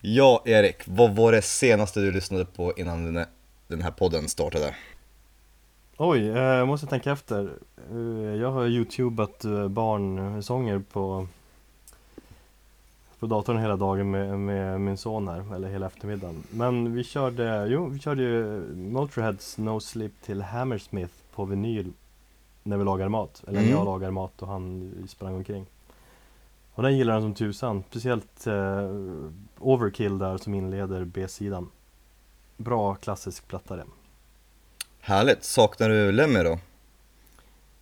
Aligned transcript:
Ja, 0.00 0.42
Erik, 0.44 0.76
vad 0.86 1.16
var 1.16 1.32
det 1.32 1.42
senaste 1.42 2.00
du 2.00 2.12
lyssnade 2.12 2.44
på 2.44 2.72
innan 2.76 3.14
den- 3.68 3.82
här 3.82 3.90
podden 3.90 4.28
startade? 4.28 4.74
Oj, 5.96 6.28
eh, 6.28 6.36
jag 6.38 6.68
måste 6.68 6.86
tänka 6.86 7.12
efter. 7.12 7.50
Eh, 7.92 7.98
Jag 8.40 8.50
har 8.52 8.66
youtubat 8.66 9.44
eh, 9.44 9.68
barnsånger 9.68 10.78
på 10.92 11.26
på 13.18 13.26
datorn 13.26 13.58
hela 13.58 13.76
dagen 13.76 14.10
med, 14.10 14.38
med 14.38 14.80
min 14.80 14.96
son 14.96 15.28
här, 15.28 15.54
eller 15.54 15.68
hela 15.68 15.86
eftermiddagen. 15.86 16.42
Men 16.50 16.94
vi 16.94 17.04
körde, 17.04 17.66
jo, 17.68 17.86
vi 17.86 17.98
körde 17.98 18.22
ju 18.22 18.60
Motorheads 18.74 19.58
No 19.58 19.80
Sleep 19.80 20.12
till 20.24 20.42
Hammersmith 20.42 21.14
på 21.34 21.44
vinyl 21.44 21.92
när 22.62 22.76
vi 22.76 22.84
lagar 22.84 23.08
mat. 23.08 23.42
Eller 23.46 23.52
när 23.52 23.60
Mm. 23.66 23.72
jag 23.78 23.84
lagar 23.84 24.10
mat 24.10 24.42
och 24.42 24.48
han 24.48 24.92
sprang 25.08 25.34
omkring. 25.34 25.66
Och 26.80 26.86
den 26.86 26.96
gillar 26.96 27.12
han 27.12 27.22
som 27.22 27.34
tusan. 27.34 27.84
Speciellt 27.90 28.46
eh, 28.46 28.90
Overkill 29.58 30.18
där 30.18 30.38
som 30.38 30.54
inleder 30.54 31.04
B-sidan. 31.04 31.70
Bra 32.56 32.94
klassisk 32.94 33.48
platta 33.48 33.76
det. 33.76 33.84
Härligt, 35.00 35.44
saknar 35.44 35.88
du 35.88 36.12
Lemmy 36.12 36.42
då? 36.42 36.58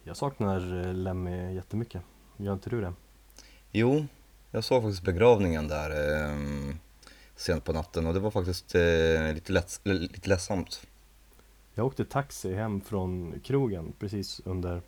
Jag 0.03 0.17
saknar 0.17 0.87
eh, 0.87 0.95
Lemmy 0.95 1.55
jättemycket. 1.55 2.03
Gör 2.37 2.53
inte 2.53 2.71
du 2.71 2.81
det? 2.81 2.93
Jo, 3.71 4.07
jag 4.51 4.65
såg 4.65 4.83
faktiskt 4.83 5.03
begravningen 5.03 5.69
där 5.69 5.91
eh, 5.91 6.75
sent 7.37 7.65
på 7.65 7.73
natten 7.73 8.07
och 8.07 8.15
det 8.15 8.21
var 8.21 8.31
faktiskt 8.31 8.75
eh, 8.75 9.35
lite, 9.35 9.53
lätt, 9.53 9.81
lite 9.83 10.29
ledsamt. 10.29 10.87
Jag 11.75 11.87
åkte 11.87 12.05
taxi 12.05 12.55
hem 12.55 12.81
från 12.81 13.41
krogen 13.45 13.93
precis 13.99 14.41
under 14.45 14.83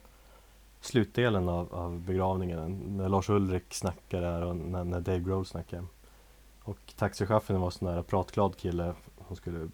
slutdelen 0.80 1.48
av, 1.48 1.74
av 1.74 2.00
begravningen 2.00 2.96
när 2.96 3.08
Lars 3.08 3.28
Ulrik 3.30 3.74
snackade 3.74 4.26
där 4.26 4.42
och 4.42 4.56
när, 4.56 4.84
när 4.84 5.00
Dave 5.00 5.18
Grohl 5.20 5.46
snackade. 5.46 5.84
Och 6.62 6.78
taxichauffören 6.96 7.60
var 7.60 7.68
en 7.68 7.72
sån 7.72 7.88
där 7.94 8.02
pratglad 8.02 8.56
kille 8.56 8.94
som 9.26 9.36
skulle 9.36 9.70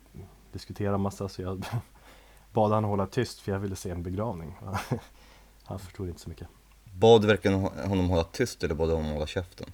diskutera 0.52 0.98
massa 0.98 1.28
så 1.28 1.42
jag 1.42 1.66
bad 2.52 2.72
han 2.72 2.84
hålla 2.84 3.06
tyst 3.06 3.40
för 3.40 3.52
jag 3.52 3.58
ville 3.58 3.76
se 3.76 3.90
en 3.90 4.02
begravning. 4.02 4.58
Han 5.64 5.78
förstod 5.78 6.08
inte 6.08 6.20
så 6.20 6.28
mycket. 6.28 6.48
Bad 6.84 7.22
du 7.22 7.26
verkligen 7.26 7.60
honom 7.60 8.10
hålla 8.10 8.24
tyst 8.24 8.64
eller 8.64 8.74
bad 8.74 8.88
du 8.88 8.94
honom 8.94 9.12
hålla 9.12 9.26
käften? 9.26 9.66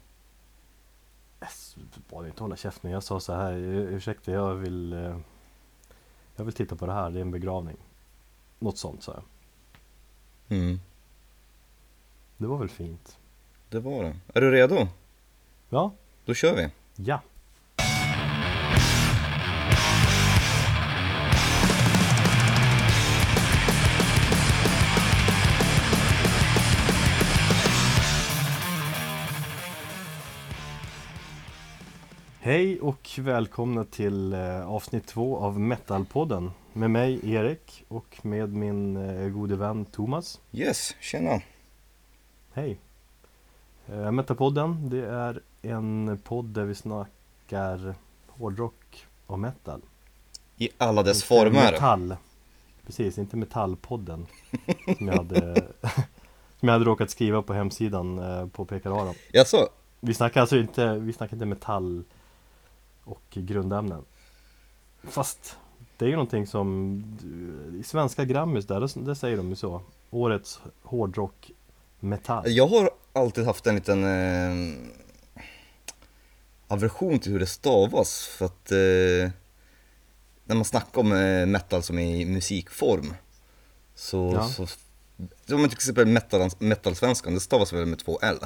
Jag 1.40 1.48
bad 2.10 2.26
inte 2.26 2.42
hålla 2.42 2.56
käften. 2.56 2.90
Jag 2.90 3.02
sa 3.02 3.20
så 3.20 3.34
här, 3.34 3.52
ursäkta 3.52 4.32
jag 4.32 4.54
vill 4.54 4.92
eh, 4.92 5.16
Jag 6.36 6.44
vill 6.44 6.54
titta 6.54 6.76
på 6.76 6.86
det 6.86 6.92
här, 6.92 7.10
det 7.10 7.18
är 7.18 7.22
en 7.22 7.30
begravning. 7.30 7.76
Något 8.58 8.78
sånt 8.78 9.02
sa 9.02 9.12
jag. 9.12 9.22
Mm, 10.58 10.80
Det 12.42 12.48
var 12.48 12.58
väl 12.58 12.68
fint? 12.68 13.18
det 13.70 13.80
var 13.80 14.04
det. 14.04 14.14
Är 14.34 14.40
du 14.40 14.50
redo? 14.50 14.86
Ja, 15.68 15.92
Då 16.24 16.34
kör 16.34 16.56
vi! 16.56 16.68
ja. 16.96 17.20
Hej 32.40 32.80
och 32.80 33.10
välkomna 33.18 33.84
till 33.84 34.32
eh, 34.32 34.68
avsnitt 34.70 35.06
två 35.06 35.36
av 35.38 35.60
Metalpodden 35.60 36.50
med 36.72 36.90
mig 36.90 37.34
Erik 37.34 37.84
och 37.88 38.18
med 38.22 38.52
min 38.52 38.96
eh, 38.96 39.28
gode 39.28 39.56
vän 39.56 39.84
Thomas. 39.84 40.40
Yes, 40.52 40.94
tjena! 41.00 41.40
Hej! 42.54 42.78
Eh, 43.86 44.10
Metalpodden, 44.10 44.90
det 44.90 45.06
är 45.06 45.40
en 45.62 46.18
podd 46.24 46.44
där 46.44 46.64
vi 46.64 46.74
snackar 46.74 47.94
hårdrock 48.28 49.06
och 49.26 49.38
metal. 49.38 49.80
I 50.56 50.68
alla 50.78 51.02
dess 51.02 51.16
Inte 51.16 51.26
former. 51.26 51.72
Metall. 51.72 52.16
Precis, 52.86 53.18
inte 53.18 53.36
Metallpodden. 53.36 54.26
Som 54.98 55.08
jag 55.08 55.16
hade, 55.16 55.54
som 56.60 56.68
jag 56.68 56.72
hade 56.72 56.84
råkat 56.84 57.10
skriva 57.10 57.42
på 57.42 57.52
hemsidan 57.52 58.18
eh, 58.18 58.46
på 58.46 58.64
Pekararon. 58.64 59.14
Jaså? 59.32 59.68
Vi 60.00 60.14
snackar 60.14 60.40
alltså 60.40 60.56
inte, 60.56 60.94
vi 60.94 61.12
snackar 61.12 61.36
inte 61.36 61.46
metall 61.46 62.04
och 63.04 63.22
grundämnen. 63.30 64.04
Fast 65.02 65.56
det 65.96 66.04
är 66.04 66.08
ju 66.08 66.16
någonting 66.16 66.46
som 66.46 66.96
i 67.80 67.82
svenska 67.82 68.24
Grammis 68.24 68.66
där, 68.66 68.80
där, 68.80 69.04
där 69.04 69.14
säger 69.14 69.36
de 69.36 69.48
ju 69.48 69.56
så. 69.56 69.80
Årets 70.10 70.60
hårdrock 70.82 71.50
metall. 72.02 72.50
Jag 72.50 72.66
har 72.68 72.90
alltid 73.12 73.44
haft 73.44 73.66
en 73.66 73.74
liten 73.74 74.04
eh, 74.04 74.90
aversion 76.68 77.18
till 77.18 77.32
hur 77.32 77.38
det 77.40 77.46
stavas 77.46 78.26
för 78.26 78.44
att 78.46 78.72
eh, 78.72 79.30
när 80.44 80.54
man 80.54 80.64
snackar 80.64 81.00
om 81.00 81.12
eh, 81.12 81.46
metal 81.46 81.82
som 81.82 81.98
i 81.98 82.24
musikform 82.24 83.14
så, 83.94 84.32
Ja. 84.34 84.48
så 84.48 84.66
som 85.46 85.62
till 85.68 85.72
exempel 85.72 86.06
metal, 86.06 86.50
metalsvenskan, 86.58 87.34
det 87.34 87.40
stavas 87.40 87.72
väl 87.72 87.86
med 87.86 87.98
två 87.98 88.18
L? 88.22 88.38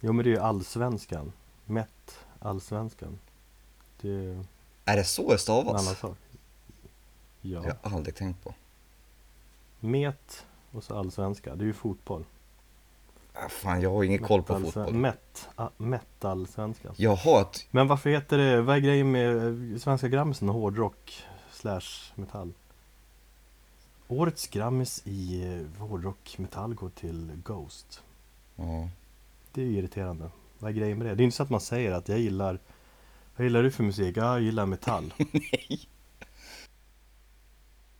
Jo 0.00 0.12
men 0.12 0.24
det 0.24 0.30
är 0.30 0.34
ju 0.34 0.40
allsvenskan. 0.40 1.32
Met 1.64 2.18
allsvenskan. 2.38 3.18
Det 4.00 4.08
är 4.10 4.44
Är 4.84 4.96
det 4.96 5.04
så 5.04 5.22
det 5.22 5.48
en 5.48 5.58
annan 5.58 5.82
stavas? 5.84 5.98
sak. 5.98 6.16
Det 7.40 7.48
Ja. 7.48 7.58
har 7.60 7.66
jag 7.66 7.76
aldrig 7.82 8.14
tänkt 8.14 8.44
på. 8.44 8.54
Met 9.80 10.44
och 10.74 10.84
så 10.84 10.98
allsvenska. 10.98 11.54
Det 11.54 11.64
är 11.64 11.66
ju 11.66 11.72
fotboll. 11.72 12.24
Ah, 13.32 13.48
fan, 13.48 13.80
jag 13.80 13.90
har 13.90 14.04
ingen 14.04 14.18
koll 14.18 14.42
på 14.42 14.60
fotboll. 14.60 14.94
Met, 14.94 15.48
ah, 15.56 15.68
metallsvenskan. 15.76 16.94
Jaha, 16.96 17.40
ett, 17.40 17.66
Men 17.70 17.88
varför 17.88 18.10
heter 18.10 18.38
det, 18.38 18.62
vad 18.62 18.76
är 18.76 18.80
grejen 18.80 19.10
med 19.10 19.36
eh, 19.36 19.78
Svenska 19.78 20.08
Grammisen 20.08 20.48
och 20.48 20.54
hårdrock 20.54 21.22
slash 21.52 22.12
metall? 22.14 22.52
Årets 24.08 24.46
Grammis 24.48 25.02
i 25.04 25.44
eh, 25.46 25.80
hårdrock 25.82 26.38
metall 26.38 26.74
går 26.74 26.88
till 26.90 27.32
Ghost. 27.44 28.02
ja. 28.56 28.88
Det 29.52 29.62
är 29.62 29.66
ju 29.66 29.78
irriterande. 29.78 30.30
Vad 30.58 30.70
är 30.70 30.74
grejen 30.74 30.98
med 30.98 31.06
det? 31.06 31.14
Det 31.14 31.22
är 31.22 31.24
inte 31.24 31.36
så 31.36 31.42
att 31.42 31.50
man 31.50 31.60
säger 31.60 31.92
att 31.92 32.08
jag 32.08 32.18
gillar 32.18 32.58
Vad 33.36 33.44
gillar 33.44 33.62
du 33.62 33.70
för 33.70 33.82
musik? 33.82 34.16
Ja, 34.16 34.24
jag 34.24 34.42
gillar 34.42 34.66
metall. 34.66 35.14
Nej. 35.32 35.88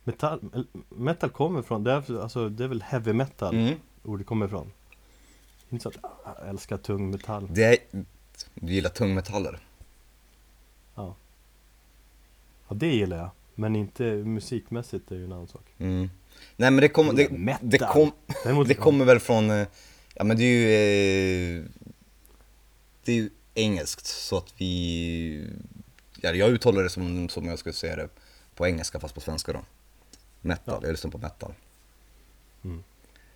Metall, 0.07 0.39
eller, 0.53 0.65
metal 0.89 1.29
kommer 1.29 1.61
från, 1.61 1.83
det 1.83 1.91
är, 1.91 2.21
alltså, 2.21 2.49
det 2.49 2.63
är 2.63 2.67
väl 2.67 2.81
heavy 2.81 3.13
metal 3.13 3.55
Mm. 3.55 3.75
ordet 4.03 4.27
kommer 4.27 4.45
ifrån. 4.45 4.71
Inte 5.69 5.83
så 5.83 5.89
att 5.89 5.97
jag 6.25 6.49
älskar 6.49 6.77
tung 6.77 7.09
metall. 7.11 7.47
Det 7.51 7.63
är, 7.63 7.77
du 8.53 8.73
gillar 8.73 8.89
tungmetaller? 8.89 9.59
Ja. 10.95 11.15
ja, 12.67 12.75
det 12.75 12.87
gillar 12.95 13.17
jag. 13.17 13.29
Men 13.55 13.75
inte 13.75 14.03
musikmässigt 14.03 15.11
är 15.11 15.15
ju 15.15 15.25
en 15.25 15.31
annan 15.31 15.47
sak. 15.47 15.65
Mm. 15.77 16.09
Nej 16.55 16.71
men 16.71 16.81
det 16.81 16.89
kommer, 16.89 17.13
det, 17.13 17.29
Metal. 17.31 17.69
det, 17.69 17.77
kom, 17.77 18.11
det 18.67 18.73
kommer 18.73 19.05
väl 19.05 19.19
från, 19.19 19.49
eh, 19.51 19.67
ja 20.13 20.23
men 20.23 20.37
det 20.37 20.43
är 20.43 20.47
ju, 20.47 21.57
eh, 21.59 21.63
det 23.03 23.11
är 23.11 23.15
ju 23.15 23.29
engelskt 23.53 24.05
så 24.05 24.37
att 24.37 24.53
vi, 24.57 25.49
ja, 26.21 26.31
jag 26.31 26.49
uttalar 26.49 26.83
det 26.83 26.89
som, 26.89 27.29
som 27.29 27.45
jag 27.45 27.59
skulle 27.59 27.73
säga 27.73 27.95
det 27.95 28.09
på 28.55 28.67
engelska 28.67 28.99
fast 28.99 29.15
på 29.15 29.21
svenska 29.21 29.53
då. 29.53 29.59
Metal, 30.45 30.75
Ja. 30.81 30.87
jag 30.87 30.91
lyssnar 30.91 31.11
på 31.11 31.17
metal. 31.17 31.53
Mm. 32.63 32.83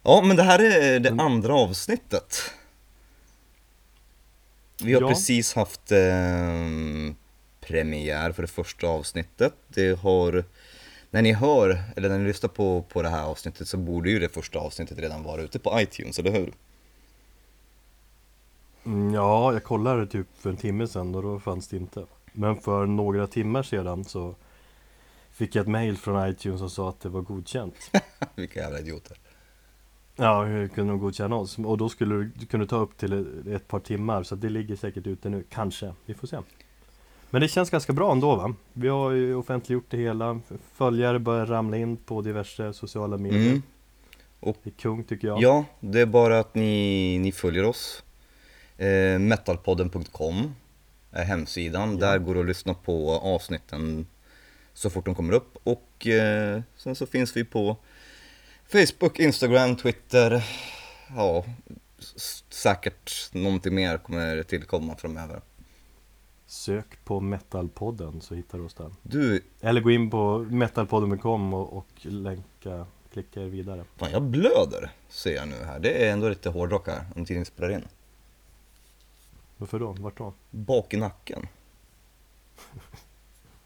Ja 0.03 0.21
men 0.25 0.37
det 0.37 0.43
här 0.43 0.59
är 0.59 0.99
det 0.99 1.09
andra 1.21 1.53
avsnittet. 1.55 2.35
Vi 4.83 4.93
har 4.93 5.01
Ja. 5.01 5.07
precis 5.09 5.53
haft 5.53 5.91
eh, 5.91 5.97
premiär 7.61 8.31
för 8.31 8.41
det 8.41 8.47
första 8.47 8.87
avsnittet. 8.87 9.53
Det 9.67 9.99
har, 9.99 10.43
när 11.11 11.21
ni 11.21 11.33
hör, 11.33 11.83
eller 11.95 12.09
när 12.09 12.17
ni 12.17 12.25
lyssnar 12.27 12.47
på, 12.49 12.81
på 12.89 13.01
det 13.01 13.09
här 13.09 13.23
avsnittet 13.23 13.67
så 13.67 13.77
borde 13.77 14.09
ju 14.09 14.19
det 14.19 14.29
första 14.29 14.59
avsnittet 14.59 14.99
redan 14.99 15.23
vara 15.23 15.41
ute 15.41 15.59
på 15.59 15.81
iTunes, 15.81 16.19
eller 16.19 16.31
hur? 16.31 16.53
Mm, 18.85 19.13
Ja, 19.13 19.53
jag 19.53 19.63
kollade 19.63 20.07
typ 20.07 20.27
för 20.39 20.49
en 20.49 20.57
timme 20.57 20.87
sedan 20.87 21.15
och 21.15 21.21
då 21.23 21.39
fanns 21.39 21.67
det 21.67 21.77
inte. 21.77 22.05
Men 22.33 22.55
för 22.61 22.85
några 22.85 23.27
timmar 23.27 23.63
sedan 23.63 24.05
så 24.05 24.35
fick 25.39 25.55
jag 25.55 25.61
ett 25.61 25.67
mail 25.67 25.97
från 25.97 26.29
iTunes 26.29 26.59
som 26.59 26.69
sa 26.69 26.89
att 26.89 26.99
det 26.99 27.09
var 27.09 27.21
godkänt. 27.21 27.91
Vilka 28.35 28.59
jävla 28.59 28.79
idioter. 28.79 29.17
Ja, 30.15 30.43
hur 30.43 30.67
kunde 30.67 30.93
de 30.93 30.99
godkänna 30.99 31.35
oss? 31.35 31.57
Och 31.57 31.77
då 31.77 31.89
skulle 31.89 32.31
du 32.35 32.45
kunde 32.45 32.67
ta 32.67 32.75
upp 32.75 32.97
till 32.97 33.13
ett 33.53 33.67
par 33.67 33.79
timmar 33.79 34.23
så 34.23 34.35
det 34.35 34.49
ligger 34.49 34.75
säkert 34.75 35.07
ute 35.07 35.29
nu, 35.29 35.43
kanske. 35.49 35.93
Vi 36.05 36.13
får 36.13 36.27
se. 36.27 36.37
Men 37.29 37.41
det 37.41 37.47
känns 37.47 37.69
ganska 37.69 37.93
bra 37.93 38.11
ändå 38.11 38.35
va? 38.35 38.55
Vi 38.73 38.87
har 38.87 39.11
ju 39.11 39.35
offentliggjort 39.35 39.85
det 39.89 39.97
hela. 39.97 40.39
Följare 40.73 41.19
börjar 41.19 41.45
ramla 41.45 41.77
in 41.77 41.97
på 41.97 42.21
diverse 42.21 42.73
sociala 42.73 43.17
medier. 43.17 43.49
Mm. 43.49 43.61
Det 44.39 44.69
är 44.69 44.71
kung 44.71 45.03
tycker 45.03 45.27
jag. 45.27 45.41
Ja, 45.41 45.65
det 45.79 46.01
är 46.01 46.05
bara 46.05 46.39
att 46.39 46.55
ni, 46.55 47.17
ni 47.19 47.31
följer 47.31 47.65
oss. 47.65 48.03
Eh, 48.77 49.19
metalpodden.com 49.19 50.55
är 51.11 51.23
hemsidan. 51.23 51.91
Ja. 51.91 52.07
Där 52.07 52.19
går 52.19 52.33
det 52.33 52.39
att 52.39 52.47
lyssna 52.47 52.73
på 52.73 53.11
avsnitten 53.11 54.05
så 54.79 54.89
fort 54.89 55.05
de 55.05 55.15
kommer 55.15 55.33
upp. 55.33 55.57
Och 55.63 56.07
eh, 56.07 56.61
sen 56.77 56.95
så 56.95 57.05
finns 57.05 57.37
vi 57.37 57.43
på 57.43 57.77
Facebook, 58.67 59.19
Instagram, 59.19 59.75
Twitter. 59.75 60.45
Ja, 61.15 61.45
säkert 62.49 63.33
någonting 63.33 63.75
mer 63.75 63.97
kommer 63.97 64.43
tillkomma 64.43 64.95
framöver. 64.95 65.41
Sök 66.45 67.05
på 67.05 67.19
Metalpodden 67.19 68.21
så 68.21 68.35
hittar 68.35 68.57
du 68.57 68.63
oss 68.63 68.73
där. 68.73 68.91
Du, 69.01 69.43
Eller 69.61 69.81
gå 69.81 69.91
in 69.91 70.09
på 70.09 70.37
metalpodden.com 70.39 71.53
och, 71.53 71.77
och 71.77 71.87
länka, 72.01 72.85
klicka 73.13 73.41
er 73.41 73.45
vidare. 73.45 73.85
fan 73.97 74.11
jag 74.11 74.23
blöder, 74.23 74.91
ser 75.09 75.35
jag 75.35 75.47
nu 75.47 75.55
här. 75.65 75.79
Det 75.79 76.05
är 76.07 76.13
ändå 76.13 76.29
lite 76.29 76.49
hårdrock 76.49 76.87
här, 76.87 77.05
om 77.15 77.25
tiden 77.25 77.45
spelar 77.45 77.71
in. 77.71 77.87
Varför 79.57 79.79
då? 79.79 79.91
Vart 79.99 80.17
då? 80.17 80.33
Bak 80.49 80.93
i 80.93 80.97
nacken. 80.97 81.47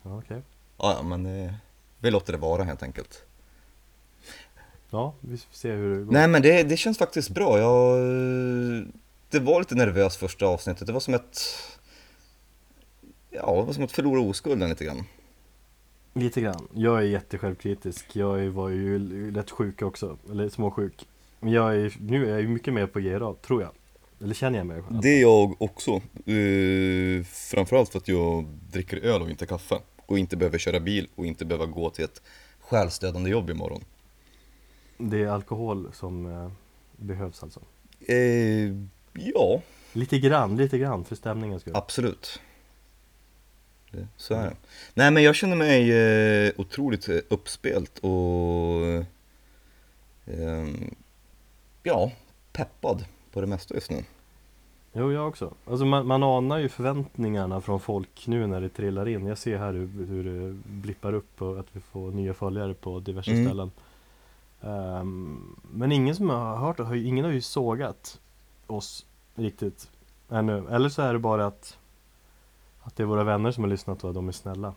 Ja, 0.04 0.18
okej. 0.18 0.38
Ja, 0.38 0.53
ja, 0.92 1.04
men 1.04 1.26
eh, 1.26 1.54
vi 2.00 2.12
låter 2.12 2.34
det 2.34 2.40
vara 2.40 2.64
helt 2.64 2.84
enkelt. 2.84 3.24
Ja, 4.90 5.14
vi 5.20 5.38
får 5.38 5.54
se 5.54 5.72
hur 5.72 5.98
det 5.98 6.04
går. 6.04 6.14
Nej 6.14 6.28
men 6.28 6.42
det, 6.42 6.64
det 6.64 6.78
känns 6.78 6.98
faktiskt 6.98 7.30
bra. 7.30 7.60
Jag, 7.60 8.00
det 9.30 9.40
var 9.40 9.60
lite 9.60 9.76
nervöst 9.76 10.20
första 10.20 10.46
avsnittet. 10.46 10.88
Det 10.88 10.94
var 10.94 11.00
som 11.00 11.14
ett... 11.14 11.40
Ja, 13.30 13.56
det 13.56 13.64
var 13.64 13.74
som 13.74 13.84
att 13.84 13.92
förlora 13.92 14.22
oskulden 14.22 14.70
lite 14.70 14.86
grann. 14.86 15.04
Lite 16.14 16.42
grann. 16.42 16.68
Jag 16.74 16.98
är 16.98 17.02
jättesjälvkritisk. 17.02 18.16
Jag 18.16 18.50
var 18.50 18.70
ju 18.70 19.32
rätt 19.32 19.52
sjuk 19.52 19.82
också, 19.82 20.18
eller 20.32 20.50
småsjuk. 20.50 21.08
Men 21.40 21.52
jag 21.52 21.76
är, 21.76 21.94
nu 22.00 22.26
är 22.26 22.30
jag 22.30 22.42
ju 22.42 22.48
mycket 22.48 22.74
mer 22.74 22.88
på 22.88 23.00
G-rad, 23.00 23.42
tror 23.42 23.62
jag. 23.62 23.72
Eller 24.24 24.34
känner 24.34 24.58
jag 24.58 24.68
mig? 24.68 24.84
Det 24.90 25.10
är 25.10 25.22
jag 25.22 25.62
också. 25.62 26.02
Uh, 26.28 27.24
framförallt 27.24 27.90
för 27.90 27.98
att 27.98 28.08
jag 28.08 28.46
dricker 28.72 28.98
öl 28.98 29.22
och 29.22 29.30
inte 29.30 29.46
kaffe. 29.46 29.80
Och 30.06 30.20
inte 30.20 30.38
behöver 30.38 30.58
köra 30.58 30.80
bil 30.80 31.08
och 31.16 31.26
inte 31.26 31.46
behöver 31.46 31.66
gå 31.66 31.90
till 31.90 32.06
ett 32.06 32.22
själsdödande 32.60 33.30
jobb 33.30 33.50
imorgon. 33.50 33.84
Det 34.98 35.24
är 35.24 35.28
alkohol 35.28 35.90
som 35.94 36.26
eh, 36.26 36.52
behövs 36.98 37.44
alltså. 37.44 37.60
Uh, 38.10 38.86
ja, 39.14 39.62
Lite 39.94 40.20
grann, 40.20 40.58
lite 40.58 40.78
grann 40.78 41.06
för 41.06 41.16
stämningens 41.16 41.62
skull. 41.62 41.76
absolut. 41.76 42.40
Det, 43.92 44.08
så 44.18 44.34
är 44.34 44.44
det. 44.44 44.56
Nej 44.94 45.12
men 45.12 45.24
jag 45.24 45.36
känner 45.36 45.56
mig 45.56 45.92
eh, 45.92 46.52
otroligt 46.58 47.10
eh, 47.10 47.18
uppspelt 47.30 48.00
och 48.00 49.06
ja, 51.84 52.12
peppad 52.52 53.06
på 53.32 53.42
det 53.42 53.48
mesta 53.48 53.76
just 53.76 53.92
nu. 53.92 54.04
Jo, 54.94 55.12
jag 55.12 55.28
också. 55.28 55.54
Alltså 55.66 55.86
man, 55.86 56.08
man 56.08 56.24
anar 56.24 56.58
ju 56.58 56.70
förväntningarna 56.70 57.62
från 57.62 57.80
folk 57.80 58.28
nu 58.28 58.48
när 58.48 58.62
det 58.62 58.70
trillar 58.70 59.08
in. 59.08 59.26
Jag 59.26 59.38
ser 59.38 59.58
här 59.58 59.74
hur, 59.74 60.06
hur 60.06 60.24
det 60.24 60.54
blippar 60.66 61.14
upp 61.14 61.42
och 61.42 61.60
att 61.60 61.66
vi 61.72 61.80
får 61.80 62.12
nya 62.12 62.34
följare 62.34 62.74
på 62.74 63.00
diverse 63.00 63.32
Mm. 63.32 63.46
ställen. 63.46 63.72
Ehm, 64.62 65.56
men 65.72 65.92
ingen 65.92 66.16
som 66.16 66.30
har 66.30 66.56
hört 66.58 66.80
ju, 66.80 67.08
ingen 67.08 67.26
har 67.26 67.32
ju 67.32 67.42
sågat 67.42 68.20
oss 68.68 69.06
riktigt 69.36 69.90
ännu. 70.30 70.68
Eller 70.70 70.90
så 70.90 71.02
är 71.02 71.14
det 71.14 71.20
bara 71.20 71.46
att, 71.48 71.78
att 72.82 72.96
det 72.96 73.04
är 73.04 73.08
våra 73.08 73.24
vänner 73.24 73.52
som 73.52 73.64
har 73.64 73.70
lyssnat 73.72 74.04
och 74.04 74.10
att 74.10 74.16
de 74.16 74.28
är 74.28 74.32
snälla. 74.32 74.74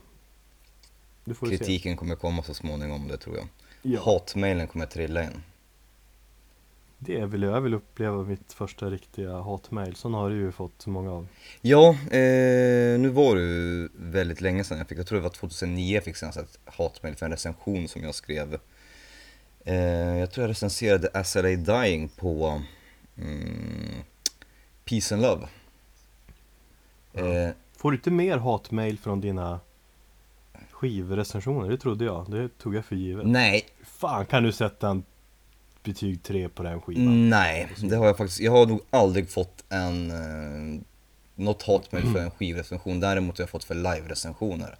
Vi 1.24 1.34
se. 1.48 1.56
Kritiken 1.56 1.96
kommer 1.96 2.16
komma 2.16 2.42
så 2.42 2.54
småningom, 2.54 3.08
det 3.08 3.16
tror 3.16 3.36
jag. 3.36 3.46
Ja, 3.82 4.00
Hatmailen 4.04 4.66
kommer 4.68 4.86
trilla 4.86 5.22
in. 5.24 5.42
Det 6.98 7.26
vill 7.26 7.42
jag. 7.42 7.60
Vill 7.60 7.74
uppleva 7.74 8.22
mitt 8.22 8.52
första 8.52 8.90
riktiga 8.90 9.40
hatmail. 9.40 9.94
Sån 9.96 10.14
har 10.14 10.30
du 10.30 10.36
ju 10.36 10.52
fått 10.52 10.86
många 10.86 11.12
av. 11.12 11.26
Ja, 11.60 11.88
eh, 11.90 12.98
nu 13.00 13.08
var 13.08 13.36
det 13.36 13.42
ju 13.42 13.88
väldigt 13.94 14.40
länge 14.40 14.64
sedan 14.64 14.78
jag 14.78 14.88
fick, 14.88 14.98
jag 14.98 15.06
tror 15.06 15.16
det 15.18 15.22
var 15.22 15.30
2009 15.30 15.94
jag 15.94 16.04
fick 16.04 16.16
senast 16.16 16.38
ett 16.38 16.58
hatmail 16.64 17.14
för 17.16 17.26
en 17.26 17.32
recension 17.32 17.88
som 17.88 18.02
jag 18.02 18.14
skrev. 18.14 18.58
Eh, 19.64 19.74
jag 20.18 20.30
tror 20.30 20.42
jag 20.44 20.50
recenserade 20.50 21.24
SLA 21.24 21.48
Dying 21.48 22.08
på 22.08 22.62
mm, 23.18 23.94
Peace 24.84 25.14
and 25.14 25.22
Love. 25.22 25.48
Eh, 27.12 27.50
Får 27.76 27.90
du 27.90 27.96
inte 27.96 28.10
mer 28.10 28.38
hatmail 28.38 28.98
från 28.98 29.20
dina 29.20 29.60
skivrecensioner? 30.70 31.70
Det 31.70 31.76
trodde 31.78 32.04
jag. 32.04 32.30
Det 32.30 32.58
tog 32.58 32.74
jag 32.74 32.84
för 32.84 32.96
givet. 32.96 33.26
nej, 33.26 33.66
Fan 33.84 34.26
kan 34.26 34.42
du 34.42 34.52
sätta 34.52 34.88
en 34.88 35.04
betyg 35.86 36.22
3 36.22 36.48
på 36.48 36.62
den 36.62 36.80
skivan? 36.80 37.30
nej, 37.30 37.68
det 37.82 37.96
har 37.96 38.06
jag 38.06 38.16
faktiskt, 38.16 38.40
jag 38.40 38.52
har 38.52 38.66
nog 38.66 38.80
aldrig 38.90 39.28
fått 39.30 39.64
en, 39.68 40.10
eh, 40.10 40.82
något 41.34 41.62
hatmail 41.62 42.12
för 42.12 42.20
en 42.20 42.30
skivrecension, 42.30 43.00
däremot 43.00 43.38
har 43.38 43.42
jag 43.42 43.50
fått 43.50 43.64
för 43.64 43.74
live-recensioner. 43.74 44.78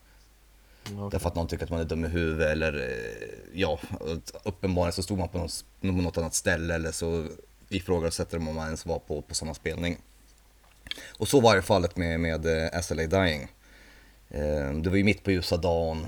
Mm, 0.87 1.03
okej. 1.03 1.11
Därför 1.11 1.29
att 1.29 1.35
någon 1.35 1.47
tycker 1.47 1.64
att 1.64 1.70
man 1.70 1.81
är 1.81 1.85
dum 1.85 2.05
i 2.05 2.08
huvudet 2.08 2.53
eller 2.53 2.75
eh, 2.75 3.61
ja, 3.61 3.79
uppenbarligen 4.43 4.93
så 4.93 5.03
stod 5.03 5.19
man 5.19 5.29
på 5.29 5.38
något, 5.38 5.64
något 5.81 6.19
annat 6.19 6.35
ställe 6.35 6.75
eller 6.75 6.93
så 6.93 7.26
ifrågasätter 7.69 8.38
de 8.38 8.49
om 8.49 8.55
man 8.55 8.67
ens 8.67 8.87
var 8.87 8.99
på, 8.99 9.23
på 9.23 9.35
samma 9.35 9.55
spelning. 9.55 9.97
Och 11.19 11.29
så 11.29 11.41
var 11.41 11.56
det 11.56 11.62
fallet 11.62 11.97
med, 11.97 12.20
med 12.20 12.47
eh, 12.47 12.81
SLA 12.81 13.06
Dying. 13.06 13.49
Det 14.82 14.91
var 14.91 14.97
ju 14.97 15.05
mitt 15.05 15.25
på 15.25 15.31
ljusa 15.31 15.56
dagen. 15.56 16.06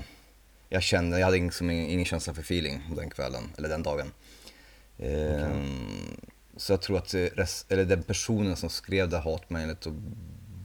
Jag 0.69 0.83
kände, 0.83 1.19
jag 1.19 1.25
hade 1.25 1.37
ingen, 1.37 1.51
som 1.51 1.69
ingen, 1.69 1.89
ingen 1.89 2.05
känsla 2.05 2.33
för 2.33 2.41
feeling 2.41 2.81
den 2.95 3.09
kvällen, 3.09 3.43
eller 3.57 3.69
den 3.69 3.83
dagen. 3.83 4.11
Eh, 4.99 5.49
Så 6.57 6.73
jag 6.73 6.81
tror 6.81 6.97
att 6.97 7.13
res, 7.13 7.65
eller 7.69 7.85
den 7.85 8.03
personen 8.03 8.55
som 8.55 8.69
skrev 8.69 9.09
det 9.09 9.17
hatmejlet 9.17 9.85
och 9.85 9.93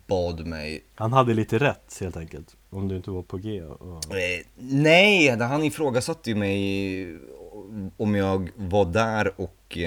bad 0.07 0.47
mig 0.47 0.85
Han 0.95 1.13
hade 1.13 1.35
lite 1.35 1.59
rätt 1.59 1.99
helt 2.01 2.17
enkelt. 2.17 2.57
Om 2.71 2.89
du 2.89 2.97
inte 2.97 3.11
var 3.11 3.23
på 3.23 3.37
G. 3.37 3.63
Och... 3.63 4.17
Eh, 4.17 4.41
nej, 4.57 5.29
han 5.29 5.65
ifrågasatte 5.65 6.31
ju 6.31 6.37
mig 6.37 7.19
om 7.97 8.15
jag 8.15 8.51
var 8.57 8.85
där 8.85 9.41
och 9.41 9.79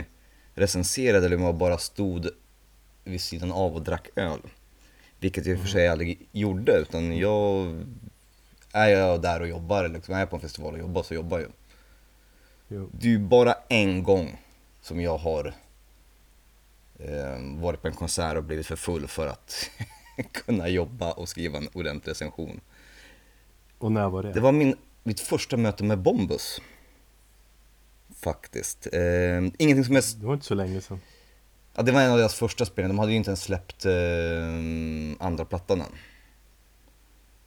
recenserade 0.53 1.25
eller 1.25 1.35
om 1.35 1.43
jag 1.43 1.55
bara 1.55 1.77
stod 1.77 2.29
vid 3.03 3.21
sidan 3.21 3.51
av 3.51 3.75
och 3.75 3.81
drack 3.81 4.09
öl. 4.15 4.39
Vilket 5.19 5.45
jag 5.45 5.53
i 5.55 5.57
och 5.57 5.61
för 5.61 5.69
sig 5.69 5.87
aldrig 5.87 6.27
gjorde, 6.31 6.77
utan 6.77 7.17
jag... 7.17 7.75
Är 8.71 8.87
jag 8.87 9.21
där 9.21 9.41
och 9.41 9.47
jobbar, 9.47 9.83
eller 9.83 9.95
liksom 9.95 10.15
är 10.15 10.19
jag 10.19 10.29
på 10.29 10.35
en 10.35 10.41
festival 10.41 10.73
och 10.73 10.79
jobbar 10.79 11.03
så 11.03 11.13
jobbar 11.13 11.39
jag. 11.39 11.51
Jo. 12.67 12.89
Det 12.93 13.07
är 13.07 13.11
ju 13.11 13.19
bara 13.19 13.53
en 13.69 14.03
gång 14.03 14.41
som 14.81 15.01
jag 15.01 15.17
har 15.17 15.53
eh, 16.99 17.61
varit 17.61 17.81
på 17.81 17.87
en 17.87 17.93
konsert 17.93 18.37
och 18.37 18.43
blivit 18.43 18.67
för 18.67 18.75
full 18.75 19.07
för 19.07 19.27
att 19.27 19.69
kunna 20.31 20.67
jobba 20.67 21.11
och 21.11 21.29
skriva 21.29 21.57
en 21.57 21.69
ordentlig 21.73 22.11
recension. 22.11 22.61
Och 23.77 23.91
när 23.91 24.09
var 24.09 24.23
det? 24.23 24.33
Det 24.33 24.39
var 24.39 24.51
min, 24.51 24.75
mitt 25.03 25.19
första 25.19 25.57
möte 25.57 25.83
med 25.83 25.99
Bombus. 25.99 26.61
Faktiskt. 28.15 28.87
Eh, 28.93 29.37
ingenting 29.57 29.83
som 29.83 29.95
är... 29.95 30.19
Det 30.19 30.25
var 30.25 30.33
inte 30.33 30.45
så 30.45 30.55
länge 30.55 30.81
sedan. 30.81 30.99
Ja, 31.75 31.83
det 31.83 31.91
var 31.91 32.01
en 32.01 32.11
av 32.11 32.17
deras 32.17 32.35
första 32.35 32.65
spelningar. 32.65 32.93
De 32.93 32.99
hade 32.99 33.11
ju 33.11 33.17
inte 33.17 33.29
ens 33.29 33.43
släppt 33.43 33.85
eh, 33.85 35.25
andra 35.25 35.45
plattan 35.45 35.81
än. 35.81 35.91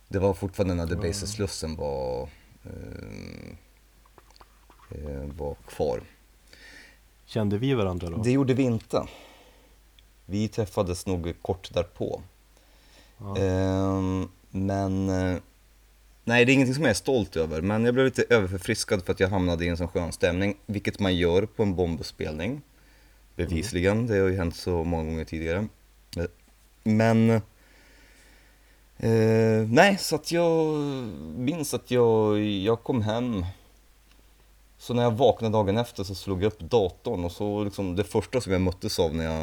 Det 0.08 0.18
var 0.18 0.34
fortfarande 0.34 0.74
när 0.74 0.86
The. 0.86 0.96
Basis 0.96 1.30
Slussen 1.30 1.76
var, 1.76 2.22
eh, 2.64 3.56
var 5.36 5.54
kvar. 5.66 6.00
Kände 7.26 7.58
vi 7.58 7.74
varandra 7.74 8.10
då? 8.10 8.16
Det 8.16 8.30
gjorde 8.30 8.54
vi 8.54 8.62
inte. 8.62 9.06
Vi 10.26 10.48
träffades 10.48 11.06
nog 11.06 11.34
kort 11.42 11.74
därpå. 11.74 12.22
Ja. 13.18 13.36
Ehm, 13.36 14.28
men 14.50 15.08
eh, 15.08 15.38
nej, 16.24 16.44
det 16.44 16.52
är 16.52 16.54
ingenting 16.54 16.74
som 16.74 16.84
jag 16.84 16.90
är 16.90 16.94
stolt 16.94 17.36
över. 17.36 17.60
Men 17.62 17.84
jag 17.84 17.94
blev 17.94 18.06
lite 18.06 18.24
överförfriskad 18.28 19.04
för 19.04 19.12
att 19.12 19.20
jag 19.20 19.28
hamnade 19.28 19.64
i 19.64 19.68
en 19.68 19.76
sån 19.76 19.88
skön 19.88 20.12
stämning, 20.12 20.56
vilket 20.66 21.00
man 21.00 21.16
gör 21.16 21.46
på 21.46 21.62
en 21.62 21.74
bombspelning. 21.74 22.62
Bevisligen, 23.36 24.06
det 24.06 24.18
har 24.18 24.28
ju 24.28 24.36
hänt 24.36 24.56
så 24.56 24.84
många 24.84 25.04
gånger 25.10 25.24
tidigare. 25.24 25.66
Eh, 26.16 26.24
Men 26.82 27.30
eh, 28.96 29.68
nej, 29.68 29.98
så 29.98 30.16
att 30.16 30.32
jag 30.32 30.76
minns 31.36 31.74
att 31.74 31.90
jag, 31.90 32.40
jag 32.40 32.82
kom 32.82 33.02
hem 33.02 33.44
så 34.80 34.94
när 34.94 35.02
jag 35.02 35.10
vaknade 35.10 35.52
dagen 35.52 35.78
efter 35.78 36.04
så 36.04 36.14
slog 36.14 36.42
jag 36.42 36.46
upp 36.46 36.60
datorn 36.60 37.24
och 37.24 37.32
så 37.32 37.64
liksom 37.64 37.96
det 37.96 38.04
första 38.04 38.40
som 38.40 38.52
jag 38.52 38.60
möttes 38.60 38.98
av 38.98 39.14
när 39.14 39.24
jag 39.24 39.34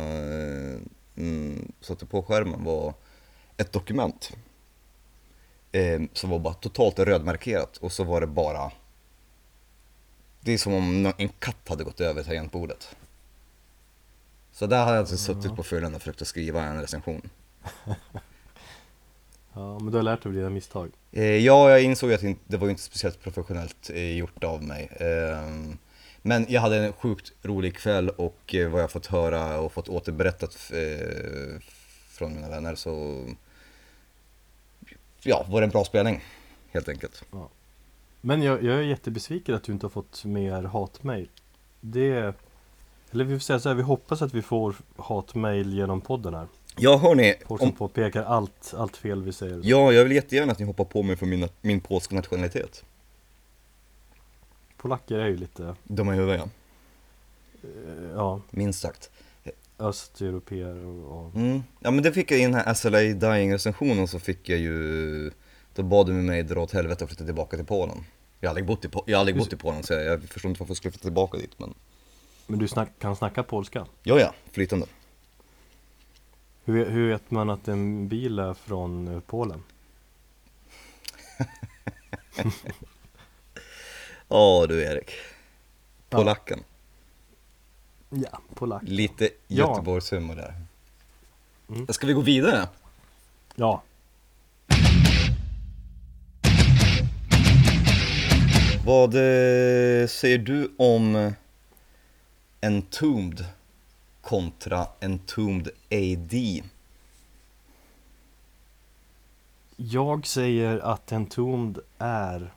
eh, 0.72 0.80
mm, 1.18 1.72
satte 1.82 2.06
på 2.06 2.24
skärmen 2.24 2.64
var 2.64 2.94
ett 3.58 3.72
dokument. 3.72 4.32
Eh, 5.72 6.02
som 6.14 6.30
var 6.30 6.40
bara 6.40 6.54
totalt 6.54 7.00
rödmarkerat 7.00 7.78
och 7.78 7.92
så 7.92 8.04
var 8.04 8.22
det 8.22 8.28
bara 8.28 8.72
Det 10.40 10.54
är 10.54 10.58
som 10.58 10.74
om 10.74 11.14
en 11.18 11.30
katt 11.30 11.70
hade 11.70 11.84
gått 11.84 12.02
över 12.02 12.24
tangentbordet. 12.24 12.96
Så 14.52 14.68
där 14.68 14.80
hade 14.80 14.92
jag 14.92 15.00
alltså 15.00 15.18
suttit 15.18 15.56
på 15.56 15.64
fyllan 15.64 15.96
och 15.96 16.02
försökt 16.02 16.22
att 16.22 16.28
skriva 16.28 16.64
en 16.64 16.82
recension. 16.82 17.30
ja, 19.58 19.80
men 19.80 19.92
du 19.92 19.98
har 19.98 20.04
lärt 20.04 20.24
dig 20.24 20.30
av 20.30 20.36
dina 20.36 20.50
misstag. 20.50 20.92
Eh, 21.12 21.24
ja, 21.24 21.70
jag 21.70 21.84
insåg 21.84 22.14
att 22.14 22.22
det 22.48 22.58
var 22.58 22.70
inte 22.70 22.82
speciellt 22.82 23.22
professionellt 23.22 23.90
eh, 23.94 24.18
gjort 24.18 24.44
av 24.44 24.64
mig. 24.64 24.92
Ehm, 25.00 25.78
men 26.22 26.46
jag 26.50 26.62
hade 26.62 26.78
en 26.78 26.94
sjukt 26.94 27.34
rolig 27.42 27.76
kväll 27.76 28.10
och 28.10 28.56
eh, 28.56 28.70
vad 28.70 28.82
jag 28.82 28.92
fått 28.92 29.06
höra 29.06 29.60
och 29.60 29.74
fått 29.74 29.90
återberättat 29.90 30.72
eh, 30.74 31.62
från 32.10 32.34
mina 32.34 32.50
vänner 32.50 32.76
så 32.76 33.26
ja, 35.24 35.46
var 35.50 35.62
det 35.62 35.66
en 35.66 35.72
bra 35.72 35.86
spelning 35.86 36.24
helt 36.72 36.90
enkelt. 36.90 37.24
Men 38.22 38.42
jag, 38.42 38.64
jag 38.64 38.76
är 38.76 38.82
jättebesviken 38.82 39.56
att 39.56 39.64
du 39.64 39.72
inte 39.72 39.86
har 39.86 39.92
fått 39.92 40.26
mer 40.26 40.64
hatmail. 40.64 41.30
Det 41.82 42.34
Eller 43.12 43.24
vi 43.24 43.36
får 43.36 43.40
säga 43.40 43.60
så 43.60 43.70
här, 43.70 43.76
vi 43.76 43.84
hoppas 43.84 44.22
att 44.22 44.34
vi 44.34 44.42
får 44.42 44.76
hatmail 44.98 45.74
genom 45.74 46.02
podden 46.02 46.34
här. 46.34 46.48
Ja 46.80 46.98
hörni, 46.98 47.36
Folk 47.48 47.62
som 47.62 47.70
om, 47.70 47.76
påpekar 47.76 48.24
allt, 48.24 48.74
allt 48.78 48.98
fel 48.98 49.24
vi 49.24 49.34
säger. 49.34 49.62
ja 49.64 49.92
jag 49.94 50.04
vill 50.04 50.12
jättegärna 50.16 50.52
att 50.52 50.60
ni 50.60 50.66
hoppar 50.66 50.84
på 50.86 51.04
mig 51.04 51.16
för 51.16 51.26
min, 51.26 51.48
min 51.62 51.82
polska 51.82 52.16
nationalitet. 52.16 52.84
Polacker 54.78 55.16
är 55.20 55.28
ju 55.28 55.38
lite, 55.38 55.76
De 55.84 56.08
är 56.08 56.14
huvudet 56.14 56.42
ja, 56.42 56.50
eh, 57.70 58.10
ja, 58.16 58.42
minst 58.52 58.80
sagt. 58.82 59.10
östeuropeer 59.80 60.86
och, 60.86 61.26
och 61.26 61.36
Mm. 61.36 61.64
Ja 61.80 61.92
men 61.92 62.04
det 62.04 62.12
fick 62.14 62.32
jag 62.32 62.40
i 62.40 62.44
den 62.44 62.54
här 62.54 62.74
SLA 62.74 63.00
Dying 63.00 63.54
recensionen 63.54 64.08
så 64.08 64.20
fick 64.20 64.50
jag 64.50 64.60
ju, 64.60 65.32
då 65.76 65.84
bad 65.84 66.08
de 66.08 66.26
mig 66.26 66.44
dra 66.44 66.62
åt 66.62 66.72
helvete 66.74 67.04
och 67.04 67.10
flytta 67.10 67.26
tillbaka 67.26 67.58
till 67.58 67.66
Polen. 67.66 67.98
Jag 68.40 68.48
har 68.48 68.52
aldrig 68.52 68.66
bott 68.66 68.86
i, 68.86 68.88
Po- 68.88 69.04
jag 69.06 69.20
aldrig 69.20 69.38
bott 69.38 69.54
i 69.54 69.56
Polen 69.56 69.84
så 69.84 69.94
jag, 69.94 70.04
jag 70.06 70.24
förstår 70.24 70.50
inte 70.50 70.60
varför 70.60 70.72
jag 70.72 70.78
skulle 70.78 70.92
flytta 70.92 71.04
tillbaka 71.04 71.38
dit 71.38 71.52
men 71.60 71.74
Men 72.48 72.60
du 72.60 72.68
snack, 72.68 72.90
kan 73.00 73.16
snacka 73.16 73.44
polska? 73.44 73.86
Ja 74.04 74.20
ja, 74.20 74.34
flytande. 74.52 74.86
Hur, 76.68 76.90
hur 76.90 77.10
vet 77.10 77.32
man 77.32 77.50
att 77.50 77.68
en 77.68 78.08
bil 78.08 78.40
är 78.40 78.54
från 78.54 79.08
eh, 79.08 79.20
Polen? 79.20 79.64
Ja 84.28 84.66
du 84.70 84.84
Erik. 84.84 85.12
Ja. 86.10 86.18
Polacken. 86.18 86.60
Ja, 88.10 88.42
polack. 88.56 88.84
Lite 88.86 89.30
Ja. 89.48 89.70
Göteborgshumor 89.70 90.36
där. 90.36 90.54
Mm. 91.70 91.88
Ska 91.88 92.08
vi 92.08 92.14
gå 92.14 92.22
vidare? 92.22 92.68
Ja, 93.56 93.84
Vad 98.86 99.14
eh, 99.14 100.08
säger 100.08 100.38
du 100.38 100.72
om 100.78 101.34
Entombed 102.62 103.46
kontra 104.28 104.88
Entombed 105.02 105.70
AD? 105.92 106.64
jag 109.76 110.28
säger 110.28 110.80
att 110.80 111.12
Entombed 111.12 111.84
är 111.98 112.54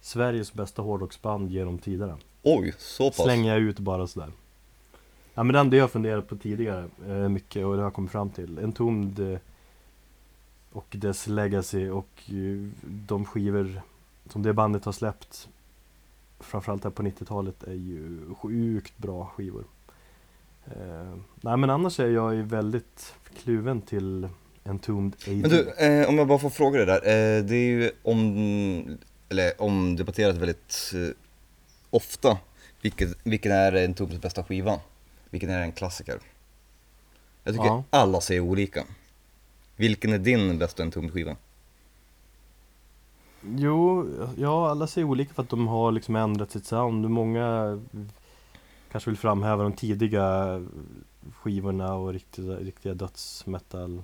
Sveriges 0.00 0.52
bästa 0.52 0.82
hårdrocksband 0.82 1.50
genom 1.50 1.78
tiderna. 1.78 2.18
Oj, 2.42 2.74
så 2.78 3.10
pass? 3.10 3.24
Slänger 3.24 3.52
jag 3.52 3.62
ut 3.62 3.78
bara 3.78 4.06
sådär. 4.06 4.32
Ja 5.34 5.42
men 5.42 5.70
det 5.70 5.76
har 5.76 5.82
jag 5.82 5.90
funderat 5.90 6.28
på 6.28 6.36
tidigare 6.36 6.88
eh, 7.06 7.28
mycket 7.28 7.66
och 7.66 7.72
det 7.72 7.78
har 7.78 7.86
jag 7.86 7.94
kommit 7.94 8.12
fram 8.12 8.30
till. 8.30 8.58
Entombed 8.58 9.32
eh, 9.32 9.38
och 10.72 10.86
dess 10.90 11.26
legacy 11.26 11.88
och 11.88 12.22
eh, 12.26 12.68
de 12.82 13.24
skivor 13.24 13.82
som 14.28 14.42
det 14.42 14.52
bandet 14.52 14.84
har 14.84 14.92
släppt 14.92 15.48
framförallt 16.40 16.84
här 16.84 16.90
på 16.90 17.02
90-talet 17.02 17.62
är 17.62 17.74
ju 17.74 18.20
sjukt 18.34 18.98
bra 18.98 19.26
skivor. 19.26 19.64
Eh, 20.66 21.14
nej 21.40 21.56
men 21.56 21.70
annars 21.70 22.00
är 22.00 22.08
jag 22.10 22.34
ju 22.34 22.42
väldigt 22.42 23.14
kluven 23.44 23.82
till 23.82 24.28
Entombed 24.64 25.14
AD. 25.28 25.36
Men 25.36 25.50
du, 25.50 25.70
eh, 25.70 26.08
om 26.08 26.18
jag 26.18 26.26
bara 26.26 26.38
får 26.38 26.50
fråga 26.50 26.76
dig 26.78 26.86
där. 26.86 26.96
Eh, 26.96 27.44
det 27.44 27.56
är 27.56 27.66
ju 27.70 27.90
om, 28.02 28.98
eller 29.28 29.62
omdebatterat 29.62 30.36
väldigt 30.36 30.92
eh, 30.94 31.08
ofta. 31.90 32.38
Vilket, 32.82 33.16
vilken 33.22 33.52
är 33.52 33.84
Entombeds 33.84 34.20
bästa 34.22 34.44
skiva? 34.44 34.80
Vilken 35.30 35.50
är 35.50 35.60
en 35.62 35.72
klassiker? 35.72 36.18
Jag 37.44 37.54
tycker 37.54 37.66
Ja. 37.66 37.84
alla 37.90 38.20
säger 38.20 38.40
olika. 38.40 38.84
Vilken 39.76 40.12
är 40.12 40.18
din 40.18 40.58
bästa 40.58 40.82
Entombed 40.82 41.12
skiva? 41.12 41.36
Jo, 43.56 44.08
ja 44.36 44.70
alla 44.70 44.86
säger 44.86 45.06
olika 45.06 45.34
för 45.34 45.42
att 45.42 45.48
de 45.48 45.68
har 45.68 45.92
liksom 45.92 46.16
ändrat 46.16 46.50
sitt 46.50 46.66
sound. 46.66 47.10
Många 47.10 47.80
kanske 48.92 49.10
vill 49.10 49.18
framhäva 49.18 49.62
de 49.62 49.72
tidiga 49.72 50.60
skivorna 51.36 51.94
och 51.94 52.12
riktiga, 52.12 52.56
riktiga 52.56 52.94
dödsmetal 52.94 54.02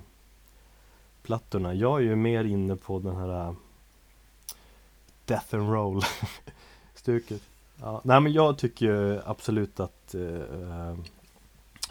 plattorna. 1.23 1.73
Jag 1.73 1.99
är 1.99 2.03
ju 2.03 2.15
mer 2.15 2.43
inne 2.43 2.75
på 2.75 2.99
den 2.99 3.15
här 3.15 3.47
äh, 3.47 3.53
Death 5.25 5.55
and 5.55 5.69
Roll 5.73 6.01
stuket. 6.95 7.41
Ja, 7.81 8.01
nej 8.03 8.21
men 8.21 8.31
jag 8.33 8.57
tycker 8.57 8.85
ju 8.85 9.21
absolut 9.25 9.79
att 9.79 10.15
uh, 10.15 10.95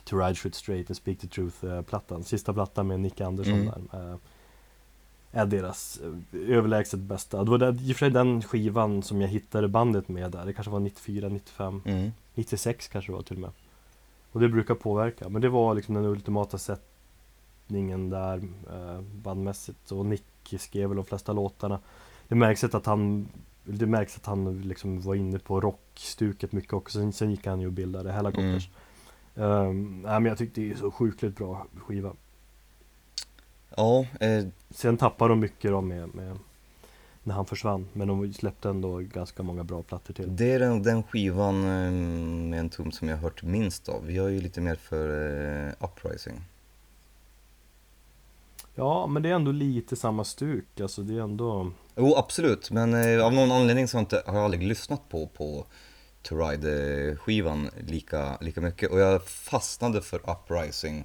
To 0.05 0.17
Ride 0.19 0.35
Shoot 0.35 0.55
Straight 0.55 0.91
and 0.91 0.97
Speak 0.97 1.19
the 1.19 1.27
Truth 1.29 1.65
uh, 1.65 1.83
plattan, 1.83 2.25
sista 2.25 2.53
plattan 2.53 2.87
med 2.87 3.01
Nick 3.01 3.21
Andersson 3.21 3.55
Mm. 3.55 3.89
där. 3.93 4.11
eh, 4.13 4.17
är 5.33 5.47
deras 5.47 6.01
eh, 6.05 6.57
överlägset 6.57 7.01
bästa. 7.01 7.45
Det 7.45 7.51
var 7.51 7.59
där, 7.59 7.73
i 7.73 7.93
och 7.93 7.97
för 7.97 8.07
sig 8.07 8.11
den 8.11 8.43
skivan 8.43 9.03
som 9.03 9.21
jag 9.21 9.29
hittade 9.29 9.69
bandet 9.69 10.09
med 10.09 10.31
där. 10.31 10.47
Det 10.47 10.53
kanske 10.53 10.71
var 10.71 10.81
94, 10.81 11.29
95, 11.29 11.83
Mm. 11.85 12.11
96 12.35 12.89
kanske 12.89 13.13
det 13.13 13.17
var 13.17 13.23
till 13.23 13.37
och 13.37 13.41
med. 13.41 13.51
Och 14.33 14.41
det 14.41 14.49
brukar 14.49 14.75
påverka. 14.75 15.29
Men 15.29 15.43
det 15.43 15.49
var 15.49 15.75
liksom 15.75 15.95
den 15.95 16.05
ultimata 16.05 16.59
sättningen 16.59 18.11
där 18.11 18.37
eh, 18.73 19.01
bandmässigt. 19.01 19.93
Och 19.93 20.07
Nick 20.07 20.25
skrev 20.59 20.89
väl 20.89 20.97
de 20.97 21.05
flesta 21.05 21.33
låtarna. 21.33 21.79
Det 22.29 22.35
märks 22.35 22.65
att 22.65 22.87
han 22.87 23.29
det 23.65 23.87
märks 23.87 24.17
att 24.17 24.27
han 24.27 24.63
liksom 24.63 25.01
var 25.01 25.15
inne 25.15 25.39
på 25.39 25.61
rockstuket 25.61 26.53
mycket 26.53 26.73
också. 26.73 26.99
Sen, 26.99 27.13
sen 27.13 27.31
gick 27.31 27.47
han 27.47 27.61
ju 27.61 27.67
och 27.67 27.73
bildade 27.73 28.13
Hellacopters. 28.13 28.69
Mm. 29.35 30.03
nej, 30.03 30.21
men 30.21 30.25
jag 30.25 30.39
tyckte 30.39 30.61
det 30.61 30.71
är 30.71 30.75
så 30.77 30.91
sjukligt 30.91 31.37
bra 31.37 31.67
skiva. 31.87 32.13
Ja, 33.79 34.07
eh, 34.21 34.45
Sen 34.71 34.97
tappade 34.97 35.33
de 35.33 35.41
mycket 35.41 35.71
då 35.71 35.81
med, 35.81 36.15
med 36.15 36.39
när 37.23 37.35
han 37.35 37.47
försvann. 37.47 37.89
Men 37.93 38.09
de 38.09 38.33
släppte 38.33 38.69
ändå 38.69 38.99
ganska 38.99 39.43
många 39.43 39.65
bra 39.65 39.83
plattor 39.83 40.15
till. 40.15 40.37
det 40.37 40.53
är 40.53 40.59
den, 40.59 40.83
den 40.83 41.03
skivan 41.03 41.55
eh, 41.55 41.91
med 42.51 42.61
Entombed 42.61 42.95
som 42.95 43.09
jag 43.09 43.17
har 43.17 43.23
hört 43.23 43.43
minst 43.43 43.89
av. 43.89 44.13
Jag 44.13 44.27
är 44.27 44.31
ju 44.31 44.41
lite 44.41 44.61
mer 44.61 44.75
för 44.75 45.09
eh, 45.67 45.73
Uprising. 45.81 46.41
Ja, 48.75 49.07
men 49.07 49.23
det 49.23 49.29
är 49.29 49.35
ändå 49.35 49.53
lite 49.53 49.97
samma 49.97 50.25
stuk. 50.25 50.81
Alltså 50.81 51.03
det 51.03 51.15
är 51.15 51.21
ändå... 51.21 51.73
Jo, 51.97 52.15
absolut. 52.17 52.71
Men 52.71 52.95
eh, 52.95 53.27
av 53.27 53.33
någon 53.33 53.53
anledning 53.53 53.89
så 53.89 53.97
har, 53.97 54.01
inte, 54.01 54.23
har 54.27 54.35
jag 54.35 54.45
aldrig 54.45 54.63
lyssnat 54.63 55.09
på, 55.09 55.27
på 55.27 55.67
To 56.23 56.37
Ride-skivan 56.37 57.71
lika, 57.87 58.39
lika 58.41 58.61
mycket. 58.61 58.91
Och 58.91 58.99
jag 59.01 59.25
fastnade 59.27 60.03
för 60.03 60.31
Uprising 60.31 61.05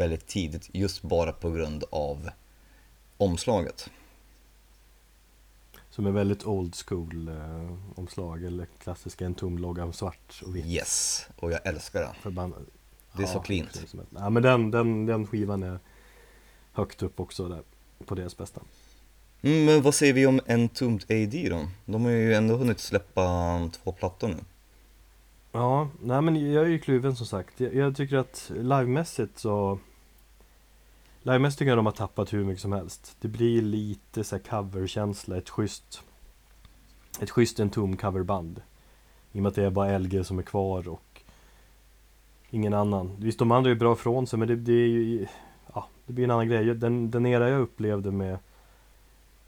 väldigt 0.00 0.26
tidigt 0.26 0.70
just 0.72 1.02
bara 1.02 1.32
på 1.32 1.50
grund 1.50 1.84
av 1.90 2.30
omslaget. 3.16 3.90
Som 5.90 6.06
är 6.06 6.10
väldigt 6.10 6.44
old 6.44 6.74
school 6.74 7.28
eh, 7.28 7.98
omslag. 7.98 8.44
Eller 8.44 8.66
klassiska 8.78 9.26
en 9.26 9.34
tom 9.34 9.58
logga 9.58 9.92
svart 9.92 10.42
och 10.46 10.56
vitt. 10.56 10.66
Yes, 10.66 11.26
och 11.36 11.52
jag 11.52 11.66
älskar 11.66 12.00
det. 12.00 12.14
Förbannat. 12.22 12.58
Det 13.12 13.22
är 13.22 13.26
så 13.26 13.40
cleant. 13.40 13.94
Ja, 14.14 14.30
men 14.30 14.42
den, 14.42 14.70
den, 14.70 15.06
den 15.06 15.26
skivan 15.26 15.62
är 15.62 15.78
högt 16.72 17.02
upp 17.02 17.20
också 17.20 17.48
där. 17.48 17.62
På 18.06 18.14
deras 18.14 18.36
bästa. 18.36 18.60
Mm, 19.42 19.64
men 19.64 19.82
vad 19.82 19.94
säger 19.94 20.12
vi 20.12 20.26
om 20.26 20.40
Entombed 20.46 21.04
AD 21.10 21.48
då? 21.48 21.68
De 21.84 22.04
har 22.04 22.10
ju 22.10 22.34
ändå 22.34 22.56
hunnit 22.56 22.80
släppa 22.80 23.70
två 23.72 23.92
plattor 23.92 24.28
nu. 24.28 24.36
Ja, 25.52 25.88
nej 26.02 26.22
men 26.22 26.52
jag 26.52 26.64
är 26.64 26.68
ju 26.68 26.78
kluven 26.78 27.16
som 27.16 27.26
sagt. 27.26 27.60
Jag, 27.60 27.74
jag 27.74 27.96
tycker 27.96 28.16
att 28.16 28.50
livemässigt 28.54 29.38
så 29.38 29.78
Livemässigt 31.22 31.58
tycker 31.58 31.68
jag 31.68 31.78
de 31.78 31.86
har 31.86 31.92
tappat 31.92 32.32
hur 32.32 32.44
mycket 32.44 32.62
som 32.62 32.72
helst. 32.72 33.16
Det 33.20 33.28
blir 33.28 33.62
lite 33.62 34.24
så 34.24 34.36
här 34.36 34.42
coverkänsla, 34.42 35.36
ett 35.36 35.50
schysst 35.50 36.02
Ett 37.20 37.30
schysst 37.30 37.60
en 37.60 37.70
tom 37.70 37.96
coverband. 37.96 38.62
I 39.32 39.38
och 39.38 39.42
med 39.42 39.48
att 39.48 39.54
det 39.54 39.64
är 39.64 39.70
bara 39.70 39.98
LG 39.98 40.24
som 40.24 40.38
är 40.38 40.42
kvar 40.42 40.88
och 40.88 41.22
Ingen 42.50 42.74
annan. 42.74 43.16
Visst 43.18 43.38
de 43.38 43.52
andra 43.52 43.70
är 43.70 43.74
bra 43.74 43.92
ifrån 43.92 44.26
sig 44.26 44.38
men 44.38 44.48
det, 44.48 44.56
det 44.56 44.72
är 44.72 44.88
ju 44.88 45.26
Ja, 45.74 45.88
det 46.06 46.12
blir 46.12 46.24
en 46.24 46.30
annan 46.30 46.48
grej. 46.48 46.74
Den, 46.74 47.10
den 47.10 47.26
era 47.26 47.48
jag 47.48 47.60
upplevde 47.60 48.10
med 48.10 48.38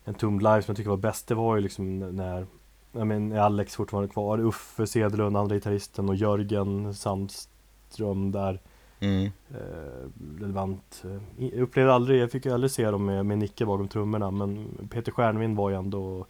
En 0.05 0.15
tom 0.15 0.39
live 0.39 0.63
som 0.63 0.73
jag 0.73 0.77
tycker 0.77 0.91
var 0.91 0.97
bäst, 0.97 1.29
det 1.29 1.35
var 1.35 1.57
ju 1.57 1.63
liksom 1.63 1.99
när 1.99 2.47
jag 2.93 3.07
men, 3.07 3.33
är 3.33 3.39
Alex 3.41 3.77
fortfarande 3.77 4.09
kvar, 4.13 4.39
Uffe 4.39 4.87
Cederlund, 4.87 5.37
andra 5.37 5.55
gitarristen 5.55 6.09
och 6.09 6.17
Jörgen 6.17 6.95
Sandström 6.95 8.33
där 8.33 8.61
Mm. 9.03 9.25
eh, 9.51 10.09
relevant. 10.41 11.03
Eh, 11.05 11.45
Jag 11.45 11.61
upplevde 11.61 11.95
aldrig, 11.95 12.21
jag 12.23 12.31
fick 12.31 12.45
ju 12.47 12.53
aldrig 12.55 12.71
se 12.71 12.91
dem 12.91 13.07
med, 13.07 13.27
med 13.27 13.39
Nicke 13.39 13.67
bakom 13.67 13.89
trummorna 13.89 14.31
men 14.31 14.69
Peter 14.91 15.13
Stjärnvind 15.13 15.57
var 15.57 15.71
ju 15.71 15.77
ändå 15.77 16.27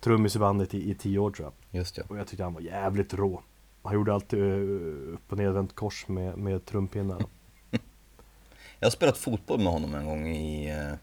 trummis 0.00 0.36
i 0.36 0.38
bandet 0.38 0.74
i, 0.74 0.90
i 0.90 0.94
tio 0.94 1.18
år 1.18 1.30
tror 1.30 1.46
jag. 1.70 1.80
Just 1.80 1.96
ja. 1.98 2.04
Och 2.08 2.18
jag 2.18 2.26
tyckte 2.26 2.44
han 2.44 2.54
var 2.54 2.60
jävligt 2.60 3.14
rå. 3.14 3.42
Han 3.82 3.94
gjorde 3.94 4.14
alltid 4.14 4.40
eh, 4.42 5.14
upp 5.14 5.32
och 5.32 5.38
nedvänt 5.38 5.74
kors 5.74 6.08
med, 6.08 6.38
med 6.38 6.64
trumpinnar. 6.64 7.24
Jag 8.80 8.86
har 8.86 8.90
spelat 8.90 9.18
fotboll 9.18 9.58
med 9.58 9.72
honom 9.72 9.94
en 9.94 10.06
gång 10.06 10.26
i 10.28 10.70
eh, 10.70 10.94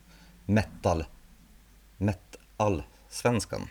metal, 0.45 1.03
metal-svenskan. 1.97 3.61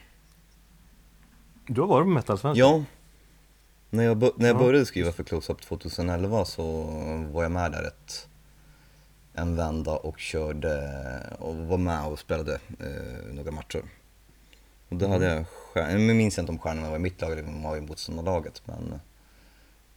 Du 1.67 1.81
har 1.81 1.89
varit 1.89 2.05
på 2.05 2.11
Metalsvenskan? 2.11 2.69
Ja, 2.69 2.85
när 3.91 4.05
jag, 4.05 4.21
när 4.21 4.49
jag 4.49 4.57
Ja. 4.57 4.59
började 4.59 4.87
skriva 4.87 5.13
för 5.13 5.25
Close-Up 5.25 5.61
2011 5.61 6.45
så 6.45 6.83
var 7.33 7.43
jag 7.43 7.53
med 7.53 7.73
där 7.73 7.83
ett, 7.87 8.29
en 9.35 9.57
vända 9.57 9.97
och 9.97 10.19
körde 10.19 11.01
och 11.39 11.57
var 11.57 11.79
med 11.79 12.07
och 12.07 12.19
spelade 12.19 12.55
eh, 12.55 13.35
några 13.35 13.51
matcher. 13.51 13.83
Och 14.89 14.97
då 14.97 15.09
hade 15.09 15.35
jag 15.35 15.47
stjärnor, 15.49 15.99
nu 15.99 16.15
minns 16.15 16.37
jag 16.37 16.43
inte 16.43 16.53
om 16.53 16.59
stjärnorna 16.59 16.89
var 16.89 16.97
i 16.97 16.99
mitt 16.99 17.21
lag 17.21 17.33
eller 17.33 17.49
om 17.49 17.77
i 17.77 17.81
motståndarlaget 17.81 18.63
men 18.65 19.01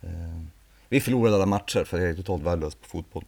eh, 0.02 0.42
vi 0.90 1.02
förlorade 1.02 1.36
alla 1.36 1.46
matcher 1.46 1.84
för 1.84 2.00
jag 2.00 2.10
är 2.10 2.16
totalt 2.16 2.44
värdelös 2.44 2.76
på 2.76 2.86
fotboll. 2.88 3.24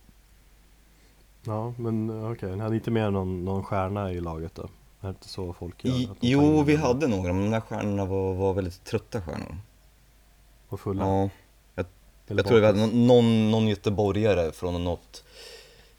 Ja, 1.44 1.74
men 1.78 2.10
okej, 2.10 2.32
okay. 2.32 2.56
ni 2.56 2.64
hade 2.64 2.76
inte 2.76 2.92
med 2.92 3.14
någon, 3.14 3.46
någon 3.46 3.64
stjärna 3.64 4.12
i 4.12 4.22
laget 4.22 4.56
då? 4.56 4.70
Är 5.02 5.08
det 5.08 5.10
inte 5.10 5.28
så 5.28 5.54
folk 5.54 5.86
gör? 5.86 5.94
I, 5.94 6.10
jo, 6.22 6.64
vi 6.64 6.76
hade 6.76 7.08
några, 7.08 7.34
men 7.34 7.44
de 7.44 7.52
där 7.52 7.60
stjärnorna 7.60 8.06
var, 8.06 8.34
var 8.34 8.54
väldigt 8.54 8.84
trötta 8.84 9.22
stjärnor. 9.22 9.58
Och 10.68 10.80
fulla? 10.80 11.06
Ja. 11.06 11.30
Jag, 11.76 11.86
jag 12.28 12.46
tror 12.46 12.60
vi 12.60 12.66
hade 12.66 12.86
någon, 12.88 13.52
någon 13.52 13.68
göteborgare 13.68 14.52
från 14.52 14.84
något 14.84 15.24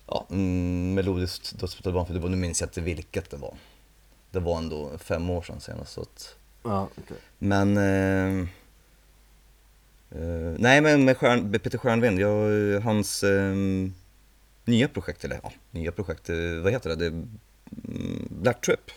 ja, 0.07 0.26
mm, 0.31 0.95
melodiskt 0.95 1.61
dödsmetallband, 1.61 2.07
för 2.07 2.28
nu 2.28 2.37
minns 2.37 2.61
jag 2.61 2.69
inte 2.69 2.81
vilket 2.81 3.31
det 3.31 3.37
var. 3.37 3.55
Det 4.31 4.40
var 4.40 4.59
ändå 4.59 4.99
fem 4.99 5.31
år 5.31 5.43
sedan 5.43 5.61
senast 5.61 5.93
så 5.93 6.00
att... 6.00 6.37
Ja, 6.62 6.88
okay. 6.97 7.17
Men... 7.38 7.76
Eh, 7.76 8.49
eh, 10.11 10.55
nej 10.59 10.81
men 10.81 11.05
med 11.05 11.17
Stjärn, 11.17 11.52
Peter 11.52 11.78
Stjärnvind, 11.78 12.21
jag, 12.21 12.81
hans 12.81 13.23
eh, 13.23 13.55
nya 14.64 14.88
projekt, 14.88 15.25
eller 15.25 15.40
ja, 15.43 15.52
nya 15.71 15.93
projekt, 15.93 16.31
eh, 16.31 16.37
vad 16.62 16.73
heter 16.73 16.97
det? 16.97 17.11
det 17.11 17.26
Black 18.29 18.61
Trip. 18.61 18.91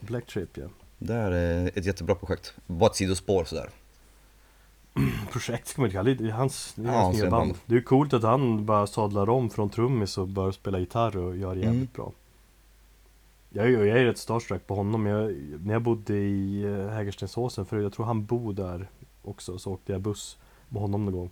Black 0.00 0.26
Trip 0.26 0.56
ja. 0.56 0.66
Det 0.98 1.14
är 1.14 1.70
ett 1.78 1.86
jättebra 1.86 2.14
projekt, 2.14 2.54
bara 2.66 2.90
ett 2.90 2.96
sidospår 2.96 3.44
sådär. 3.44 3.70
projekt 5.30 5.68
ska 5.68 5.82
man 5.82 5.86
inte 5.86 5.96
kalla 5.96 6.14
det, 6.14 6.30
hans, 6.30 6.72
det 6.76 6.88
är 6.88 6.92
hans 6.92 7.16
nya 7.16 7.30
band. 7.30 7.54
Det 7.66 7.76
är 7.76 7.80
coolt 7.80 8.12
att 8.12 8.22
han 8.22 8.66
bara 8.66 8.86
sadlar 8.86 9.28
om 9.28 9.50
från 9.50 9.70
trummis 9.70 10.18
och 10.18 10.28
börjar 10.28 10.52
spela 10.52 10.78
gitarr 10.78 11.16
och 11.16 11.36
gör 11.36 11.54
det 11.54 11.60
jävligt 11.60 11.76
mm. 11.76 11.88
bra. 11.94 12.12
Jag 13.50 13.66
är, 13.66 13.70
jag 13.70 13.98
är 13.98 14.04
rätt 14.04 14.18
starstruck 14.18 14.66
på 14.66 14.74
honom. 14.74 15.06
Jag, 15.06 15.34
när 15.60 15.72
jag 15.72 15.82
bodde 15.82 16.16
i 16.16 16.62
eh, 16.62 16.88
Hägerstensåsen 16.88 17.66
förut, 17.66 17.82
jag 17.82 17.92
tror 17.92 18.06
han 18.06 18.24
bor 18.24 18.52
där 18.52 18.88
också, 19.22 19.58
så 19.58 19.72
åkte 19.72 19.92
jag 19.92 20.00
buss 20.00 20.38
med 20.68 20.82
honom 20.82 21.04
någon 21.04 21.14
gång. 21.14 21.30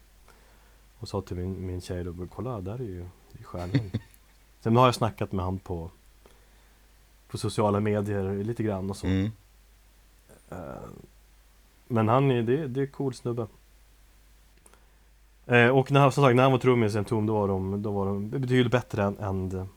Och 0.99 1.09
sa 1.09 1.21
till 1.21 1.37
min, 1.37 1.67
min 1.67 1.81
tjej 1.81 2.05
då, 2.05 2.26
kolla 2.35 2.61
där 2.61 2.75
är 2.75 2.78
ju 2.78 3.07
är 3.38 3.43
stjärnan. 3.43 3.90
Sen 4.61 4.76
har 4.76 4.85
jag 4.85 4.95
snackat 4.95 5.33
med 5.33 5.45
han 5.45 5.59
på 5.59 5.90
på 7.28 7.38
sociala 7.38 7.80
medier 7.80 8.44
lite 8.44 8.62
grann 8.62 8.90
och 8.90 8.97
så. 8.97 9.06
Mm. 9.06 9.30
Uh, 10.52 10.58
men 11.87 12.08
han 12.08 12.30
är, 12.30 12.42
det, 12.42 12.66
det 12.66 12.82
är 12.82 12.87
cool 12.87 13.14
snubbe. 13.14 13.47
Uh, 15.50 15.68
och 15.68 15.90
när, 15.90 16.11
som 16.11 16.25
sagt, 16.25 16.37
när 16.37 16.42
han 16.42 16.52
var 16.52 16.58
trummis 16.58 16.94
i 16.94 16.99
Entombed 16.99 17.28
då 17.28 17.40
var 17.40 17.49
de, 17.49 17.82
då 17.82 17.92
var 17.92 18.06
de 18.06 18.30
betydligt 18.30 18.73
bättre 18.73 19.02
än, 19.02 19.18
än 19.18 19.68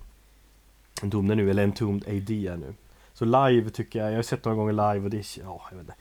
Entombed 1.03 1.37
nu, 1.37 1.49
eller 1.49 1.63
Entombed 1.63 2.07
AD 2.07 2.47
är 2.47 2.57
nu. 2.57 2.73
Så 3.13 3.25
live 3.25 3.69
tycker 3.69 3.99
jag, 3.99 4.11
jag 4.11 4.15
har 4.15 4.23
sett 4.23 4.45
några 4.45 4.57
gånger 4.57 4.73
live 4.73 5.05
och 5.05 5.09
det 5.09 5.17
är, 5.17 5.41
ja, 5.43 5.61
jag 5.69 5.77
vet 5.77 5.87
inte. 5.87 5.95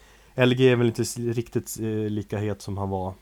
LG 0.46 0.72
är 0.72 0.76
väl 0.76 0.86
inte 0.86 1.02
riktigt 1.02 1.76
eh, 1.80 1.86
lika 1.86 2.38
het 2.38 2.62
som 2.62 2.78
han 2.78 2.90
var 2.90 3.14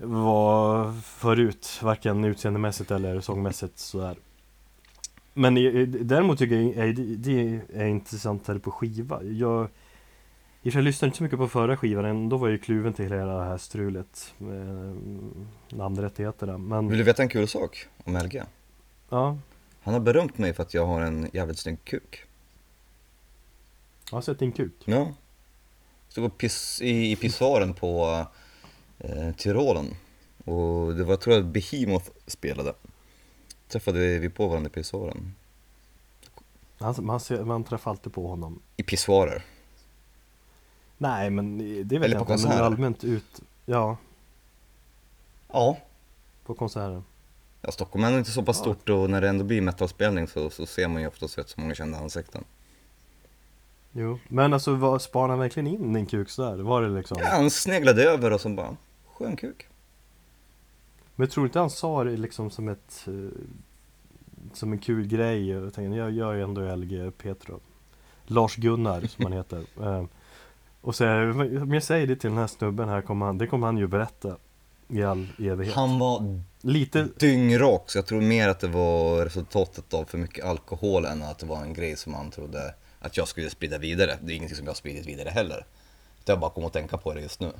var 0.00 0.92
förut, 1.00 1.80
varken 1.82 2.24
utseendemässigt 2.24 2.90
eller 2.90 3.20
sångmässigt 3.20 3.78
sådär. 3.78 4.16
Men 5.38 5.54
däremot 6.06 6.38
tycker 6.38 6.56
jag 6.56 6.96
det 6.96 7.60
är 7.74 7.86
intressantare 7.86 8.58
på 8.58 8.70
skiva. 8.70 9.22
Jag, 9.22 9.68
jag 10.62 10.84
lyssnade 10.84 11.08
inte 11.08 11.16
så 11.16 11.22
mycket 11.22 11.38
på 11.38 11.48
förra 11.48 11.76
skivan, 11.76 12.28
då 12.28 12.36
var 12.36 12.48
jag 12.48 12.52
ju 12.52 12.58
kluven 12.58 12.92
till 12.92 13.04
hela 13.04 13.38
det 13.38 13.44
här 13.44 13.58
strulet 13.58 14.34
med 14.38 14.96
namnrättigheterna. 15.68 16.58
Men... 16.58 16.88
Vill 16.88 16.98
du 16.98 17.04
veta 17.04 17.22
en 17.22 17.28
kul 17.28 17.48
sak 17.48 17.86
om 18.04 18.16
LG? 18.16 18.42
Ja. 19.08 19.38
Han 19.82 19.94
har 19.94 20.00
berömt 20.00 20.38
mig 20.38 20.54
för 20.54 20.62
att 20.62 20.74
jag 20.74 20.86
har 20.86 21.00
en 21.00 21.30
jävligt 21.32 21.58
snygg 21.58 21.84
kuk. 21.84 22.24
Jag 24.10 24.16
har 24.16 24.22
sett 24.22 24.38
din 24.38 24.52
kuk. 24.52 24.82
Ja. 24.84 25.14
Stod 26.08 26.38
piss, 26.38 26.82
i, 26.82 27.12
i 27.12 27.16
pissoaren 27.16 27.74
på 27.74 28.26
eh, 28.98 29.34
Tyrolen. 29.36 29.86
Och 30.44 30.94
det 30.94 31.04
var, 31.04 31.12
jag 31.12 31.20
tror 31.20 31.38
att 31.38 31.44
Behemoth 31.44 32.10
spelade 32.26 32.72
träffade 33.68 34.18
vi 34.18 34.28
på 34.28 34.48
varandra 34.48 34.68
i 34.68 34.72
pissoaren. 34.72 35.34
Man, 36.78 36.94
man, 36.98 37.20
ser, 37.20 37.44
man 37.44 37.64
träffar 37.64 37.90
alltid 37.90 38.12
på 38.12 38.28
honom. 38.28 38.60
I 38.76 38.82
pissoarer? 38.82 39.44
Nej, 40.98 41.30
men 41.30 41.58
det 41.88 41.98
vet 41.98 42.10
jag 42.10 42.20
inte. 42.20 42.48
Men 42.48 42.58
allmänt 42.58 43.04
ut, 43.04 43.40
ja. 43.66 43.96
Ja. 45.52 45.78
På 46.46 46.54
konserter. 46.54 47.02
Ja, 47.62 47.70
Stockholm 47.70 48.04
är 48.04 48.18
inte 48.18 48.30
så 48.30 48.42
pass 48.42 48.56
ja. 48.56 48.62
stort 48.62 48.88
och 48.88 49.10
när 49.10 49.20
det 49.20 49.28
ändå 49.28 49.44
blir 49.44 49.60
metalspelning 49.60 50.28
så, 50.28 50.50
så 50.50 50.66
ser 50.66 50.88
man 50.88 51.02
ju 51.02 51.08
oftast 51.08 51.38
rätt 51.38 51.48
så 51.48 51.60
många 51.60 51.74
kända 51.74 51.98
ansikten. 51.98 52.44
Jo, 53.92 54.18
men 54.28 54.52
alltså 54.52 54.74
var, 54.74 54.98
spanade 54.98 55.32
han 55.32 55.38
verkligen 55.38 55.66
in 55.66 55.92
din 55.92 56.06
kuk 56.06 56.30
sådär? 56.30 56.62
Var 56.62 56.82
det 56.82 56.88
liksom? 56.88 57.18
Ja, 57.20 57.26
han 57.26 57.50
sneglade 57.50 58.02
över 58.02 58.32
och 58.32 58.40
så 58.40 58.48
bara, 58.48 58.76
skön 59.06 59.36
kuk. 59.36 59.66
Men 61.18 61.28
tror 61.28 61.46
inte 61.46 61.58
han 61.58 61.70
sa 61.70 62.04
det 62.04 62.16
liksom 62.16 62.50
som 62.50 62.68
ett 62.68 63.04
eh, 63.06 63.12
Som 64.52 64.72
en 64.72 64.78
kul 64.78 65.06
grej 65.06 65.48
jag 65.48 65.74
tänkte, 65.74 65.96
jag 65.96 66.10
gör 66.10 66.34
ju 66.34 66.42
ändå 66.42 66.76
LG 66.76 67.10
Petro 67.18 67.60
Lars-Gunnar 68.26 69.06
som 69.06 69.24
han 69.24 69.32
heter 69.32 69.58
eh, 69.82 70.04
Och 70.80 70.94
så 70.94 71.04
om 71.62 71.74
jag 71.74 71.82
säger 71.82 72.06
det 72.06 72.16
till 72.16 72.30
den 72.30 72.38
här 72.38 72.46
snubben 72.46 72.88
här 72.88 73.02
kommer 73.02 73.26
han, 73.26 73.38
det 73.38 73.46
kommer 73.46 73.66
han 73.66 73.78
ju 73.78 73.86
berätta 73.86 74.36
I 74.88 75.02
all 75.02 75.26
evighet 75.38 75.74
Han 75.74 75.98
var 75.98 76.40
Lite 76.60 77.08
dyngrak 77.18 77.90
så 77.90 77.98
jag 77.98 78.06
tror 78.06 78.20
mer 78.20 78.48
att 78.48 78.60
det 78.60 78.68
var 78.68 79.24
resultatet 79.24 79.94
av 79.94 80.04
för 80.04 80.18
mycket 80.18 80.44
alkohol 80.44 81.04
än 81.04 81.22
att 81.22 81.38
det 81.38 81.46
var 81.46 81.62
en 81.62 81.74
grej 81.74 81.96
som 81.96 82.14
han 82.14 82.30
trodde 82.30 82.74
att 83.00 83.16
jag 83.16 83.28
skulle 83.28 83.50
sprida 83.50 83.78
vidare. 83.78 84.18
Det 84.20 84.32
är 84.32 84.36
ingenting 84.36 84.56
som 84.56 84.64
jag 84.64 84.70
har 84.70 84.76
spridit 84.76 85.06
vidare 85.06 85.28
heller. 85.28 85.66
Jag 86.24 86.40
bara 86.40 86.50
kom 86.50 86.64
att 86.64 86.72
tänka 86.72 86.96
på 86.96 87.14
det 87.14 87.20
just 87.20 87.40
nu. 87.40 87.52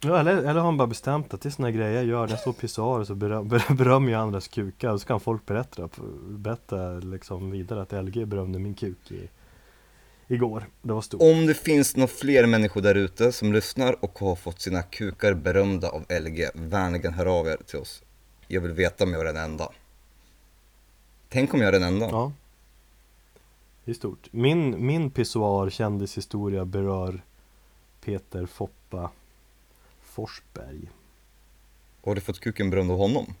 Ja, 0.00 0.20
eller, 0.20 0.36
eller 0.36 0.54
har 0.54 0.60
han 0.60 0.76
bara 0.76 0.88
bestämt 0.88 1.34
att 1.34 1.40
det 1.40 1.48
är 1.48 1.50
såna 1.50 1.70
grejer 1.70 1.92
jag 1.92 2.04
gör, 2.04 2.22
när 2.26 2.32
jag 2.32 2.40
står 2.40 2.52
på 2.52 2.60
pissoarer 2.60 3.04
så 3.04 3.14
beröm, 3.14 3.48
berömmer 3.76 4.12
jag 4.12 4.20
andras 4.20 4.48
kukar 4.48 4.90
och 4.90 5.00
så 5.00 5.06
kan 5.06 5.20
folk 5.20 5.46
berätta, 5.46 5.88
berätta 6.28 6.90
liksom 6.92 7.50
vidare 7.50 7.82
att 7.82 7.92
LG 7.92 8.26
berömde 8.26 8.58
min 8.58 8.74
kuk 8.74 9.10
i, 9.10 9.28
igår. 10.26 10.66
Det 10.82 10.92
var 10.92 11.00
stort. 11.00 11.22
Om 11.22 11.46
det 11.46 11.54
finns 11.54 11.96
några 11.96 12.08
fler 12.08 12.46
människor 12.46 12.80
där 12.80 12.94
ute 12.94 13.32
som 13.32 13.52
lyssnar 13.52 14.04
och 14.04 14.18
har 14.18 14.36
fått 14.36 14.60
sina 14.60 14.82
kukar 14.82 15.34
berömda 15.34 15.88
av 15.88 16.04
LG, 16.08 16.48
vänligen 16.54 17.14
hör 17.14 17.26
av 17.26 17.46
er 17.46 17.56
till 17.66 17.78
oss. 17.78 18.02
Jag 18.46 18.60
vill 18.60 18.72
veta 18.72 19.04
om 19.04 19.12
jag 19.12 19.20
är 19.20 19.32
den 19.32 19.44
enda. 19.44 19.68
Tänk 21.28 21.54
om 21.54 21.60
jag 21.60 21.68
är 21.68 21.72
den 21.72 21.82
enda. 21.82 22.08
Ja. 22.10 22.32
Det 23.84 23.90
är 23.90 23.94
stort. 23.94 24.28
Min, 24.30 24.86
min 24.86 25.10
pissoar 25.10 25.70
kändishistoria 25.70 26.64
berör 26.64 27.22
Peter 28.04 28.46
Foppa 28.46 29.10
Forsberg. 30.18 30.90
Har 32.04 32.14
du 32.14 32.20
fått 32.20 32.40
kuken 32.40 32.70
berömd 32.70 32.90
av 32.90 32.98
honom? 32.98 33.34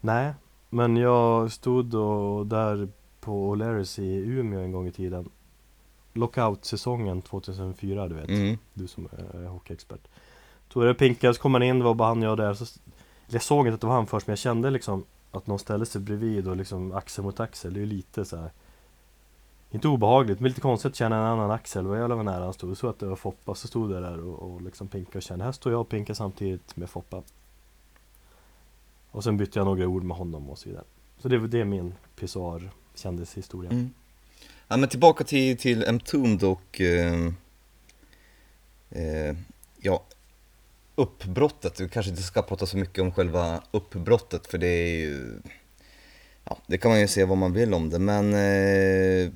Nej, 0.00 0.34
men 0.70 0.96
jag 0.96 1.52
stod 1.52 1.94
och 1.94 2.46
där 2.46 2.88
på 3.20 3.54
O'Learys 3.54 4.00
i 4.00 4.16
Umeå 4.16 4.60
en 4.60 4.72
gång 4.72 4.86
i 4.86 4.92
tiden 4.92 5.30
Lockout-säsongen 6.12 7.22
2004 7.22 8.08
du 8.08 8.14
vet, 8.14 8.28
mm. 8.28 8.58
du 8.74 8.86
som 8.86 9.08
är 9.12 9.46
hockeyexpert 9.46 10.08
pinka, 10.98 11.34
så 11.34 11.40
kom 11.40 11.54
han 11.54 11.62
in, 11.62 11.78
det 11.78 11.84
var 11.84 11.94
bara 11.94 12.08
han 12.08 12.18
och 12.18 12.28
jag 12.28 12.38
där 12.38 12.54
så, 12.54 12.80
Jag 13.26 13.42
såg 13.42 13.66
inte 13.66 13.74
att 13.74 13.80
det 13.80 13.86
var 13.86 13.94
han 13.94 14.06
först 14.06 14.26
men 14.26 14.32
jag 14.32 14.38
kände 14.38 14.70
liksom 14.70 15.04
Att 15.30 15.46
någon 15.46 15.58
ställde 15.58 15.86
sig 15.86 16.00
bredvid 16.00 16.48
och 16.48 16.56
liksom 16.56 16.92
axel 16.92 17.24
mot 17.24 17.40
axel, 17.40 17.74
det 17.74 17.78
är 17.78 17.84
ju 17.84 17.86
lite 17.86 18.24
så 18.24 18.36
här, 18.36 18.50
inte 19.70 19.88
obehagligt, 19.88 20.40
men 20.40 20.48
lite 20.48 20.60
konstigt 20.60 20.90
att 20.90 20.96
känna 20.96 21.16
en 21.16 21.22
annan 21.22 21.50
axel. 21.50 21.86
Vad 21.86 21.98
jävlar 21.98 22.16
vad 22.16 22.24
nära 22.24 22.44
han 22.44 22.52
stod. 22.52 22.78
Så 22.78 22.88
att 22.88 22.98
det 22.98 23.06
var 23.06 23.16
Foppa, 23.16 23.54
så 23.54 23.68
stod 23.68 23.92
jag 23.92 24.02
där 24.02 24.20
och, 24.20 24.54
och 24.54 24.62
liksom 24.62 24.88
pinkade 24.88 25.18
och 25.18 25.22
kände, 25.22 25.44
här 25.44 25.52
står 25.52 25.72
jag 25.72 25.80
och 25.80 25.88
pinkar 25.88 26.14
samtidigt 26.14 26.76
med 26.76 26.90
Foppa. 26.90 27.22
Och 29.10 29.24
sen 29.24 29.36
bytte 29.36 29.58
jag 29.58 29.66
några 29.66 29.86
ord 29.86 30.02
med 30.02 30.16
honom 30.16 30.50
och 30.50 30.58
så 30.58 30.68
vidare. 30.68 30.84
Så 31.18 31.28
det, 31.28 31.48
det 31.48 31.60
är 31.60 31.64
min 31.64 31.94
pissoar 32.16 32.70
kändishistoria. 32.94 33.70
Mm. 33.70 33.90
Ja 34.68 34.76
men 34.76 34.88
tillbaka 34.88 35.24
till, 35.24 35.58
till 35.58 35.84
Entombed 35.84 36.44
och 36.44 36.80
eh, 36.80 37.26
eh, 38.90 39.36
ja, 39.78 40.04
uppbrottet. 40.94 41.80
Vi 41.80 41.88
kanske 41.88 42.10
inte 42.10 42.22
ska 42.22 42.42
prata 42.42 42.66
så 42.66 42.76
mycket 42.76 43.02
om 43.02 43.12
själva 43.12 43.62
uppbrottet 43.70 44.46
för 44.46 44.58
det 44.58 44.66
är 44.66 44.96
ju, 44.96 45.40
ja 46.44 46.58
det 46.66 46.78
kan 46.78 46.90
man 46.90 47.00
ju 47.00 47.08
se 47.08 47.24
vad 47.24 47.38
man 47.38 47.52
vill 47.52 47.74
om 47.74 47.90
det 47.90 47.98
men 47.98 48.34
eh, 48.34 49.32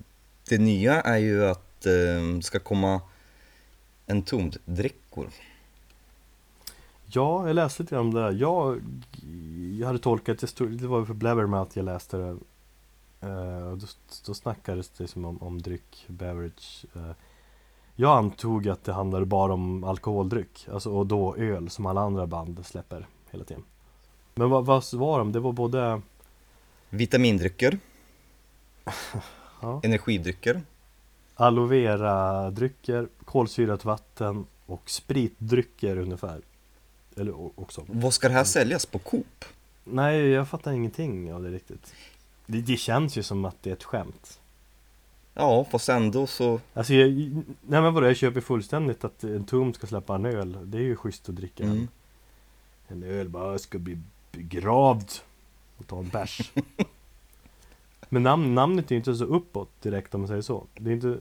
det 0.48 0.58
nya 0.58 1.00
är 1.00 1.18
ju 1.18 1.44
att 1.44 1.80
det 1.80 2.14
eh, 2.14 2.40
ska 2.40 2.58
komma 2.58 3.00
en 4.06 4.22
tomdrickor. 4.22 5.28
Ja, 7.06 7.46
jag 7.46 7.54
läste 7.54 7.82
lite 7.82 7.98
om 7.98 8.14
det 8.14 8.20
där. 8.20 8.32
Jag, 8.32 8.80
jag 9.80 9.86
hade 9.86 9.98
tolkat, 9.98 10.38
det, 10.38 10.46
stod, 10.46 10.78
det 10.78 10.86
var 10.86 11.04
för 11.04 11.14
Blabbermouth 11.14 11.70
jag 11.74 11.84
läste 11.84 12.16
det. 12.16 12.36
Uh, 13.26 13.76
då, 13.76 13.86
då 14.26 14.34
snackades 14.34 14.88
det 14.88 15.08
som 15.08 15.24
om, 15.24 15.42
om 15.42 15.62
dryck, 15.62 16.04
beverage. 16.06 16.84
Uh, 16.96 17.12
jag 17.94 18.18
antog 18.18 18.68
att 18.68 18.84
det 18.84 18.92
handlade 18.92 19.26
bara 19.26 19.52
om 19.52 19.84
alkoholdryck, 19.84 20.68
alltså 20.72 20.90
och 20.90 21.06
då 21.06 21.36
öl 21.36 21.70
som 21.70 21.86
alla 21.86 22.00
andra 22.00 22.26
band 22.26 22.66
släpper 22.66 23.06
hela 23.30 23.44
tiden. 23.44 23.64
Men 24.34 24.50
vad, 24.50 24.66
vad 24.66 24.84
var 24.92 25.18
de? 25.18 25.32
Det 25.32 25.40
var 25.40 25.52
både 25.52 26.02
Vitamindrycker 26.90 27.78
ja. 29.62 29.80
energidrycker. 29.82 30.62
Aloe 31.34 31.66
vera-drycker, 31.68 33.08
kolsyrat 33.24 33.84
vatten 33.84 34.46
och 34.66 34.90
spritdrycker 34.90 35.96
ungefär. 35.98 36.40
Eller 37.16 37.60
också. 37.60 37.84
Vad 37.86 38.14
ska 38.14 38.28
det 38.28 38.34
här 38.34 38.44
säljas 38.44 38.86
på 38.86 38.98
Coop? 38.98 39.44
Nej, 39.84 40.20
jag 40.28 40.48
fattar 40.48 40.72
ingenting 40.72 41.32
av 41.32 41.42
det 41.42 41.50
riktigt. 41.50 41.94
Det, 42.46 42.60
det 42.60 42.76
känns 42.76 43.16
ju 43.18 43.22
som 43.22 43.44
att 43.44 43.56
det 43.62 43.70
är 43.70 43.74
ett 43.74 43.84
skämt. 43.84 44.40
Ja, 45.34 45.64
fast 45.70 45.88
ändå 45.88 46.26
så... 46.26 46.60
Alltså, 46.74 46.94
jag, 46.94 47.10
nej 47.60 47.82
men 47.82 47.94
vadå, 47.94 48.06
jag 48.06 48.16
köper 48.16 48.40
fullständigt 48.40 49.04
att 49.04 49.24
en 49.24 49.44
tum 49.44 49.72
ska 49.74 49.86
släppa 49.86 50.14
en 50.14 50.26
öl. 50.26 50.58
Det 50.64 50.78
är 50.78 50.82
ju 50.82 50.96
schysst 50.96 51.28
att 51.28 51.36
dricka 51.36 51.64
Mm. 51.64 51.88
en, 52.88 53.02
en 53.02 53.10
öl 53.10 53.28
bara 53.28 53.58
ska 53.58 53.78
bli 53.78 53.98
begravd 54.32 55.10
och 55.78 55.86
ta 55.86 55.98
en 55.98 56.08
bärs. 56.08 56.52
men 58.12 58.22
namn, 58.22 58.54
namnet 58.54 58.86
är 58.90 58.94
ju 58.94 58.96
inte 58.96 59.14
så 59.14 59.24
uppåt 59.24 59.82
direkt 59.82 60.14
om 60.14 60.20
man 60.20 60.28
säger 60.28 60.42
så. 60.42 60.66
Det 60.74 60.90
är 60.90 60.94
inte 60.94 61.18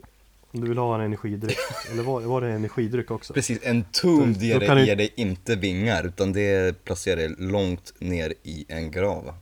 om 0.51 0.62
du 0.62 0.67
vill 0.67 0.77
ha 0.77 0.95
en 0.95 1.01
energidryck. 1.01 1.58
Eller 1.91 2.04
var, 2.04 2.21
var 2.21 2.41
det 2.41 2.51
energidryck 2.51 3.12
också? 3.12 3.34
Precis, 3.34 3.60
en 3.63 3.84
tomb 3.91 4.38
ger, 4.38 4.60
dig, 4.60 4.69
du- 4.69 4.86
ger 4.86 4.95
dig 4.95 5.13
inte 5.15 5.56
vingar, 5.56 6.04
utan 6.08 6.34
det 6.34 6.84
placerar 6.84 7.15
dig 7.15 7.36
långt 7.38 7.93
ner 7.99 8.34
i 8.43 8.65
en 8.67 8.91
grav. 8.91 9.34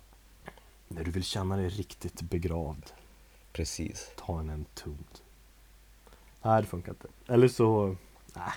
När 0.87 1.03
du 1.03 1.11
vill 1.11 1.23
känna 1.23 1.57
dig 1.57 1.69
riktigt 1.69 2.21
begravd. 2.21 2.85
Precis. 3.53 4.11
Ta 4.15 4.39
en 4.39 4.49
entombed. 4.49 5.19
Nej, 6.41 6.61
det 6.61 6.67
funkar 6.67 6.91
inte. 6.91 7.07
Eller 7.33 7.47
så... 7.47 7.95
Nej. 8.35 8.51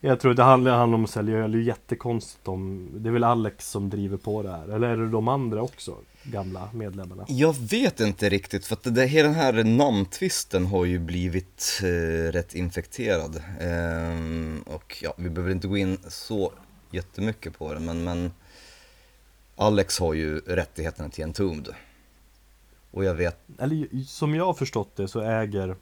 Jag 0.00 0.20
tror 0.20 0.34
det 0.34 0.42
handlar, 0.42 0.78
handlar 0.78 0.98
om 0.98 1.04
att 1.04 1.10
sälja 1.10 1.38
öl. 1.38 1.52
Det 1.52 1.58
är 1.58 1.62
jättekonstigt 1.62 2.48
om... 2.48 2.90
Det 2.94 3.08
är 3.08 3.12
väl 3.12 3.24
Alex 3.24 3.70
som 3.70 3.90
driver 3.90 4.16
på 4.16 4.42
det 4.42 4.50
här. 4.50 4.68
Eller 4.68 4.88
är 4.88 4.96
det 4.96 5.08
de 5.08 5.28
andra 5.28 5.62
också? 5.62 5.96
Gamla 6.22 6.70
medlemmarna. 6.72 7.24
Jag 7.28 7.56
vet 7.58 8.00
inte 8.00 8.28
riktigt, 8.28 8.66
för 8.66 8.76
att 8.76 8.94
det, 8.94 9.06
hela 9.06 9.28
den 9.28 9.36
här 9.36 9.64
namntvisten 9.64 10.66
har 10.66 10.84
ju 10.84 10.98
blivit 10.98 11.80
eh, 11.82 12.32
rätt 12.32 12.54
infekterad. 12.54 13.42
Ehm, 13.60 14.62
och 14.66 14.98
ja, 15.02 15.14
vi 15.16 15.30
behöver 15.30 15.52
inte 15.52 15.68
gå 15.68 15.76
in 15.76 15.98
så 16.08 16.52
jättemycket 16.90 17.58
på 17.58 17.74
det, 17.74 17.80
men, 17.80 18.04
men 18.04 18.32
Alex 19.56 19.98
har 19.98 20.14
ju 20.14 20.38
rättigheterna 20.38 21.08
till 21.08 21.24
Entombed. 21.24 21.74
Och 22.90 23.04
jag 23.04 23.14
vet, 23.14 23.38
Eller 23.58 24.04
som 24.04 24.34
jag 24.34 24.46
har 24.46 24.54
förstått 24.54 24.96
det 24.96 25.08
så 25.08 25.20
äger... 25.20 25.76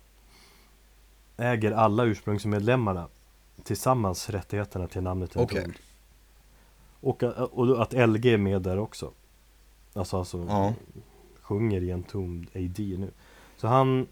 Äger 1.36 1.72
alla 1.72 2.04
ursprungsmedlemmarna 2.04 3.08
tillsammans 3.62 4.30
rättigheterna 4.30 4.88
till 4.88 5.02
namnet. 5.02 5.36
Entombed. 5.36 5.74
Och, 7.00 7.22
och 7.22 7.82
att 7.82 7.92
LG 7.92 8.26
är 8.26 8.38
med 8.38 8.62
där 8.62 8.78
också. 8.78 9.12
Alltså, 9.98 10.18
alltså 10.18 10.46
ja, 10.48 10.74
sjunger 11.40 11.82
i 11.82 11.92
Entombed 11.92 12.48
AD 12.56 12.78
nu. 12.78 13.10
Så 13.56 13.66
han, 13.66 14.06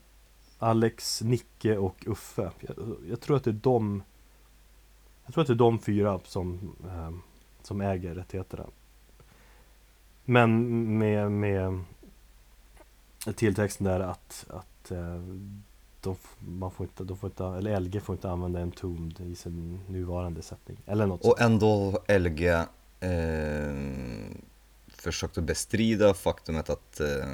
Alex, 0.58 1.22
Nicke 1.22 1.76
och 1.76 2.06
Uffe. 2.06 2.50
Jag, 2.60 2.96
jag 3.08 3.20
tror 3.20 3.36
att 3.36 3.44
det 3.44 3.50
är 3.50 3.60
de 3.62 4.02
Jag 5.24 5.34
tror 5.34 5.42
att 5.42 5.48
det 5.48 5.52
är 5.52 5.54
de 5.54 5.78
fyra 5.78 6.20
som, 6.24 6.76
eh, 6.84 7.10
som 7.62 7.80
äger 7.80 8.14
rättigheterna. 8.14 8.66
Men 10.24 10.98
med, 10.98 11.32
med 11.32 11.84
tilltexten 13.34 13.84
där 13.86 14.00
att, 14.00 14.46
att 14.48 14.90
eh, 14.90 15.22
de, 16.00 16.16
man 16.38 16.70
får 16.70 16.86
inte, 16.86 17.04
de 17.04 17.16
får 17.16 17.30
inte, 17.30 17.44
eller 17.44 17.80
LG 17.80 18.00
får 18.00 18.14
inte 18.14 18.30
använda 18.30 18.60
Entombed 18.60 19.20
i 19.20 19.34
sin 19.34 19.80
nuvarande 19.88 20.42
sättning. 20.42 20.78
Eller 20.86 21.06
något 21.06 21.20
och 21.20 21.26
sånt. 21.26 21.40
ändå 21.40 21.98
LG 22.08 22.46
eh, 22.46 22.66
försökte 24.96 25.42
bestrida 25.42 26.14
faktumet 26.14 26.70
att 26.70 27.00
eh, 27.00 27.26